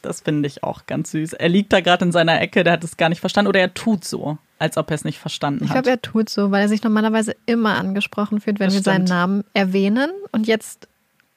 Das 0.03 0.21
finde 0.21 0.47
ich 0.47 0.63
auch 0.63 0.85
ganz 0.85 1.11
süß. 1.11 1.33
Er 1.33 1.49
liegt 1.49 1.73
da 1.73 1.81
gerade 1.81 2.05
in 2.05 2.11
seiner 2.11 2.39
Ecke, 2.39 2.63
der 2.63 2.73
hat 2.73 2.83
es 2.83 2.97
gar 2.97 3.09
nicht 3.09 3.19
verstanden 3.19 3.49
oder 3.49 3.59
er 3.59 3.73
tut 3.73 4.05
so 4.05 4.37
als 4.63 4.77
ob 4.77 4.89
er 4.91 4.95
es 4.95 5.03
nicht 5.03 5.19
verstanden 5.19 5.65
ich 5.65 5.69
hat. 5.69 5.75
Ich 5.75 5.83
glaube, 5.83 5.89
er 5.89 6.01
tut 6.01 6.29
so, 6.29 6.49
weil 6.51 6.61
er 6.61 6.69
sich 6.69 6.81
normalerweise 6.83 7.35
immer 7.45 7.75
angesprochen 7.75 8.39
fühlt, 8.39 8.61
wenn 8.61 8.67
das 8.67 8.75
wir 8.75 8.81
stimmt. 8.81 9.09
seinen 9.09 9.19
Namen 9.19 9.43
erwähnen. 9.53 10.09
Und 10.31 10.47
jetzt 10.47 10.87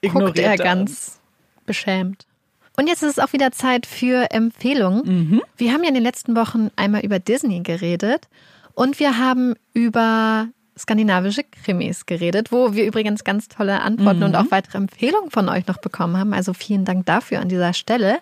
Ignoriert 0.00 0.26
guckt 0.28 0.38
er, 0.38 0.50
er 0.52 0.56
ganz 0.58 0.90
uns. 0.90 1.20
beschämt. 1.66 2.26
Und 2.76 2.86
jetzt 2.86 3.02
ist 3.02 3.18
es 3.18 3.18
auch 3.18 3.32
wieder 3.32 3.50
Zeit 3.50 3.84
für 3.84 4.30
Empfehlungen. 4.30 5.02
Mhm. 5.30 5.42
Wir 5.56 5.72
haben 5.72 5.82
ja 5.82 5.88
in 5.88 5.94
den 5.94 6.04
letzten 6.04 6.36
Wochen 6.36 6.70
einmal 6.76 7.04
über 7.04 7.18
Disney 7.18 7.60
geredet 7.60 8.28
und 8.74 9.00
wir 9.00 9.18
haben 9.18 9.54
über 9.72 10.46
skandinavische 10.78 11.42
Krimis 11.42 12.06
geredet, 12.06 12.52
wo 12.52 12.74
wir 12.74 12.84
übrigens 12.84 13.24
ganz 13.24 13.48
tolle 13.48 13.80
Antworten 13.80 14.18
mhm. 14.18 14.26
und 14.26 14.36
auch 14.36 14.50
weitere 14.50 14.78
Empfehlungen 14.78 15.30
von 15.30 15.48
euch 15.48 15.66
noch 15.66 15.78
bekommen 15.78 16.16
haben. 16.16 16.32
Also 16.32 16.52
vielen 16.52 16.84
Dank 16.84 17.06
dafür 17.06 17.40
an 17.40 17.48
dieser 17.48 17.72
Stelle. 17.72 18.18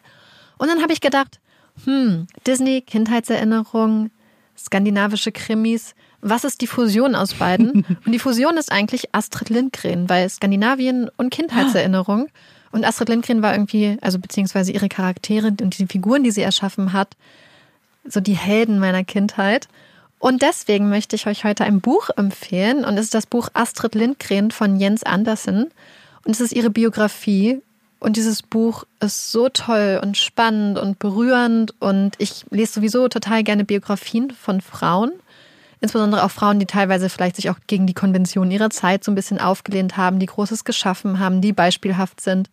Und 0.58 0.68
dann 0.68 0.82
habe 0.82 0.92
ich 0.92 1.00
gedacht, 1.00 1.40
hm, 1.84 2.26
Disney, 2.46 2.80
Kindheitserinnerung, 2.82 4.10
skandinavische 4.56 5.32
Krimis. 5.32 5.94
Was 6.20 6.44
ist 6.44 6.60
die 6.60 6.66
Fusion 6.66 7.14
aus 7.14 7.34
beiden? 7.34 7.84
Und 8.06 8.12
die 8.12 8.18
Fusion 8.18 8.56
ist 8.56 8.72
eigentlich 8.72 9.14
Astrid 9.14 9.50
Lindgren, 9.50 10.08
weil 10.08 10.28
Skandinavien 10.30 11.10
und 11.16 11.30
Kindheitserinnerung. 11.30 12.28
Und 12.70 12.84
Astrid 12.84 13.10
Lindgren 13.10 13.42
war 13.42 13.52
irgendwie, 13.52 13.98
also 14.00 14.18
beziehungsweise 14.18 14.72
ihre 14.72 14.88
Charaktere 14.88 15.48
und 15.48 15.78
die 15.78 15.86
Figuren, 15.86 16.24
die 16.24 16.30
sie 16.30 16.42
erschaffen 16.42 16.92
hat, 16.92 17.16
so 18.04 18.20
die 18.20 18.36
Helden 18.36 18.78
meiner 18.78 19.04
Kindheit. 19.04 19.68
Und 20.18 20.42
deswegen 20.42 20.88
möchte 20.88 21.14
ich 21.16 21.26
euch 21.26 21.44
heute 21.44 21.64
ein 21.64 21.80
Buch 21.80 22.08
empfehlen. 22.16 22.84
Und 22.84 22.96
es 22.96 23.04
ist 23.04 23.14
das 23.14 23.26
Buch 23.26 23.48
Astrid 23.52 23.94
Lindgren 23.94 24.50
von 24.50 24.80
Jens 24.80 25.02
Andersen. 25.02 25.70
Und 26.24 26.32
es 26.32 26.40
ist 26.40 26.52
ihre 26.52 26.70
Biografie 26.70 27.60
und 28.04 28.18
dieses 28.18 28.42
Buch 28.42 28.84
ist 29.00 29.32
so 29.32 29.48
toll 29.48 29.98
und 30.02 30.18
spannend 30.18 30.78
und 30.78 30.98
berührend. 30.98 31.74
Und 31.80 32.12
ich 32.18 32.44
lese 32.50 32.74
sowieso 32.74 33.08
total 33.08 33.42
gerne 33.42 33.64
Biografien 33.64 34.30
von 34.30 34.60
Frauen. 34.60 35.10
Insbesondere 35.80 36.22
auch 36.22 36.30
Frauen, 36.30 36.58
die 36.58 36.66
teilweise 36.66 37.08
vielleicht 37.08 37.36
sich 37.36 37.48
auch 37.48 37.58
gegen 37.66 37.86
die 37.86 37.94
Konvention 37.94 38.50
ihrer 38.50 38.68
Zeit 38.68 39.04
so 39.04 39.10
ein 39.10 39.14
bisschen 39.14 39.40
aufgelehnt 39.40 39.96
haben, 39.96 40.18
die 40.18 40.26
Großes 40.26 40.64
geschaffen 40.64 41.18
haben, 41.18 41.40
die 41.40 41.54
beispielhaft 41.54 42.20
sind. 42.20 42.50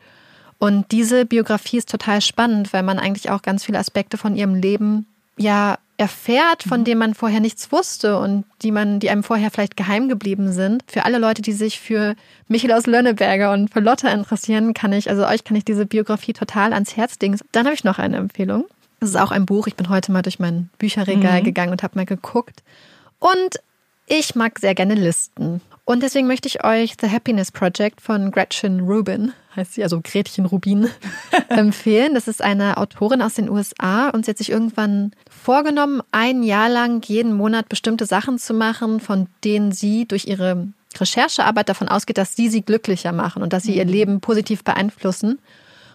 Und 0.57 0.91
diese 0.91 1.25
Biografie 1.25 1.77
ist 1.79 1.89
total 1.89 2.21
spannend, 2.21 2.71
weil 2.71 2.83
man 2.83 2.97
eigentlich 2.97 3.29
auch 3.29 3.41
ganz 3.41 3.65
viele 3.65 3.79
Aspekte 3.79 4.17
von 4.17 4.37
ihrem 4.37 4.55
Leben 4.55 5.05
ja 5.35 5.77
erfährt, 6.01 6.63
von 6.63 6.81
mhm. 6.81 6.85
denen 6.85 6.99
man 6.99 7.13
vorher 7.13 7.39
nichts 7.39 7.71
wusste 7.71 8.17
und 8.17 8.43
die 8.63 8.71
man, 8.71 8.99
die 8.99 9.11
einem 9.11 9.23
vorher 9.23 9.51
vielleicht 9.51 9.77
geheim 9.77 10.09
geblieben 10.09 10.51
sind. 10.51 10.83
Für 10.87 11.05
alle 11.05 11.19
Leute, 11.19 11.43
die 11.43 11.51
sich 11.51 11.79
für 11.79 12.15
Michael 12.47 12.73
aus 12.73 12.87
Lönneberger 12.87 13.51
und 13.51 13.71
für 13.71 13.81
Lotte 13.81 14.09
interessieren, 14.09 14.73
kann 14.73 14.93
ich, 14.93 15.11
also 15.11 15.27
euch 15.27 15.43
kann 15.43 15.55
ich 15.55 15.63
diese 15.63 15.85
Biografie 15.85 16.33
total 16.33 16.73
ans 16.73 16.97
Herz 16.97 17.17
legen. 17.21 17.37
Dann 17.51 17.65
habe 17.65 17.75
ich 17.75 17.83
noch 17.83 17.99
eine 17.99 18.17
Empfehlung. 18.17 18.65
Das 18.99 19.11
ist 19.11 19.15
auch 19.15 19.29
ein 19.29 19.45
Buch. 19.45 19.67
Ich 19.67 19.75
bin 19.75 19.89
heute 19.89 20.11
mal 20.11 20.23
durch 20.23 20.39
mein 20.39 20.71
Bücherregal 20.79 21.41
mhm. 21.41 21.45
gegangen 21.45 21.71
und 21.71 21.83
habe 21.83 21.97
mal 21.97 22.05
geguckt. 22.05 22.63
Und 23.19 23.59
ich 24.07 24.33
mag 24.33 24.57
sehr 24.57 24.73
gerne 24.73 24.95
Listen. 24.95 25.61
Und 25.83 26.03
deswegen 26.03 26.27
möchte 26.27 26.47
ich 26.47 26.63
euch 26.63 26.93
The 27.01 27.09
Happiness 27.09 27.51
Project 27.51 28.01
von 28.01 28.31
Gretchen 28.31 28.81
Rubin, 28.81 29.33
heißt 29.55 29.73
sie, 29.73 29.83
also 29.83 29.99
Gretchen 30.01 30.45
Rubin, 30.45 30.89
empfehlen. 31.49 32.13
Das 32.13 32.27
ist 32.27 32.41
eine 32.41 32.77
Autorin 32.77 33.21
aus 33.21 33.33
den 33.33 33.49
USA 33.49 34.09
und 34.09 34.25
sie 34.25 34.31
hat 34.31 34.37
sich 34.37 34.51
irgendwann 34.51 35.11
vorgenommen, 35.29 36.01
ein 36.11 36.43
Jahr 36.43 36.69
lang 36.69 37.03
jeden 37.05 37.33
Monat 37.33 37.67
bestimmte 37.67 38.05
Sachen 38.05 38.37
zu 38.37 38.53
machen, 38.53 38.99
von 38.99 39.27
denen 39.43 39.71
sie 39.71 40.07
durch 40.07 40.25
ihre 40.25 40.67
Recherchearbeit 40.97 41.69
davon 41.69 41.87
ausgeht, 41.87 42.17
dass 42.17 42.35
sie 42.35 42.49
sie 42.49 42.61
glücklicher 42.61 43.11
machen 43.11 43.41
und 43.41 43.51
dass 43.53 43.63
sie 43.63 43.75
ihr 43.75 43.85
mhm. 43.85 43.91
Leben 43.91 44.21
positiv 44.21 44.63
beeinflussen. 44.63 45.39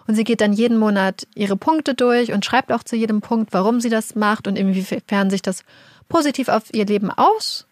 Und 0.09 0.14
sie 0.14 0.24
geht 0.24 0.41
dann 0.41 0.53
jeden 0.53 0.78
Monat 0.78 1.26
ihre 1.34 1.57
Punkte 1.57 1.95
durch 1.95 2.32
und 2.32 2.45
schreibt 2.45 2.72
auch 2.72 2.82
zu 2.82 2.97
jedem 2.97 3.20
Punkt, 3.20 3.53
warum 3.53 3.80
sie 3.80 3.91
das 3.91 4.14
macht 4.14 4.47
und 4.47 4.57
inwiefern 4.57 5.30
sich 5.30 5.43
das 5.43 5.64
positiv 6.09 6.49
auf 6.49 6.72
ihr 6.72 6.87
Leben 6.87 7.11
aus 7.11 7.65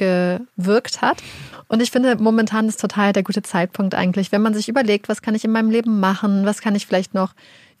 gewirkt 0.00 1.02
hat. 1.02 1.22
Und 1.68 1.80
ich 1.80 1.90
finde, 1.90 2.16
momentan 2.16 2.68
ist 2.68 2.80
total 2.80 3.12
der 3.12 3.22
gute 3.22 3.42
Zeitpunkt 3.42 3.94
eigentlich, 3.94 4.32
wenn 4.32 4.42
man 4.42 4.54
sich 4.54 4.68
überlegt, 4.68 5.08
was 5.08 5.22
kann 5.22 5.34
ich 5.34 5.44
in 5.44 5.52
meinem 5.52 5.70
Leben 5.70 6.00
machen, 6.00 6.44
was 6.44 6.60
kann 6.60 6.74
ich 6.74 6.86
vielleicht 6.86 7.14
noch, 7.14 7.34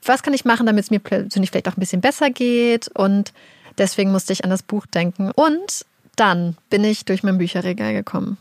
was 0.04 0.22
kann 0.22 0.34
ich 0.34 0.44
machen, 0.44 0.66
damit 0.66 0.84
es 0.84 0.90
mir 0.90 1.00
persönlich 1.00 1.50
vielleicht 1.50 1.68
auch 1.68 1.76
ein 1.76 1.80
bisschen 1.80 2.00
besser 2.00 2.30
geht 2.30 2.88
und 2.88 3.32
Deswegen 3.80 4.12
musste 4.12 4.34
ich 4.34 4.44
an 4.44 4.50
das 4.50 4.62
Buch 4.62 4.86
denken. 4.86 5.30
Und 5.30 5.86
dann 6.14 6.56
bin 6.68 6.84
ich 6.84 7.06
durch 7.06 7.22
mein 7.22 7.38
Bücherregal 7.38 7.94
gekommen 7.94 8.36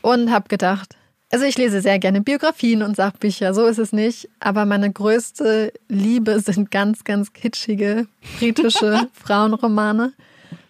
und 0.00 0.30
habe 0.30 0.48
gedacht, 0.48 0.96
also 1.32 1.44
ich 1.44 1.58
lese 1.58 1.80
sehr 1.80 1.98
gerne 1.98 2.20
Biografien 2.20 2.84
und 2.84 2.94
Sachbücher, 2.94 3.52
so 3.52 3.66
ist 3.66 3.78
es 3.78 3.92
nicht. 3.92 4.28
Aber 4.38 4.64
meine 4.64 4.92
größte 4.92 5.72
Liebe 5.88 6.38
sind 6.38 6.70
ganz, 6.70 7.02
ganz 7.02 7.32
kitschige 7.32 8.06
britische 8.38 9.08
Frauenromane. 9.12 10.12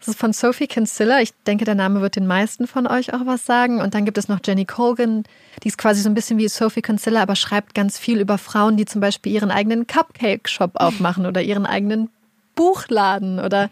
Das 0.06 0.14
ist 0.14 0.20
von 0.20 0.32
Sophie 0.32 0.68
Kinsella. 0.68 1.20
Ich 1.20 1.32
denke, 1.48 1.64
der 1.64 1.74
Name 1.74 2.00
wird 2.00 2.14
den 2.14 2.28
meisten 2.28 2.68
von 2.68 2.86
euch 2.86 3.12
auch 3.12 3.26
was 3.26 3.44
sagen. 3.44 3.80
Und 3.80 3.92
dann 3.92 4.04
gibt 4.04 4.18
es 4.18 4.28
noch 4.28 4.38
Jenny 4.44 4.64
Colgan, 4.64 5.24
die 5.64 5.68
ist 5.68 5.78
quasi 5.78 6.00
so 6.00 6.08
ein 6.08 6.14
bisschen 6.14 6.38
wie 6.38 6.46
Sophie 6.46 6.80
Kinsella, 6.80 7.22
aber 7.22 7.34
schreibt 7.34 7.74
ganz 7.74 7.98
viel 7.98 8.20
über 8.20 8.38
Frauen, 8.38 8.76
die 8.76 8.84
zum 8.84 9.00
Beispiel 9.00 9.32
ihren 9.32 9.50
eigenen 9.50 9.88
Cupcake-Shop 9.88 10.76
aufmachen 10.76 11.26
oder 11.26 11.42
ihren 11.42 11.66
eigenen 11.66 12.08
Buchladen 12.54 13.40
oder 13.40 13.68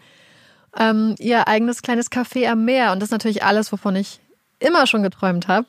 ähm, 0.77 1.15
ihr 1.19 1.47
eigenes 1.47 1.81
kleines 1.81 2.11
Café 2.11 2.49
am 2.49 2.65
Meer. 2.65 2.91
Und 2.91 2.99
das 2.99 3.07
ist 3.07 3.13
natürlich 3.13 3.45
alles, 3.45 3.71
wovon 3.71 3.95
ich 3.95 4.19
immer 4.59 4.87
schon 4.87 5.03
geträumt 5.03 5.47
habe. 5.47 5.67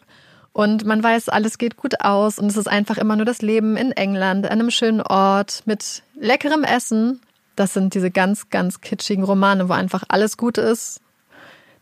Und 0.53 0.85
man 0.85 1.01
weiß, 1.01 1.29
alles 1.29 1.59
geht 1.59 1.77
gut 1.77 2.01
aus 2.01 2.41
und 2.41 2.47
es 2.47 2.57
ist 2.57 2.67
einfach 2.67 2.99
immer 2.99 3.15
nur 3.15 3.25
das 3.25 3.41
Leben 3.41 3.77
in 3.77 3.93
England, 3.93 4.47
an 4.47 4.53
einem 4.59 4.73
schönen 4.73 5.01
Ort 5.01 5.63
mit 5.65 6.03
leckerem 6.17 6.65
Essen. 6.65 7.21
Das 7.57 7.75
sind 7.75 7.95
diese 7.95 8.11
ganz, 8.11 8.51
ganz 8.51 8.81
kitschigen 8.81 9.25
Romane, 9.25 9.69
wo 9.69 9.73
einfach 9.73 10.05
alles 10.09 10.37
gut 10.37 10.59
ist. 10.59 11.01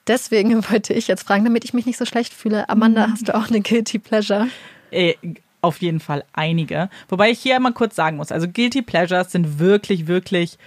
Deswegen 0.06 0.64
wollte 0.70 0.94
ich 0.94 1.08
jetzt 1.08 1.26
fragen, 1.26 1.44
damit 1.44 1.64
ich 1.64 1.74
mich 1.74 1.86
nicht 1.86 1.98
so 1.98 2.06
schlecht 2.06 2.32
fühle. 2.32 2.68
Amanda, 2.68 3.06
mhm. 3.06 3.12
hast 3.12 3.28
du 3.28 3.34
auch 3.34 3.48
eine 3.48 3.60
Guilty 3.60 3.98
Pleasure? 3.98 4.48
Äh, 4.90 5.14
auf 5.60 5.78
jeden 5.78 6.00
Fall 6.00 6.24
einige. 6.32 6.90
Wobei 7.08 7.30
ich 7.30 7.40
hier 7.40 7.56
einmal 7.56 7.72
kurz 7.72 7.96
sagen 7.96 8.16
muss, 8.16 8.30
also 8.30 8.46
Guilty 8.48 8.82
Pleasures 8.82 9.32
sind 9.32 9.58
wirklich, 9.58 10.06
wirklich 10.06 10.58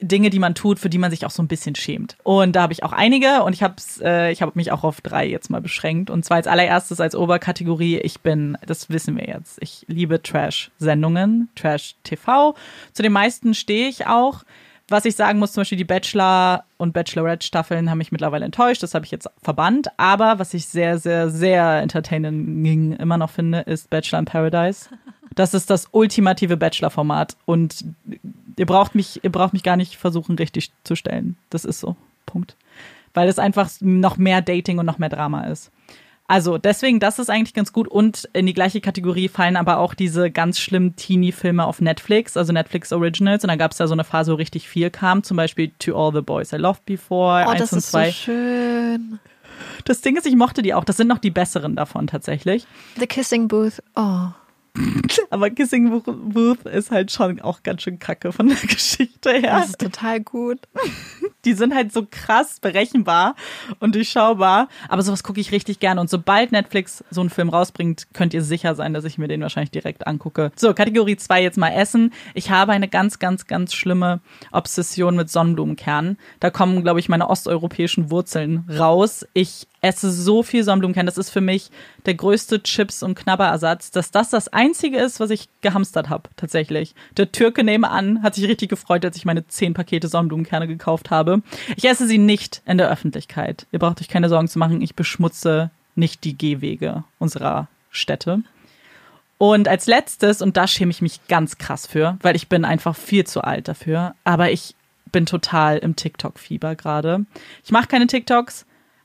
Dinge, 0.00 0.30
die 0.30 0.38
man 0.38 0.54
tut, 0.54 0.78
für 0.78 0.90
die 0.90 0.98
man 0.98 1.10
sich 1.10 1.24
auch 1.24 1.30
so 1.30 1.42
ein 1.42 1.48
bisschen 1.48 1.74
schämt. 1.74 2.16
Und 2.22 2.56
da 2.56 2.62
habe 2.62 2.72
ich 2.72 2.82
auch 2.82 2.92
einige 2.92 3.42
und 3.42 3.52
ich 3.52 3.62
habe 3.62 3.76
äh, 4.00 4.34
habe 4.34 4.52
mich 4.54 4.72
auch 4.72 4.84
auf 4.84 5.00
drei 5.00 5.26
jetzt 5.26 5.50
mal 5.50 5.60
beschränkt. 5.60 6.10
Und 6.10 6.24
zwar 6.24 6.38
als 6.38 6.46
allererstes 6.46 7.00
als 7.00 7.14
Oberkategorie, 7.14 7.98
ich 7.98 8.20
bin, 8.20 8.58
das 8.66 8.90
wissen 8.90 9.16
wir 9.16 9.26
jetzt, 9.26 9.58
ich 9.62 9.84
liebe 9.88 10.22
Trash-Sendungen, 10.22 11.48
Trash-TV. 11.54 12.54
Zu 12.92 13.02
den 13.02 13.12
meisten 13.12 13.54
stehe 13.54 13.88
ich 13.88 14.06
auch. 14.06 14.44
Was 14.88 15.06
ich 15.06 15.16
sagen 15.16 15.38
muss, 15.38 15.52
zum 15.52 15.62
Beispiel 15.62 15.78
die 15.78 15.84
Bachelor- 15.84 16.64
und 16.76 16.92
Bachelorette-Staffeln 16.92 17.88
haben 17.88 17.98
mich 17.98 18.12
mittlerweile 18.12 18.44
enttäuscht. 18.44 18.82
Das 18.82 18.94
habe 18.94 19.06
ich 19.06 19.10
jetzt 19.10 19.30
verbannt. 19.42 19.88
Aber 19.96 20.38
was 20.38 20.52
ich 20.52 20.66
sehr, 20.66 20.98
sehr, 20.98 21.30
sehr 21.30 21.80
entertaining 21.80 22.92
immer 22.92 23.16
noch 23.16 23.30
finde, 23.30 23.60
ist 23.60 23.88
Bachelor 23.88 24.18
in 24.18 24.24
Paradise. 24.26 24.90
Das 25.34 25.54
ist 25.54 25.70
das 25.70 25.88
ultimative 25.90 26.56
Bachelor-Format. 26.56 27.36
Und 27.44 27.84
ihr 28.56 28.66
braucht 28.66 28.94
mich, 28.94 29.22
ihr 29.24 29.32
braucht 29.32 29.52
mich 29.52 29.62
gar 29.62 29.76
nicht 29.76 29.96
versuchen, 29.96 30.36
richtig 30.36 30.72
zu 30.84 30.94
stellen. 30.94 31.36
Das 31.50 31.64
ist 31.64 31.80
so. 31.80 31.96
Punkt. 32.26 32.56
Weil 33.12 33.28
es 33.28 33.38
einfach 33.38 33.70
noch 33.80 34.16
mehr 34.16 34.42
Dating 34.42 34.78
und 34.78 34.86
noch 34.86 34.98
mehr 34.98 35.08
Drama 35.08 35.44
ist. 35.44 35.70
Also 36.26 36.56
deswegen, 36.56 37.00
das 37.00 37.18
ist 37.18 37.28
eigentlich 37.28 37.52
ganz 37.52 37.72
gut. 37.72 37.86
Und 37.86 38.28
in 38.32 38.46
die 38.46 38.54
gleiche 38.54 38.80
Kategorie 38.80 39.28
fallen 39.28 39.56
aber 39.56 39.78
auch 39.78 39.92
diese 39.92 40.30
ganz 40.30 40.58
schlimmen 40.58 40.96
Teenie-Filme 40.96 41.64
auf 41.64 41.80
Netflix, 41.80 42.36
also 42.36 42.52
Netflix 42.52 42.92
Originals. 42.92 43.44
Und 43.44 43.48
da 43.48 43.56
gab 43.56 43.72
es 43.72 43.78
ja 43.78 43.86
so 43.86 43.92
eine 43.92 44.04
Phase, 44.04 44.32
wo 44.32 44.36
richtig 44.36 44.68
viel 44.68 44.90
kam. 44.90 45.22
Zum 45.22 45.36
Beispiel 45.36 45.70
To 45.80 45.94
All 45.94 46.14
the 46.14 46.22
Boys 46.22 46.52
I 46.52 46.56
Loved 46.56 46.86
Before, 46.86 47.44
oh, 47.46 47.50
1 47.50 47.72
und 47.74 47.80
2. 47.82 48.06
So 48.06 48.12
schön. 48.12 49.18
Das 49.84 50.00
Ding 50.00 50.16
ist, 50.16 50.26
ich 50.26 50.34
mochte 50.34 50.62
die 50.62 50.72
auch. 50.72 50.84
Das 50.84 50.96
sind 50.96 51.08
noch 51.08 51.18
die 51.18 51.30
besseren 51.30 51.76
davon 51.76 52.06
tatsächlich. 52.06 52.66
The 52.98 53.06
Kissing 53.06 53.46
Booth. 53.48 53.82
Oh. 53.94 54.28
Aber 55.30 55.50
Kissing 55.50 56.02
Booth 56.02 56.64
ist 56.66 56.90
halt 56.90 57.12
schon 57.12 57.40
auch 57.40 57.62
ganz 57.62 57.82
schön 57.82 57.98
kacke 57.98 58.32
von 58.32 58.48
der 58.48 58.56
Geschichte 58.62 59.30
her. 59.32 59.58
Das 59.60 59.70
ist 59.70 59.78
total 59.78 60.20
gut. 60.20 60.58
Die 61.44 61.52
sind 61.52 61.74
halt 61.74 61.92
so 61.92 62.06
krass 62.10 62.58
berechenbar 62.60 63.36
und 63.78 63.94
durchschaubar. 63.94 64.68
Aber 64.88 65.02
sowas 65.02 65.22
gucke 65.22 65.40
ich 65.40 65.52
richtig 65.52 65.78
gerne. 65.78 66.00
Und 66.00 66.08
sobald 66.08 66.52
Netflix 66.52 67.04
so 67.10 67.20
einen 67.20 67.30
Film 67.30 67.50
rausbringt, 67.50 68.08
könnt 68.14 68.32
ihr 68.32 68.42
sicher 68.42 68.74
sein, 68.74 68.94
dass 68.94 69.04
ich 69.04 69.18
mir 69.18 69.28
den 69.28 69.42
wahrscheinlich 69.42 69.70
direkt 69.70 70.06
angucke. 70.06 70.50
So, 70.56 70.72
Kategorie 70.72 71.16
2 71.16 71.42
jetzt 71.42 71.58
mal 71.58 71.70
Essen. 71.70 72.12
Ich 72.32 72.50
habe 72.50 72.72
eine 72.72 72.88
ganz, 72.88 73.18
ganz, 73.18 73.46
ganz 73.46 73.74
schlimme 73.74 74.20
Obsession 74.52 75.16
mit 75.16 75.30
Sonnenblumenkernen. 75.30 76.18
Da 76.40 76.50
kommen, 76.50 76.82
glaube 76.82 76.98
ich, 76.98 77.10
meine 77.10 77.28
osteuropäischen 77.28 78.10
Wurzeln 78.10 78.66
raus. 78.70 79.26
Ich 79.34 79.66
esse 79.84 80.10
so 80.10 80.42
viel 80.42 80.64
Sonnenblumenkern. 80.64 81.06
Das 81.06 81.18
ist 81.18 81.30
für 81.30 81.40
mich 81.40 81.70
der 82.06 82.14
größte 82.14 82.62
Chips- 82.62 83.02
und 83.02 83.14
Knabberersatz, 83.14 83.90
dass 83.90 84.10
das 84.10 84.30
das 84.30 84.48
einzige 84.48 84.98
ist, 84.98 85.20
was 85.20 85.30
ich 85.30 85.48
gehamstert 85.60 86.08
habe, 86.08 86.30
tatsächlich. 86.36 86.94
Der 87.16 87.30
Türke 87.30 87.62
nebenan 87.62 88.22
hat 88.22 88.34
sich 88.34 88.48
richtig 88.48 88.70
gefreut, 88.70 89.04
als 89.04 89.16
ich 89.16 89.26
meine 89.26 89.46
zehn 89.46 89.74
Pakete 89.74 90.08
Sonnenblumenkerne 90.08 90.66
gekauft 90.66 91.10
habe. 91.10 91.42
Ich 91.76 91.84
esse 91.84 92.08
sie 92.08 92.18
nicht 92.18 92.62
in 92.66 92.78
der 92.78 92.90
Öffentlichkeit. 92.90 93.66
Ihr 93.72 93.78
braucht 93.78 94.00
euch 94.00 94.08
keine 94.08 94.28
Sorgen 94.28 94.48
zu 94.48 94.58
machen. 94.58 94.80
Ich 94.80 94.94
beschmutze 94.94 95.70
nicht 95.94 96.24
die 96.24 96.36
Gehwege 96.36 97.04
unserer 97.18 97.68
Städte. 97.90 98.42
Und 99.36 99.68
als 99.68 99.86
letztes, 99.86 100.40
und 100.40 100.56
da 100.56 100.66
schäme 100.66 100.90
ich 100.90 101.02
mich 101.02 101.26
ganz 101.28 101.58
krass 101.58 101.86
für, 101.86 102.16
weil 102.22 102.36
ich 102.36 102.48
bin 102.48 102.64
einfach 102.64 102.96
viel 102.96 103.26
zu 103.26 103.42
alt 103.42 103.68
dafür, 103.68 104.14
aber 104.24 104.50
ich 104.50 104.74
bin 105.12 105.26
total 105.26 105.78
im 105.78 105.96
TikTok-Fieber 105.96 106.74
gerade. 106.74 107.26
Ich 107.64 107.70
mache 107.70 107.86
keine 107.86 108.06
TikToks, 108.06 108.64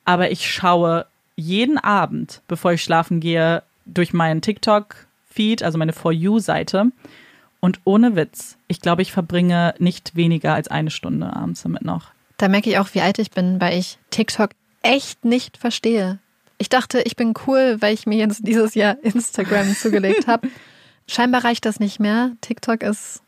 aber 0.10 0.32
ich 0.32 0.52
schaue 0.52 1.06
jeden 1.36 1.78
Abend, 1.78 2.42
bevor 2.48 2.74
ich 2.74 2.82
schlafen 2.82 3.20
gehe, 3.20 3.62
durch 3.86 4.12
meinen 4.12 4.42
TikTok-Feed, 4.42 5.62
also 5.62 5.78
meine 5.78 5.94
For 5.94 6.12
You-Seite. 6.12 6.92
Und 7.60 7.80
ohne 7.84 8.16
Witz, 8.16 8.58
ich 8.68 8.82
glaube, 8.82 9.04
ich 9.04 9.12
verbringe 9.12 9.76
nicht 9.78 10.16
weniger 10.16 10.56
als 10.56 10.68
eine 10.68 10.90
Stunde 10.90 11.32
abends 11.32 11.62
damit 11.62 11.84
noch. 11.84 12.08
Da 12.38 12.48
merke 12.48 12.72
ich 12.72 12.80
auch, 12.80 12.88
wie 12.94 13.02
alt 13.02 13.20
ich 13.20 13.30
bin, 13.30 13.62
weil 13.62 13.78
ich 13.78 14.00
TikTok 14.10 14.50
echt 14.82 15.26
nicht 15.26 15.58
verstehe. 15.58 16.18
Ich 16.58 16.70
dachte, 16.70 17.02
ich 17.02 17.16
bin 17.16 17.36
cool, 17.46 17.78
weil 17.80 17.94
ich 17.94 18.08
mir 18.08 18.18
jetzt 18.18 18.48
dieses 18.48 18.74
Jahr 18.74 18.98
Instagram 19.04 19.76
zugelegt 19.76 20.26
habe. 20.26 20.48
Scheinbar 21.06 21.44
reicht 21.44 21.66
das 21.66 21.80
nicht 21.80 22.00
mehr. 22.00 22.32
TikTok 22.42 22.82
ist. 22.82 23.22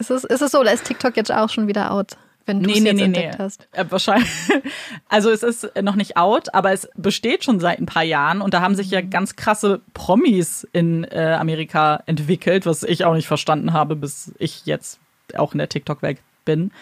Ist 0.00 0.10
es, 0.10 0.24
ist 0.24 0.42
es 0.42 0.50
so, 0.50 0.58
oder 0.58 0.72
ist 0.72 0.84
TikTok 0.84 1.16
jetzt 1.16 1.30
auch 1.30 1.48
schon 1.48 1.68
wieder 1.68 1.92
out? 1.92 2.16
Wenn 2.46 2.62
du 2.62 2.66
nee, 2.66 2.76
es 2.76 2.80
nee, 2.80 2.88
jetzt 2.88 2.96
nee, 2.96 3.04
entdeckt 3.04 3.38
nee. 3.38 3.44
hast. 3.44 3.68
Äh, 3.72 3.84
wahrscheinlich. 3.88 4.28
Also 5.08 5.30
es 5.30 5.44
ist 5.44 5.70
noch 5.80 5.94
nicht 5.94 6.16
out, 6.16 6.52
aber 6.54 6.72
es 6.72 6.88
besteht 6.96 7.44
schon 7.44 7.60
seit 7.60 7.78
ein 7.78 7.86
paar 7.86 8.02
Jahren 8.02 8.40
und 8.40 8.52
da 8.52 8.60
haben 8.60 8.74
sich 8.74 8.90
ja 8.90 9.00
mhm. 9.00 9.10
ganz 9.10 9.36
krasse 9.36 9.80
Promis 9.92 10.66
in 10.72 11.04
äh, 11.04 11.36
Amerika 11.38 12.02
entwickelt, 12.06 12.66
was 12.66 12.82
ich 12.82 13.04
auch 13.04 13.14
nicht 13.14 13.28
verstanden 13.28 13.72
habe, 13.72 13.94
bis 13.94 14.32
ich 14.38 14.66
jetzt 14.66 14.98
auch 15.36 15.52
in 15.52 15.58
der 15.58 15.68
TikTok-Welt 15.68 16.18
bin. 16.44 16.72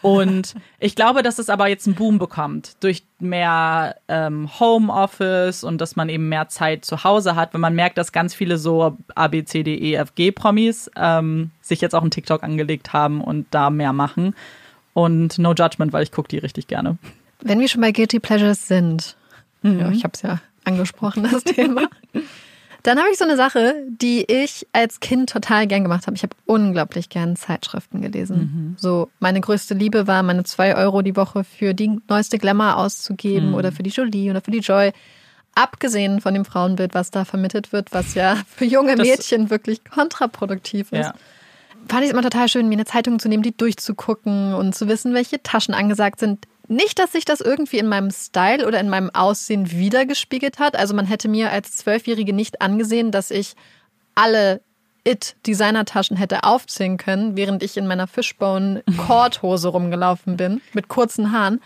Und 0.00 0.54
ich 0.78 0.94
glaube, 0.94 1.22
dass 1.22 1.38
es 1.38 1.50
aber 1.50 1.68
jetzt 1.68 1.86
einen 1.86 1.96
Boom 1.96 2.18
bekommt 2.18 2.76
durch 2.80 3.04
mehr 3.18 3.96
ähm, 4.08 4.48
Homeoffice 4.58 5.64
und 5.64 5.80
dass 5.80 5.96
man 5.96 6.08
eben 6.08 6.28
mehr 6.28 6.48
Zeit 6.48 6.84
zu 6.84 7.04
Hause 7.04 7.36
hat, 7.36 7.52
wenn 7.54 7.60
man 7.60 7.74
merkt, 7.74 7.98
dass 7.98 8.12
ganz 8.12 8.34
viele 8.34 8.56
so 8.56 8.96
A, 9.14 9.28
B, 9.28 9.44
C, 9.44 9.62
D, 9.62 9.74
E, 9.74 9.94
F, 9.94 10.14
G 10.14 10.32
Promis 10.32 10.90
ähm, 10.96 11.50
sich 11.60 11.80
jetzt 11.80 11.94
auch 11.94 12.02
einen 12.02 12.10
TikTok 12.10 12.42
angelegt 12.42 12.92
haben 12.92 13.20
und 13.20 13.46
da 13.50 13.70
mehr 13.70 13.92
machen. 13.92 14.34
Und 14.94 15.38
No 15.38 15.54
Judgment, 15.54 15.92
weil 15.92 16.02
ich 16.02 16.12
gucke 16.12 16.28
die 16.28 16.38
richtig 16.38 16.66
gerne. 16.66 16.98
Wenn 17.40 17.60
wir 17.60 17.68
schon 17.68 17.80
bei 17.80 17.92
Guilty 17.92 18.20
Pleasures 18.20 18.68
sind, 18.68 19.16
mhm. 19.62 19.80
ja, 19.80 19.90
ich 19.90 20.04
habe 20.04 20.12
es 20.14 20.22
ja 20.22 20.40
angesprochen, 20.64 21.28
das 21.30 21.44
Thema. 21.44 21.88
Dann 22.82 22.98
habe 22.98 23.08
ich 23.12 23.18
so 23.18 23.24
eine 23.24 23.36
Sache, 23.36 23.74
die 23.86 24.24
ich 24.24 24.66
als 24.72 24.98
Kind 24.98 25.30
total 25.30 25.68
gern 25.68 25.84
gemacht 25.84 26.06
habe. 26.06 26.16
Ich 26.16 26.24
habe 26.24 26.34
unglaublich 26.46 27.08
gern 27.08 27.36
Zeitschriften 27.36 28.00
gelesen. 28.00 28.36
Mhm. 28.36 28.76
So, 28.76 29.08
meine 29.20 29.40
größte 29.40 29.74
Liebe 29.74 30.08
war, 30.08 30.22
meine 30.24 30.42
zwei 30.42 30.76
Euro 30.76 31.02
die 31.02 31.14
Woche 31.14 31.44
für 31.44 31.74
die 31.74 32.00
neueste 32.08 32.38
Glamour 32.38 32.76
auszugeben 32.76 33.50
mhm. 33.50 33.54
oder 33.54 33.70
für 33.70 33.84
die 33.84 33.90
Jolie 33.90 34.30
oder 34.30 34.40
für 34.40 34.50
die 34.50 34.58
Joy. 34.58 34.92
Abgesehen 35.54 36.20
von 36.20 36.34
dem 36.34 36.44
Frauenbild, 36.44 36.94
was 36.94 37.10
da 37.10 37.24
vermittelt 37.24 37.72
wird, 37.72 37.92
was 37.92 38.14
ja 38.14 38.36
für 38.48 38.64
junge 38.64 38.96
Mädchen 38.96 39.42
das, 39.42 39.50
wirklich 39.50 39.84
kontraproduktiv 39.84 40.90
ist. 40.92 41.06
Ja 41.06 41.14
fand 41.88 42.02
ich 42.02 42.08
es 42.08 42.12
immer 42.12 42.22
total 42.22 42.48
schön, 42.48 42.68
mir 42.68 42.74
eine 42.74 42.84
Zeitung 42.84 43.18
zu 43.18 43.28
nehmen, 43.28 43.42
die 43.42 43.56
durchzugucken 43.56 44.54
und 44.54 44.74
zu 44.74 44.88
wissen, 44.88 45.14
welche 45.14 45.42
Taschen 45.42 45.74
angesagt 45.74 46.20
sind. 46.20 46.46
Nicht, 46.68 46.98
dass 46.98 47.12
sich 47.12 47.24
das 47.24 47.40
irgendwie 47.40 47.78
in 47.78 47.88
meinem 47.88 48.10
Style 48.10 48.66
oder 48.66 48.80
in 48.80 48.88
meinem 48.88 49.10
Aussehen 49.10 49.70
wiedergespiegelt 49.70 50.58
hat. 50.58 50.76
Also 50.76 50.94
man 50.94 51.06
hätte 51.06 51.28
mir 51.28 51.50
als 51.50 51.76
Zwölfjährige 51.76 52.32
nicht 52.32 52.62
angesehen, 52.62 53.10
dass 53.10 53.30
ich 53.30 53.54
alle 54.14 54.60
It-Designer-Taschen 55.04 56.16
hätte 56.16 56.44
aufzählen 56.44 56.96
können, 56.96 57.36
während 57.36 57.62
ich 57.62 57.76
in 57.76 57.86
meiner 57.86 58.06
Fishbone-Korthose 58.06 59.68
rumgelaufen 59.72 60.36
bin, 60.36 60.60
mit 60.72 60.88
kurzen 60.88 61.32
Haaren. 61.32 61.60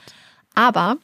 Aber 0.54 0.96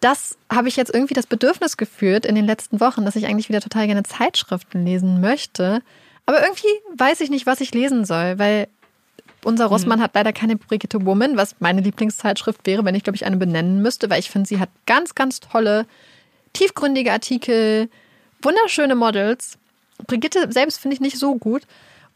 das 0.00 0.36
habe 0.52 0.68
ich 0.68 0.76
jetzt 0.76 0.92
irgendwie 0.92 1.14
das 1.14 1.26
Bedürfnis 1.26 1.76
geführt 1.76 2.26
in 2.26 2.34
den 2.34 2.44
letzten 2.44 2.80
Wochen, 2.80 3.04
dass 3.04 3.16
ich 3.16 3.26
eigentlich 3.26 3.48
wieder 3.48 3.60
total 3.60 3.86
gerne 3.86 4.02
Zeitschriften 4.02 4.84
lesen 4.84 5.20
möchte. 5.20 5.80
Aber 6.26 6.42
irgendwie 6.42 6.68
weiß 6.96 7.20
ich 7.20 7.30
nicht, 7.30 7.46
was 7.46 7.60
ich 7.60 7.72
lesen 7.72 8.04
soll, 8.04 8.38
weil 8.38 8.68
unser 9.44 9.66
Rossmann 9.66 10.00
mhm. 10.00 10.02
hat 10.02 10.14
leider 10.14 10.32
keine 10.32 10.56
Brigitte 10.56 11.06
Woman, 11.06 11.36
was 11.36 11.54
meine 11.60 11.80
Lieblingszeitschrift 11.80 12.66
wäre, 12.66 12.84
wenn 12.84 12.96
ich, 12.96 13.04
glaube 13.04 13.16
ich, 13.16 13.24
eine 13.24 13.36
benennen 13.36 13.80
müsste, 13.80 14.10
weil 14.10 14.18
ich 14.18 14.28
finde, 14.28 14.48
sie 14.48 14.58
hat 14.58 14.70
ganz, 14.86 15.14
ganz 15.14 15.38
tolle, 15.38 15.86
tiefgründige 16.52 17.12
Artikel, 17.12 17.88
wunderschöne 18.42 18.96
Models. 18.96 19.56
Brigitte 20.08 20.50
selbst 20.50 20.80
finde 20.80 20.94
ich 20.94 21.00
nicht 21.00 21.18
so 21.18 21.36
gut. 21.36 21.62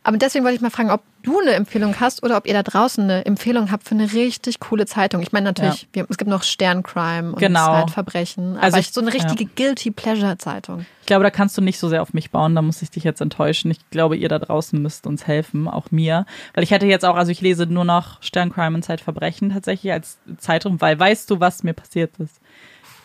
Aber 0.02 0.16
deswegen 0.16 0.44
wollte 0.44 0.56
ich 0.56 0.62
mal 0.62 0.70
fragen, 0.70 0.90
ob 0.90 1.02
du 1.22 1.38
eine 1.40 1.52
Empfehlung 1.52 2.00
hast 2.00 2.22
oder 2.22 2.38
ob 2.38 2.46
ihr 2.46 2.54
da 2.54 2.62
draußen 2.62 3.04
eine 3.04 3.26
Empfehlung 3.26 3.70
habt 3.70 3.86
für 3.86 3.94
eine 3.94 4.12
richtig 4.14 4.58
coole 4.58 4.86
Zeitung. 4.86 5.20
Ich 5.20 5.32
meine 5.32 5.44
natürlich, 5.44 5.82
ja. 5.82 5.88
wir, 5.92 6.06
es 6.08 6.16
gibt 6.16 6.30
noch 6.30 6.42
Sterncrime 6.42 7.32
und 7.32 7.38
genau. 7.38 7.66
Zeitverbrechen, 7.66 8.56
aber 8.56 8.62
also 8.62 8.78
ich, 8.78 8.92
so 8.92 9.02
eine 9.02 9.12
richtige 9.12 9.44
ja. 9.44 9.50
Guilty 9.54 9.90
Pleasure 9.90 10.38
Zeitung. 10.38 10.86
Ich 11.00 11.06
glaube, 11.06 11.24
da 11.24 11.30
kannst 11.30 11.58
du 11.58 11.60
nicht 11.60 11.78
so 11.78 11.88
sehr 11.90 12.00
auf 12.00 12.14
mich 12.14 12.30
bauen, 12.30 12.54
da 12.54 12.62
muss 12.62 12.80
ich 12.80 12.90
dich 12.90 13.04
jetzt 13.04 13.20
enttäuschen. 13.20 13.70
Ich 13.70 13.90
glaube, 13.90 14.16
ihr 14.16 14.28
da 14.30 14.38
draußen 14.38 14.80
müsst 14.80 15.06
uns 15.06 15.26
helfen, 15.26 15.68
auch 15.68 15.90
mir. 15.90 16.24
Weil 16.54 16.64
ich 16.64 16.70
hätte 16.70 16.86
jetzt 16.86 17.04
auch, 17.04 17.16
also 17.16 17.30
ich 17.30 17.42
lese 17.42 17.66
nur 17.66 17.84
noch 17.84 18.22
Sterncrime 18.22 18.76
und 18.76 18.82
Zeitverbrechen 18.82 19.50
tatsächlich 19.50 19.92
als 19.92 20.18
Zeitung, 20.38 20.80
weil 20.80 20.98
weißt 20.98 21.30
du, 21.30 21.40
was 21.40 21.62
mir 21.62 21.74
passiert 21.74 22.12
ist? 22.18 22.40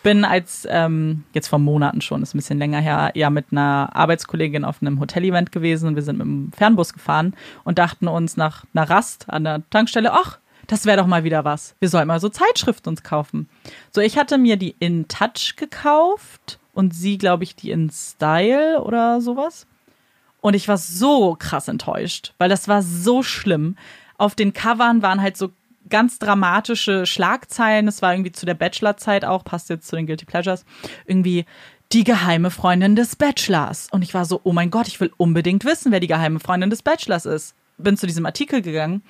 Bin 0.06 0.24
als, 0.24 0.64
ähm, 0.70 1.24
jetzt 1.32 1.48
vor 1.48 1.58
Monaten 1.58 2.00
schon, 2.00 2.22
ist 2.22 2.32
ein 2.32 2.38
bisschen 2.38 2.60
länger 2.60 2.78
her, 2.78 3.10
ja 3.16 3.28
mit 3.28 3.46
einer 3.50 3.90
Arbeitskollegin 3.92 4.64
auf 4.64 4.80
einem 4.80 5.00
Hotel-Event 5.00 5.50
gewesen 5.50 5.96
wir 5.96 6.02
sind 6.02 6.18
mit 6.18 6.26
dem 6.28 6.52
Fernbus 6.56 6.92
gefahren 6.92 7.34
und 7.64 7.80
dachten 7.80 8.06
uns 8.06 8.36
nach 8.36 8.62
einer 8.72 8.88
Rast 8.88 9.28
an 9.28 9.42
der 9.42 9.68
Tankstelle, 9.70 10.12
ach, 10.12 10.38
das 10.68 10.86
wäre 10.86 10.98
doch 10.98 11.08
mal 11.08 11.24
wieder 11.24 11.44
was. 11.44 11.74
Wir 11.80 11.88
sollten 11.88 12.06
mal 12.06 12.20
so 12.20 12.28
Zeitschriften 12.28 12.88
uns 12.90 13.02
kaufen. 13.02 13.48
So, 13.90 14.00
ich 14.00 14.16
hatte 14.16 14.38
mir 14.38 14.56
die 14.56 14.76
In 14.78 15.08
Touch 15.08 15.56
gekauft 15.56 16.60
und 16.72 16.94
sie, 16.94 17.18
glaube 17.18 17.42
ich, 17.42 17.56
die 17.56 17.72
In 17.72 17.90
Style 17.90 18.80
oder 18.80 19.20
sowas. 19.20 19.66
Und 20.40 20.54
ich 20.54 20.68
war 20.68 20.78
so 20.78 21.34
krass 21.36 21.66
enttäuscht, 21.66 22.32
weil 22.38 22.48
das 22.48 22.68
war 22.68 22.82
so 22.82 23.24
schlimm. 23.24 23.76
Auf 24.18 24.36
den 24.36 24.52
Covern 24.52 25.02
waren 25.02 25.20
halt 25.20 25.36
so 25.36 25.50
ganz 25.88 26.18
dramatische 26.18 27.06
Schlagzeilen. 27.06 27.88
Es 27.88 28.02
war 28.02 28.12
irgendwie 28.12 28.32
zu 28.32 28.46
der 28.46 28.54
Bachelorzeit 28.54 29.24
auch, 29.24 29.44
passt 29.44 29.70
jetzt 29.70 29.88
zu 29.88 29.96
den 29.96 30.06
Guilty 30.06 30.24
Pleasures. 30.24 30.64
Irgendwie 31.06 31.44
die 31.92 32.04
geheime 32.04 32.50
Freundin 32.50 32.96
des 32.96 33.16
Bachelors. 33.16 33.88
Und 33.90 34.02
ich 34.02 34.14
war 34.14 34.24
so, 34.24 34.40
oh 34.44 34.52
mein 34.52 34.70
Gott, 34.70 34.88
ich 34.88 35.00
will 35.00 35.12
unbedingt 35.16 35.64
wissen, 35.64 35.92
wer 35.92 36.00
die 36.00 36.08
geheime 36.08 36.40
Freundin 36.40 36.70
des 36.70 36.82
Bachelors 36.82 37.26
ist. 37.26 37.54
Bin 37.78 37.96
zu 37.96 38.06
diesem 38.06 38.26
Artikel 38.26 38.62
gegangen 38.62 39.02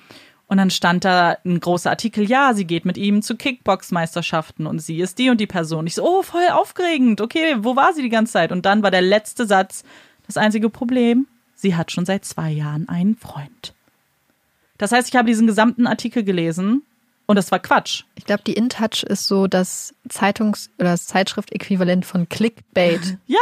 und 0.47 0.57
dann 0.57 0.71
stand 0.71 1.03
da 1.03 1.37
ein 1.45 1.59
großer 1.59 1.89
Artikel, 1.89 2.27
ja, 2.27 2.53
sie 2.53 2.65
geht 2.65 2.85
mit 2.85 2.97
ihm 2.97 3.21
zu 3.21 3.35
Kickbox-Meisterschaften 3.35 4.65
und 4.65 4.79
sie 4.79 4.99
ist 4.99 5.19
die 5.19 5.29
und 5.29 5.41
die 5.41 5.47
Person. 5.47 5.87
Ich 5.87 5.95
so, 5.95 6.03
oh, 6.03 6.23
voll 6.23 6.47
aufgeregend. 6.51 7.19
Okay, 7.19 7.57
wo 7.59 7.75
war 7.75 7.93
sie 7.93 8.01
die 8.01 8.09
ganze 8.09 8.33
Zeit? 8.33 8.51
Und 8.51 8.65
dann 8.65 8.81
war 8.81 8.91
der 8.91 9.01
letzte 9.01 9.45
Satz, 9.45 9.83
das 10.25 10.37
einzige 10.37 10.69
Problem, 10.69 11.27
sie 11.55 11.75
hat 11.75 11.91
schon 11.91 12.05
seit 12.05 12.23
zwei 12.23 12.49
Jahren 12.49 12.87
einen 12.87 13.15
Freund. 13.15 13.73
Das 14.77 14.91
heißt, 14.91 15.09
ich 15.09 15.15
habe 15.15 15.27
diesen 15.27 15.47
gesamten 15.47 15.87
Artikel 15.87 16.23
gelesen 16.23 16.83
und 17.25 17.35
das 17.35 17.51
war 17.51 17.59
Quatsch. 17.59 18.03
Ich 18.15 18.25
glaube, 18.25 18.43
die 18.45 18.53
InTouch 18.53 19.03
ist 19.03 19.27
so 19.27 19.47
das 19.47 19.93
Zeitungs- 20.09 20.69
oder 20.79 20.91
das 20.91 21.07
Zeitschrift-Äquivalent 21.07 22.05
von 22.05 22.29
Clickbait. 22.29 23.17
Ja, 23.27 23.39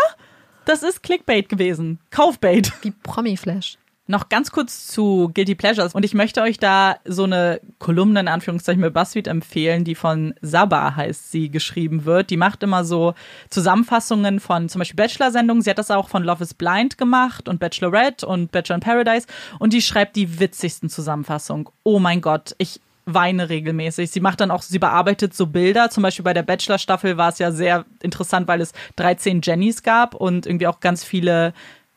das 0.66 0.82
ist 0.82 1.04
Clickbait 1.04 1.48
gewesen. 1.48 2.00
Kaufbait. 2.10 2.74
Wie 2.82 2.92
Promiflash. 2.92 3.78
Noch 4.08 4.30
ganz 4.30 4.52
kurz 4.52 4.86
zu 4.88 5.32
Guilty 5.34 5.56
Pleasures. 5.56 5.96
Und 5.96 6.06
ich 6.06 6.14
möchte 6.14 6.44
euch 6.44 6.60
da 6.60 6.98
so 7.06 7.24
eine 7.24 7.60
Kolumne 7.80 8.20
in 8.20 8.28
Anführungszeichen 8.28 8.80
mit 8.80 8.94
BuzzFeed 8.94 9.28
empfehlen, 9.28 9.84
die 9.84 9.96
von 9.96 10.36
Saba 10.42 10.96
heißt 10.96 11.32
sie 11.32 11.50
geschrieben 11.50 12.06
wird. 12.06 12.30
Die 12.30 12.38
macht 12.38 12.62
immer 12.62 12.86
so 12.86 13.16
Zusammenfassungen 13.50 14.40
von 14.40 14.70
zum 14.70 14.78
Beispiel 14.78 14.98
Bachelor-Sendungen. 14.98 15.64
Sie 15.64 15.72
hat 15.72 15.80
das 15.80 15.90
auch 15.90 16.08
von 16.08 16.24
Love 16.24 16.44
is 16.44 16.54
Blind 16.54 17.00
gemacht 17.00 17.50
und 17.50 17.60
Bachelorette 17.60 18.28
und 18.28 18.52
Bachelor 18.52 18.76
in 18.76 18.82
Paradise. 18.82 19.26
Und 19.58 19.74
die 19.74 19.82
schreibt 19.82 20.16
die 20.16 20.40
witzigsten 20.40 20.90
Zusammenfassungen. 20.90 21.68
Oh 21.82 21.98
mein 21.98 22.22
Gott, 22.22 22.54
ich 22.60 22.80
weine 23.06 23.50
regelmäßig. 23.50 24.12
Sie 24.12 24.20
macht 24.20 24.40
dann 24.40 24.52
auch, 24.52 24.62
sie 24.62 24.80
bearbeitet 24.80 25.34
so 25.34 25.48
Bilder. 25.48 25.90
Zum 25.90 26.04
Beispiel 26.04 26.24
bei 26.24 26.34
der 26.34 26.44
Bachelor-Staffel 26.44 27.18
war 27.18 27.30
es 27.30 27.40
ja 27.40 27.52
sehr 27.52 27.86
interessant, 28.02 28.48
weil 28.48 28.62
es 28.62 28.72
13 28.98 29.42
Jennys 29.44 29.82
gab 29.82 30.14
und 30.14 30.46
irgendwie 30.46 30.68
auch 30.68 30.80
ganz 30.80 31.04
viele, 31.04 31.54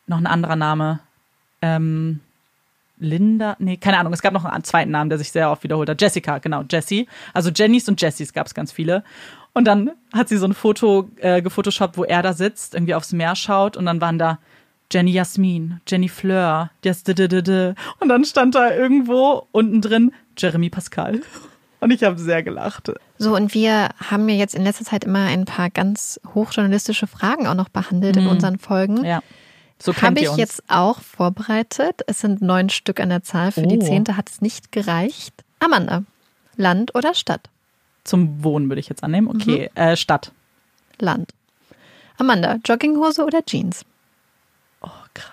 noch 0.07 0.19
ein 0.19 0.27
anderer 0.27 0.57
Name 0.57 1.01
ähm, 1.63 2.21
Linda, 3.01 3.57
nee, 3.59 3.77
keine 3.77 3.99
Ahnung, 3.99 4.13
es 4.13 4.23
gab 4.23 4.33
noch 4.33 4.45
einen 4.45 4.65
zweiten 4.65 4.91
Namen, 4.91 5.09
der 5.09 5.19
sich 5.19 5.31
sehr 5.31 5.51
oft 5.51 5.63
wiederholt 5.63 5.89
hat. 5.89 6.01
Jessica, 6.01 6.39
genau, 6.39 6.65
Jessie. 6.69 7.07
Also 7.33 7.51
Jennys 7.51 7.89
und 7.89 8.01
Jessies 8.01 8.33
gab 8.33 8.47
es 8.47 8.55
ganz 8.55 8.73
viele. 8.73 9.05
Und 9.53 9.65
dann 9.65 9.91
hat 10.13 10.29
sie 10.29 10.37
so 10.37 10.47
ein 10.47 10.55
Foto 10.55 11.09
äh, 11.17 11.43
gefotoshoppt, 11.43 11.97
wo 11.97 12.05
er 12.05 12.23
da 12.23 12.33
sitzt, 12.33 12.75
irgendwie 12.75 12.95
aufs 12.95 13.13
Meer 13.13 13.37
schaut 13.37 13.77
und 13.77 13.87
dann 13.87 14.01
waren 14.01 14.19
da 14.19 14.39
Jenny 14.91 15.13
Jasmin, 15.13 15.81
Jenny 15.87 16.09
Fleur, 16.09 16.71
das 16.83 17.03
und 17.03 18.09
dann 18.09 18.25
stand 18.25 18.55
da 18.55 18.75
irgendwo 18.75 19.47
unten 19.53 19.83
drin 19.83 20.13
Jeremy 20.37 20.71
Pascal. 20.71 21.21
Und 21.81 21.93
ich 21.93 22.03
habe 22.03 22.19
sehr 22.19 22.43
gelacht. 22.43 22.91
So, 23.19 23.37
und 23.37 23.55
wir 23.55 23.91
haben 24.11 24.29
ja 24.29 24.35
jetzt 24.35 24.57
in 24.57 24.65
letzter 24.65 24.85
Zeit 24.85 25.05
immer 25.05 25.27
ein 25.27 25.45
paar 25.45 25.71
ganz 25.71 26.21
hochjournalistische 26.35 27.07
Fragen 27.07 27.47
auch 27.47 27.55
noch 27.55 27.69
behandelt 27.69 28.17
mhm. 28.17 28.23
in 28.23 28.29
unseren 28.29 28.59
Folgen. 28.59 29.05
Ja. 29.05 29.23
So 29.81 29.95
Habe 29.95 30.21
ich 30.21 30.37
jetzt 30.37 30.63
auch 30.69 31.01
vorbereitet. 31.01 32.03
Es 32.07 32.21
sind 32.21 32.43
neun 32.43 32.69
Stück 32.69 33.01
an 33.01 33.11
der 33.11 33.23
Zahl. 33.23 33.53
Für 33.53 33.63
oh. 33.63 33.69
die 33.69 33.79
zehnte 33.79 34.17
hat 34.17 34.29
es 34.29 34.41
nicht 34.41 34.73
gereicht. 34.73 35.45
Amanda, 35.61 36.03
Land 36.57 36.95
oder 36.95 37.15
Stadt? 37.15 37.49
Zum 38.05 38.43
Wohnen 38.43 38.69
würde 38.69 38.81
ich 38.81 38.89
jetzt 38.89 39.05
annehmen. 39.05 39.29
Okay, 39.29 39.71
mhm. 39.73 39.81
äh, 39.81 39.97
Stadt. 39.97 40.33
Land. 40.99 41.33
Amanda, 42.17 42.57
Jogginghose 42.65 43.25
oder 43.25 43.45
Jeans? 43.45 43.85
Oh, 44.81 44.89
krass. 45.15 45.31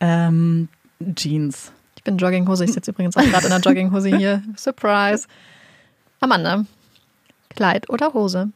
Ähm, 0.00 0.68
Jeans. 1.16 1.72
Ich 1.96 2.04
bin 2.04 2.18
Jogginghose. 2.18 2.64
Ich 2.64 2.72
sitze 2.72 2.92
übrigens 2.92 3.16
auch 3.16 3.24
gerade 3.24 3.46
in 3.46 3.52
einer 3.52 3.64
Jogginghose 3.64 4.16
hier. 4.16 4.42
Surprise. 4.56 5.26
Amanda, 6.20 6.64
Kleid 7.54 7.88
oder 7.90 8.12
Hose? 8.12 8.50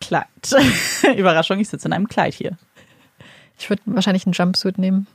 Kleid. 0.00 0.26
Überraschung, 1.16 1.58
ich 1.60 1.68
sitze 1.68 1.88
in 1.88 1.92
einem 1.92 2.08
Kleid 2.08 2.34
hier. 2.34 2.58
Ich 3.58 3.70
würde 3.70 3.82
wahrscheinlich 3.86 4.26
einen 4.26 4.32
Jumpsuit 4.32 4.78
nehmen. 4.78 5.06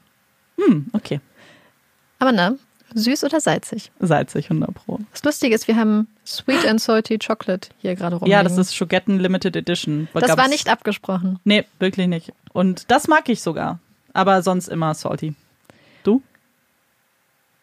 Hm, 0.58 0.88
okay. 0.94 1.20
Aber 2.20 2.32
na, 2.32 2.56
süß 2.94 3.24
oder 3.24 3.40
salzig? 3.40 3.92
Salzig, 4.00 4.46
100 4.46 4.74
Pro. 4.74 5.00
Das 5.12 5.24
Lustige 5.24 5.54
ist, 5.54 5.68
wir 5.68 5.76
haben 5.76 6.08
Sweet 6.26 6.66
and 6.66 6.82
Salty 6.82 7.20
Chocolate 7.20 7.70
hier 7.80 7.96
gerade 7.96 8.16
rum. 8.16 8.28
Ja, 8.28 8.44
das 8.44 8.58
ist 8.58 8.76
Schogetten 8.76 9.20
Limited 9.20 9.56
Edition. 9.56 10.08
Das 10.14 10.24
Gab's? 10.24 10.38
war 10.38 10.48
nicht 10.48 10.70
abgesprochen. 10.70 11.40
Nee, 11.44 11.66
wirklich 11.80 12.08
nicht. 12.08 12.34
Und 12.54 12.90
das 12.90 13.08
mag 13.08 13.30
ich 13.30 13.42
sogar. 13.42 13.80
Aber 14.14 14.42
sonst 14.42 14.68
immer 14.68 14.94
salty. 14.96 15.36
Du? 16.04 16.24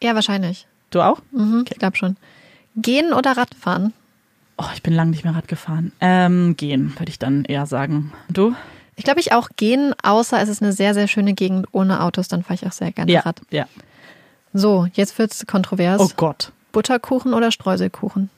Ja, 0.01 0.15
wahrscheinlich. 0.15 0.67
Du 0.89 1.01
auch? 1.01 1.21
Mhm, 1.31 1.61
okay. 1.61 1.73
Ich 1.73 1.79
glaube 1.79 1.97
schon. 1.97 2.15
Gehen 2.77 3.11
oder 3.11 3.35
Radfahren? 3.35 3.93
Oh, 4.57 4.65
ich 4.73 4.81
bin 4.83 4.93
lange 4.93 5.11
nicht 5.11 5.25
mehr 5.25 5.35
Rad 5.35 5.47
gefahren. 5.49 5.91
Ähm, 5.99 6.55
gehen, 6.55 6.93
würde 6.97 7.09
ich 7.09 7.19
dann 7.19 7.43
eher 7.43 7.65
sagen. 7.65 8.13
Du? 8.29 8.55
Ich 8.95 9.03
glaube, 9.03 9.19
ich 9.19 9.33
auch 9.33 9.49
gehen, 9.57 9.93
außer 10.03 10.41
es 10.41 10.49
ist 10.49 10.61
eine 10.61 10.71
sehr, 10.71 10.93
sehr 10.93 11.07
schöne 11.07 11.33
Gegend 11.33 11.67
ohne 11.71 12.01
Autos, 12.01 12.27
dann 12.27 12.43
fahre 12.43 12.55
ich 12.55 12.65
auch 12.65 12.71
sehr 12.71 12.91
gerne 12.91 13.11
ja, 13.11 13.21
Rad. 13.21 13.41
Ja. 13.49 13.67
So, 14.53 14.87
jetzt 14.93 15.17
wird 15.19 15.31
es 15.31 15.45
kontrovers. 15.45 15.99
Oh 15.99 16.09
Gott. 16.15 16.51
Butterkuchen 16.71 17.33
oder 17.33 17.51
Streuselkuchen? 17.51 18.29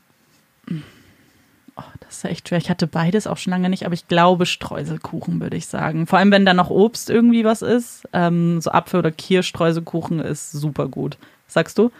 Oh, 1.75 1.83
das 1.99 2.17
ist 2.17 2.25
echt 2.25 2.49
schwer. 2.49 2.57
Ich 2.57 2.71
hatte 2.71 2.87
beides 2.87 3.27
auch 3.27 3.37
schon 3.37 3.51
lange 3.51 3.69
nicht, 3.69 3.85
aber 3.85 3.93
ich 3.93 4.07
glaube 4.07 4.47
Streuselkuchen, 4.47 5.39
würde 5.39 5.57
ich 5.57 5.67
sagen. 5.67 6.07
Vor 6.07 6.17
allem, 6.17 6.31
wenn 6.31 6.45
da 6.45 6.55
noch 6.55 6.71
Obst 6.71 7.11
irgendwie 7.11 7.45
was 7.45 7.61
ist. 7.61 8.07
Ähm, 8.13 8.59
so 8.59 8.71
Apfel- 8.71 8.99
oder 8.99 9.11
Kirschstreuselkuchen 9.11 10.19
ist 10.19 10.51
super 10.51 10.87
gut. 10.87 11.17
sagst 11.47 11.77
du? 11.77 11.91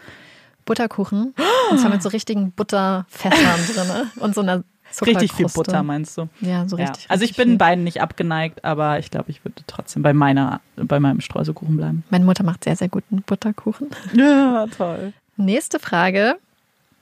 Butterkuchen. 0.64 1.34
Und 1.70 1.78
zwar 1.78 1.90
mit 1.90 2.02
so 2.02 2.08
richtigen 2.08 2.52
Butterfässern 2.52 3.60
drin 3.74 4.10
und 4.16 4.34
so 4.34 4.40
einer 4.42 4.64
Richtig 5.04 5.32
viel 5.32 5.46
Butter, 5.46 5.82
meinst 5.82 6.16
du? 6.18 6.28
Ja, 6.40 6.68
so 6.68 6.76
richtig. 6.76 7.04
Ja. 7.04 7.10
Also 7.10 7.24
ich 7.24 7.36
bin 7.36 7.50
viel. 7.50 7.58
beiden 7.58 7.84
nicht 7.84 8.00
abgeneigt, 8.00 8.64
aber 8.64 8.98
ich 8.98 9.10
glaube, 9.10 9.30
ich 9.30 9.44
würde 9.44 9.62
trotzdem 9.66 10.02
bei 10.02 10.12
meiner, 10.12 10.60
bei 10.76 11.00
meinem 11.00 11.20
Streuselkuchen 11.20 11.76
bleiben. 11.76 12.04
Meine 12.10 12.24
Mutter 12.24 12.44
macht 12.44 12.64
sehr, 12.64 12.76
sehr 12.76 12.88
guten 12.88 13.22
Butterkuchen. 13.22 13.88
Ja, 14.14 14.66
toll. 14.66 15.12
Nächste 15.36 15.78
Frage. 15.78 16.36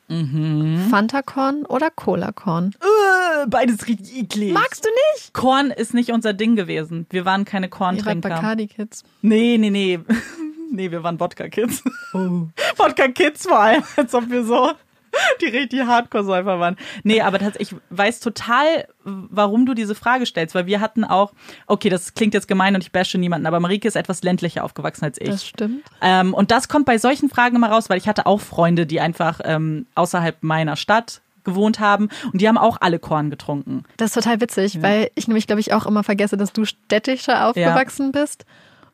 Mhm. 0.09 0.87
Fanta-Korn 0.91 1.65
oder 1.67 1.91
Cola-Korn? 1.91 2.75
Uh, 2.81 3.47
beides 3.49 3.89
richtig 3.89 4.17
eklig. 4.17 4.53
Magst 4.53 4.85
du 4.85 4.89
nicht? 5.15 5.33
Korn 5.33 5.71
ist 5.71 5.95
nicht 5.95 6.11
unser 6.13 6.33
Ding 6.33 6.55
gewesen. 6.55 7.07
Wir 7.11 7.25
waren 7.25 7.45
keine 7.45 7.69
Korntrinker. 7.69 8.29
Bacardi-Kids. 8.29 9.05
Nee, 9.23 9.57
nee, 9.59 9.71
nee. 9.71 9.99
nee, 10.71 10.91
wir 10.91 11.03
waren 11.03 11.19
Wodka-Kids. 11.19 11.83
Oh. 12.13 12.49
Wodka-Kids 12.77 13.47
vor 13.47 13.59
allem, 13.59 13.83
als 13.97 14.15
ob 14.15 14.31
wir 14.31 14.45
so 14.45 14.71
die 15.41 15.47
richtig 15.47 15.87
Hardcore-Säufer 15.87 16.59
waren. 16.59 16.77
Nee, 17.03 17.21
aber 17.21 17.41
ich 17.59 17.75
weiß 17.91 18.21
total, 18.21 18.87
warum 19.05 19.67
du 19.67 19.75
diese 19.75 19.95
Frage 19.95 20.27
stellst, 20.27 20.55
weil 20.55 20.67
wir 20.67 20.81
hatten 20.81 21.05
auch, 21.05 21.33
okay, 21.67 21.89
das 21.89 22.15
klingt 22.15 22.35
jetzt 22.35 22.49
gemein 22.49 22.75
und 22.75 22.83
ich 22.83 22.93
bashe 22.93 23.19
niemanden, 23.19 23.47
aber 23.47 23.61
Marike 23.61 23.87
ist 23.87 23.97
etwas 23.97 24.23
ländlicher 24.23 24.65
aufgewachsen 24.65 25.05
als 25.05 25.21
ich. 25.21 25.29
Das 25.29 25.47
stimmt. 25.47 25.83
Ähm, 26.01 26.35
und 26.35 26.51
das 26.51 26.69
kommt 26.69 26.87
bei 26.87 26.99
solchen 26.99 27.29
Fragen 27.29 27.57
immer 27.57 27.71
raus, 27.71 27.89
weil 27.89 27.99
ich 27.99 28.09
hatte 28.09 28.27
auch 28.27 28.41
Freunde, 28.41 28.87
die 28.87 29.01
einfach 29.01 29.41
ähm, 29.45 29.87
außerhalb 29.95 30.43
meiner 30.43 30.77
Stadt 30.77 31.21
gewohnt 31.45 31.79
haben 31.79 32.09
und 32.33 32.41
die 32.41 32.49
haben 32.49 32.59
auch 32.59 32.79
alle 32.81 32.99
Korn 32.99 33.31
getrunken. 33.31 33.85
Das 33.97 34.09
ist 34.09 34.15
total 34.15 34.41
witzig, 34.41 34.75
ja. 34.75 34.83
weil 34.83 35.11
ich 35.15 35.29
nämlich, 35.29 35.47
glaube 35.47 35.61
ich, 35.61 35.73
auch 35.73 35.87
immer 35.87 36.03
vergesse, 36.03 36.37
dass 36.37 36.53
du 36.53 36.65
städtischer 36.65 37.47
aufgewachsen 37.47 38.13
ja. 38.13 38.21
bist. 38.21 38.45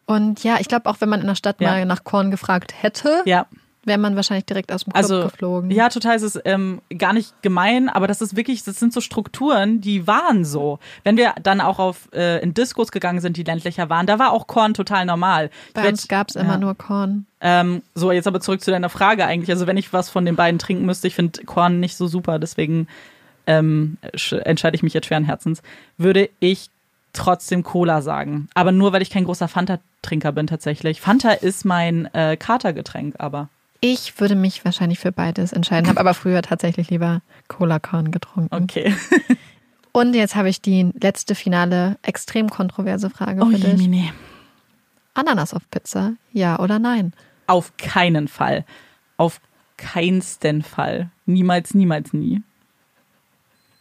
Und 0.05 0.45
ja, 0.45 0.57
ich 0.61 0.69
glaube 0.69 0.91
auch, 0.91 1.01
wenn 1.01 1.09
man 1.09 1.21
in 1.21 1.27
der 1.27 1.35
Stadt 1.35 1.61
ja. 1.61 1.71
mal 1.71 1.87
nach 1.87 2.05
Korn 2.05 2.31
gefragt 2.31 2.75
hätte, 2.83 3.23
ja 3.25 3.47
wäre 3.85 3.99
man 3.99 4.17
wahrscheinlich 4.17 4.47
direkt 4.47 4.73
aus 4.73 4.85
dem 4.85 4.93
Club 4.93 5.03
also, 5.03 5.23
geflogen. 5.25 5.71
Ja, 5.71 5.89
total. 5.89 6.17
Es 6.17 6.23
ist 6.23 6.41
ähm, 6.45 6.81
gar 6.97 7.13
nicht 7.13 7.43
gemein, 7.43 7.89
aber 7.89 8.07
das 8.07 8.21
ist 8.21 8.37
wirklich, 8.37 8.63
das 8.65 8.79
sind 8.79 8.93
so 8.93 9.01
Strukturen, 9.01 9.81
die 9.81 10.07
waren 10.07 10.45
so. 10.45 10.79
Wenn 11.05 11.17
wir 11.17 11.35
dann 11.43 11.61
auch 11.61 11.79
auf 11.79 12.09
äh, 12.13 12.43
in 12.43 12.55
Diskos 12.55 12.93
gegangen 12.93 13.21
sind, 13.21 13.37
die 13.37 13.43
ländlicher 13.43 13.89
waren, 13.89 14.07
da 14.07 14.19
war 14.19 14.33
auch 14.33 14.47
Korn 14.47 14.75
total 14.75 15.05
normal. 15.07 15.51
Bei 15.75 15.89
uns 15.89 16.09
gab 16.09 16.29
es 16.29 16.37
immer 16.37 16.59
nur 16.59 16.75
Korn. 16.75 17.27
Ähm, 17.41 17.83
so, 17.95 18.13
jetzt 18.13 18.29
aber 18.29 18.41
zurück 18.41 18.63
zu 18.63 18.71
deiner 18.71 18.89
Frage 18.89 19.27
eigentlich. 19.27 19.51
Also 19.51 19.67
wenn 19.67 19.77
ich 19.77 19.93
was 19.93 20.11
von 20.11 20.25
den 20.25 20.37
beiden 20.37 20.59
trinken 20.59 20.87
müsste, 20.87 21.09
ich 21.09 21.15
finde 21.17 21.45
Korn 21.45 21.81
nicht 21.81 21.97
so 21.97 22.07
super, 22.07 22.39
deswegen 22.39 22.87
ähm, 23.47 23.99
entscheide 24.45 24.77
ich 24.77 24.83
mich 24.83 24.95
jetzt 24.95 25.07
schweren 25.07 25.25
Herzens, 25.25 25.63
würde 25.99 26.31
ich 26.39 26.71
trotzdem 27.13 27.63
Cola 27.63 28.03
sagen. 28.03 28.49
Aber 28.55 28.73
nur, 28.73 28.93
weil 28.93 29.03
ich 29.03 29.11
kein 29.11 29.25
großer 29.25 29.49
Fanta-Trinker 29.49 30.33
bin 30.33 30.47
tatsächlich. 30.47 31.01
Fanta 31.01 31.33
ist 31.33 31.65
mein 31.65 32.07
äh, 32.15 32.37
Katergetränk, 32.37 33.17
aber. 33.19 33.49
Ich 33.85 34.21
würde 34.21 34.37
mich 34.37 34.65
wahrscheinlich 34.65 35.01
für 35.01 35.11
beides 35.11 35.53
entscheiden, 35.53 35.89
habe 35.89 35.99
aber 35.99 36.15
früher 36.15 36.41
tatsächlich 36.41 36.89
lieber 36.89 37.21
Cola 37.49 37.81
Korn 37.81 38.13
getrunken. 38.13 38.55
Okay. 38.55 38.95
Und 39.91 40.15
jetzt 40.15 40.37
habe 40.37 40.49
ich 40.49 40.63
die 40.63 40.93
letzte 41.01 41.35
finale, 41.35 41.99
extrem 42.03 42.49
kontroverse 42.49 43.11
Frage 43.11 43.43
oh, 43.43 43.47
für 43.47 43.59
dich. 43.59 43.81
Jemine. 43.81 44.13
Ananas 45.15 45.53
auf 45.53 45.69
Pizza, 45.69 46.13
ja 46.33 46.61
oder 46.61 46.79
nein? 46.79 47.13
Auf 47.49 47.77
keinen 47.77 48.29
Fall. 48.29 48.65
Auf 49.17 49.41
keinsten 49.79 50.63
Fall. 50.63 51.11
Niemals, 51.27 51.75
niemals, 51.75 52.13
nie. 52.13 52.41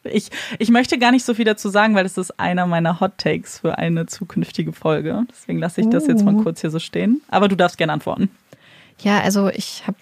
Ich, 0.03 0.31
ich 0.57 0.71
möchte 0.71 0.97
gar 0.97 1.11
nicht 1.11 1.25
so 1.25 1.35
viel 1.35 1.45
dazu 1.45 1.69
sagen, 1.69 1.93
weil 1.93 2.03
das 2.03 2.17
ist 2.17 2.39
einer 2.39 2.65
meiner 2.65 2.99
Hot 2.99 3.19
Takes 3.19 3.59
für 3.59 3.77
eine 3.77 4.07
zukünftige 4.07 4.73
Folge. 4.73 5.27
Deswegen 5.29 5.59
lasse 5.59 5.81
ich 5.81 5.89
das 5.89 6.07
jetzt 6.07 6.25
mal 6.25 6.33
Uh. 6.33 6.41
kurz 6.41 6.61
hier 6.61 6.71
so 6.71 6.79
stehen. 6.79 7.21
Aber 7.29 7.47
du 7.47 7.55
darfst 7.55 7.77
gerne 7.77 7.93
antworten. 7.93 8.31
Ja, 9.03 9.21
also 9.21 9.49
ich 9.49 9.83
habe 9.87 9.97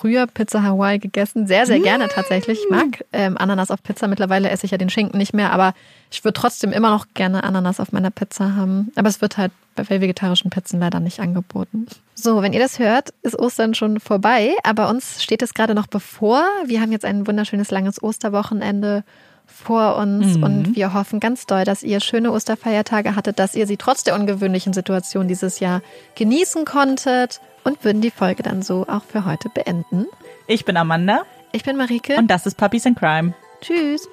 früher 0.00 0.26
Pizza 0.26 0.62
Hawaii 0.62 0.98
gegessen, 0.98 1.46
sehr, 1.46 1.66
sehr 1.66 1.78
gerne 1.78 2.08
tatsächlich. 2.08 2.58
Ich 2.58 2.70
mag 2.70 3.04
ähm, 3.12 3.36
Ananas 3.36 3.70
auf 3.70 3.82
Pizza. 3.82 4.08
Mittlerweile 4.08 4.48
esse 4.48 4.64
ich 4.64 4.72
ja 4.72 4.78
den 4.78 4.88
Schinken 4.88 5.18
nicht 5.18 5.34
mehr, 5.34 5.52
aber 5.52 5.74
ich 6.10 6.24
würde 6.24 6.40
trotzdem 6.40 6.72
immer 6.72 6.90
noch 6.90 7.06
gerne 7.12 7.44
Ananas 7.44 7.80
auf 7.80 7.92
meiner 7.92 8.10
Pizza 8.10 8.56
haben. 8.56 8.92
Aber 8.96 9.08
es 9.08 9.20
wird 9.20 9.36
halt 9.36 9.52
bei 9.76 10.00
vegetarischen 10.00 10.50
Pizzen 10.50 10.80
leider 10.80 11.00
nicht 11.00 11.20
angeboten. 11.20 11.86
So, 12.14 12.42
wenn 12.42 12.52
ihr 12.52 12.60
das 12.60 12.78
hört, 12.78 13.10
ist 13.22 13.38
Ostern 13.38 13.74
schon 13.74 14.00
vorbei, 14.00 14.54
aber 14.62 14.88
uns 14.88 15.22
steht 15.22 15.42
es 15.42 15.54
gerade 15.54 15.74
noch 15.74 15.86
bevor. 15.86 16.44
Wir 16.64 16.80
haben 16.80 16.92
jetzt 16.92 17.04
ein 17.04 17.26
wunderschönes 17.26 17.70
langes 17.70 18.02
Osterwochenende 18.02 19.04
vor 19.52 19.96
uns 19.96 20.36
Mhm. 20.36 20.42
und 20.42 20.76
wir 20.76 20.94
hoffen 20.94 21.20
ganz 21.20 21.46
doll, 21.46 21.64
dass 21.64 21.82
ihr 21.82 22.00
schöne 22.00 22.32
Osterfeiertage 22.32 23.16
hattet, 23.16 23.38
dass 23.38 23.54
ihr 23.54 23.66
sie 23.66 23.76
trotz 23.76 24.04
der 24.04 24.14
ungewöhnlichen 24.14 24.72
Situation 24.72 25.28
dieses 25.28 25.60
Jahr 25.60 25.82
genießen 26.16 26.64
konntet 26.64 27.40
und 27.64 27.84
würden 27.84 28.00
die 28.00 28.10
Folge 28.10 28.42
dann 28.42 28.62
so 28.62 28.86
auch 28.88 29.02
für 29.04 29.24
heute 29.24 29.48
beenden. 29.50 30.06
Ich 30.46 30.64
bin 30.64 30.76
Amanda 30.76 31.22
Ich 31.52 31.62
bin 31.64 31.76
Marike. 31.76 32.16
und 32.16 32.28
das 32.28 32.46
ist 32.46 32.56
Puppies 32.56 32.86
in 32.86 32.94
Crime. 32.94 33.34
Tschüss. 33.60 34.08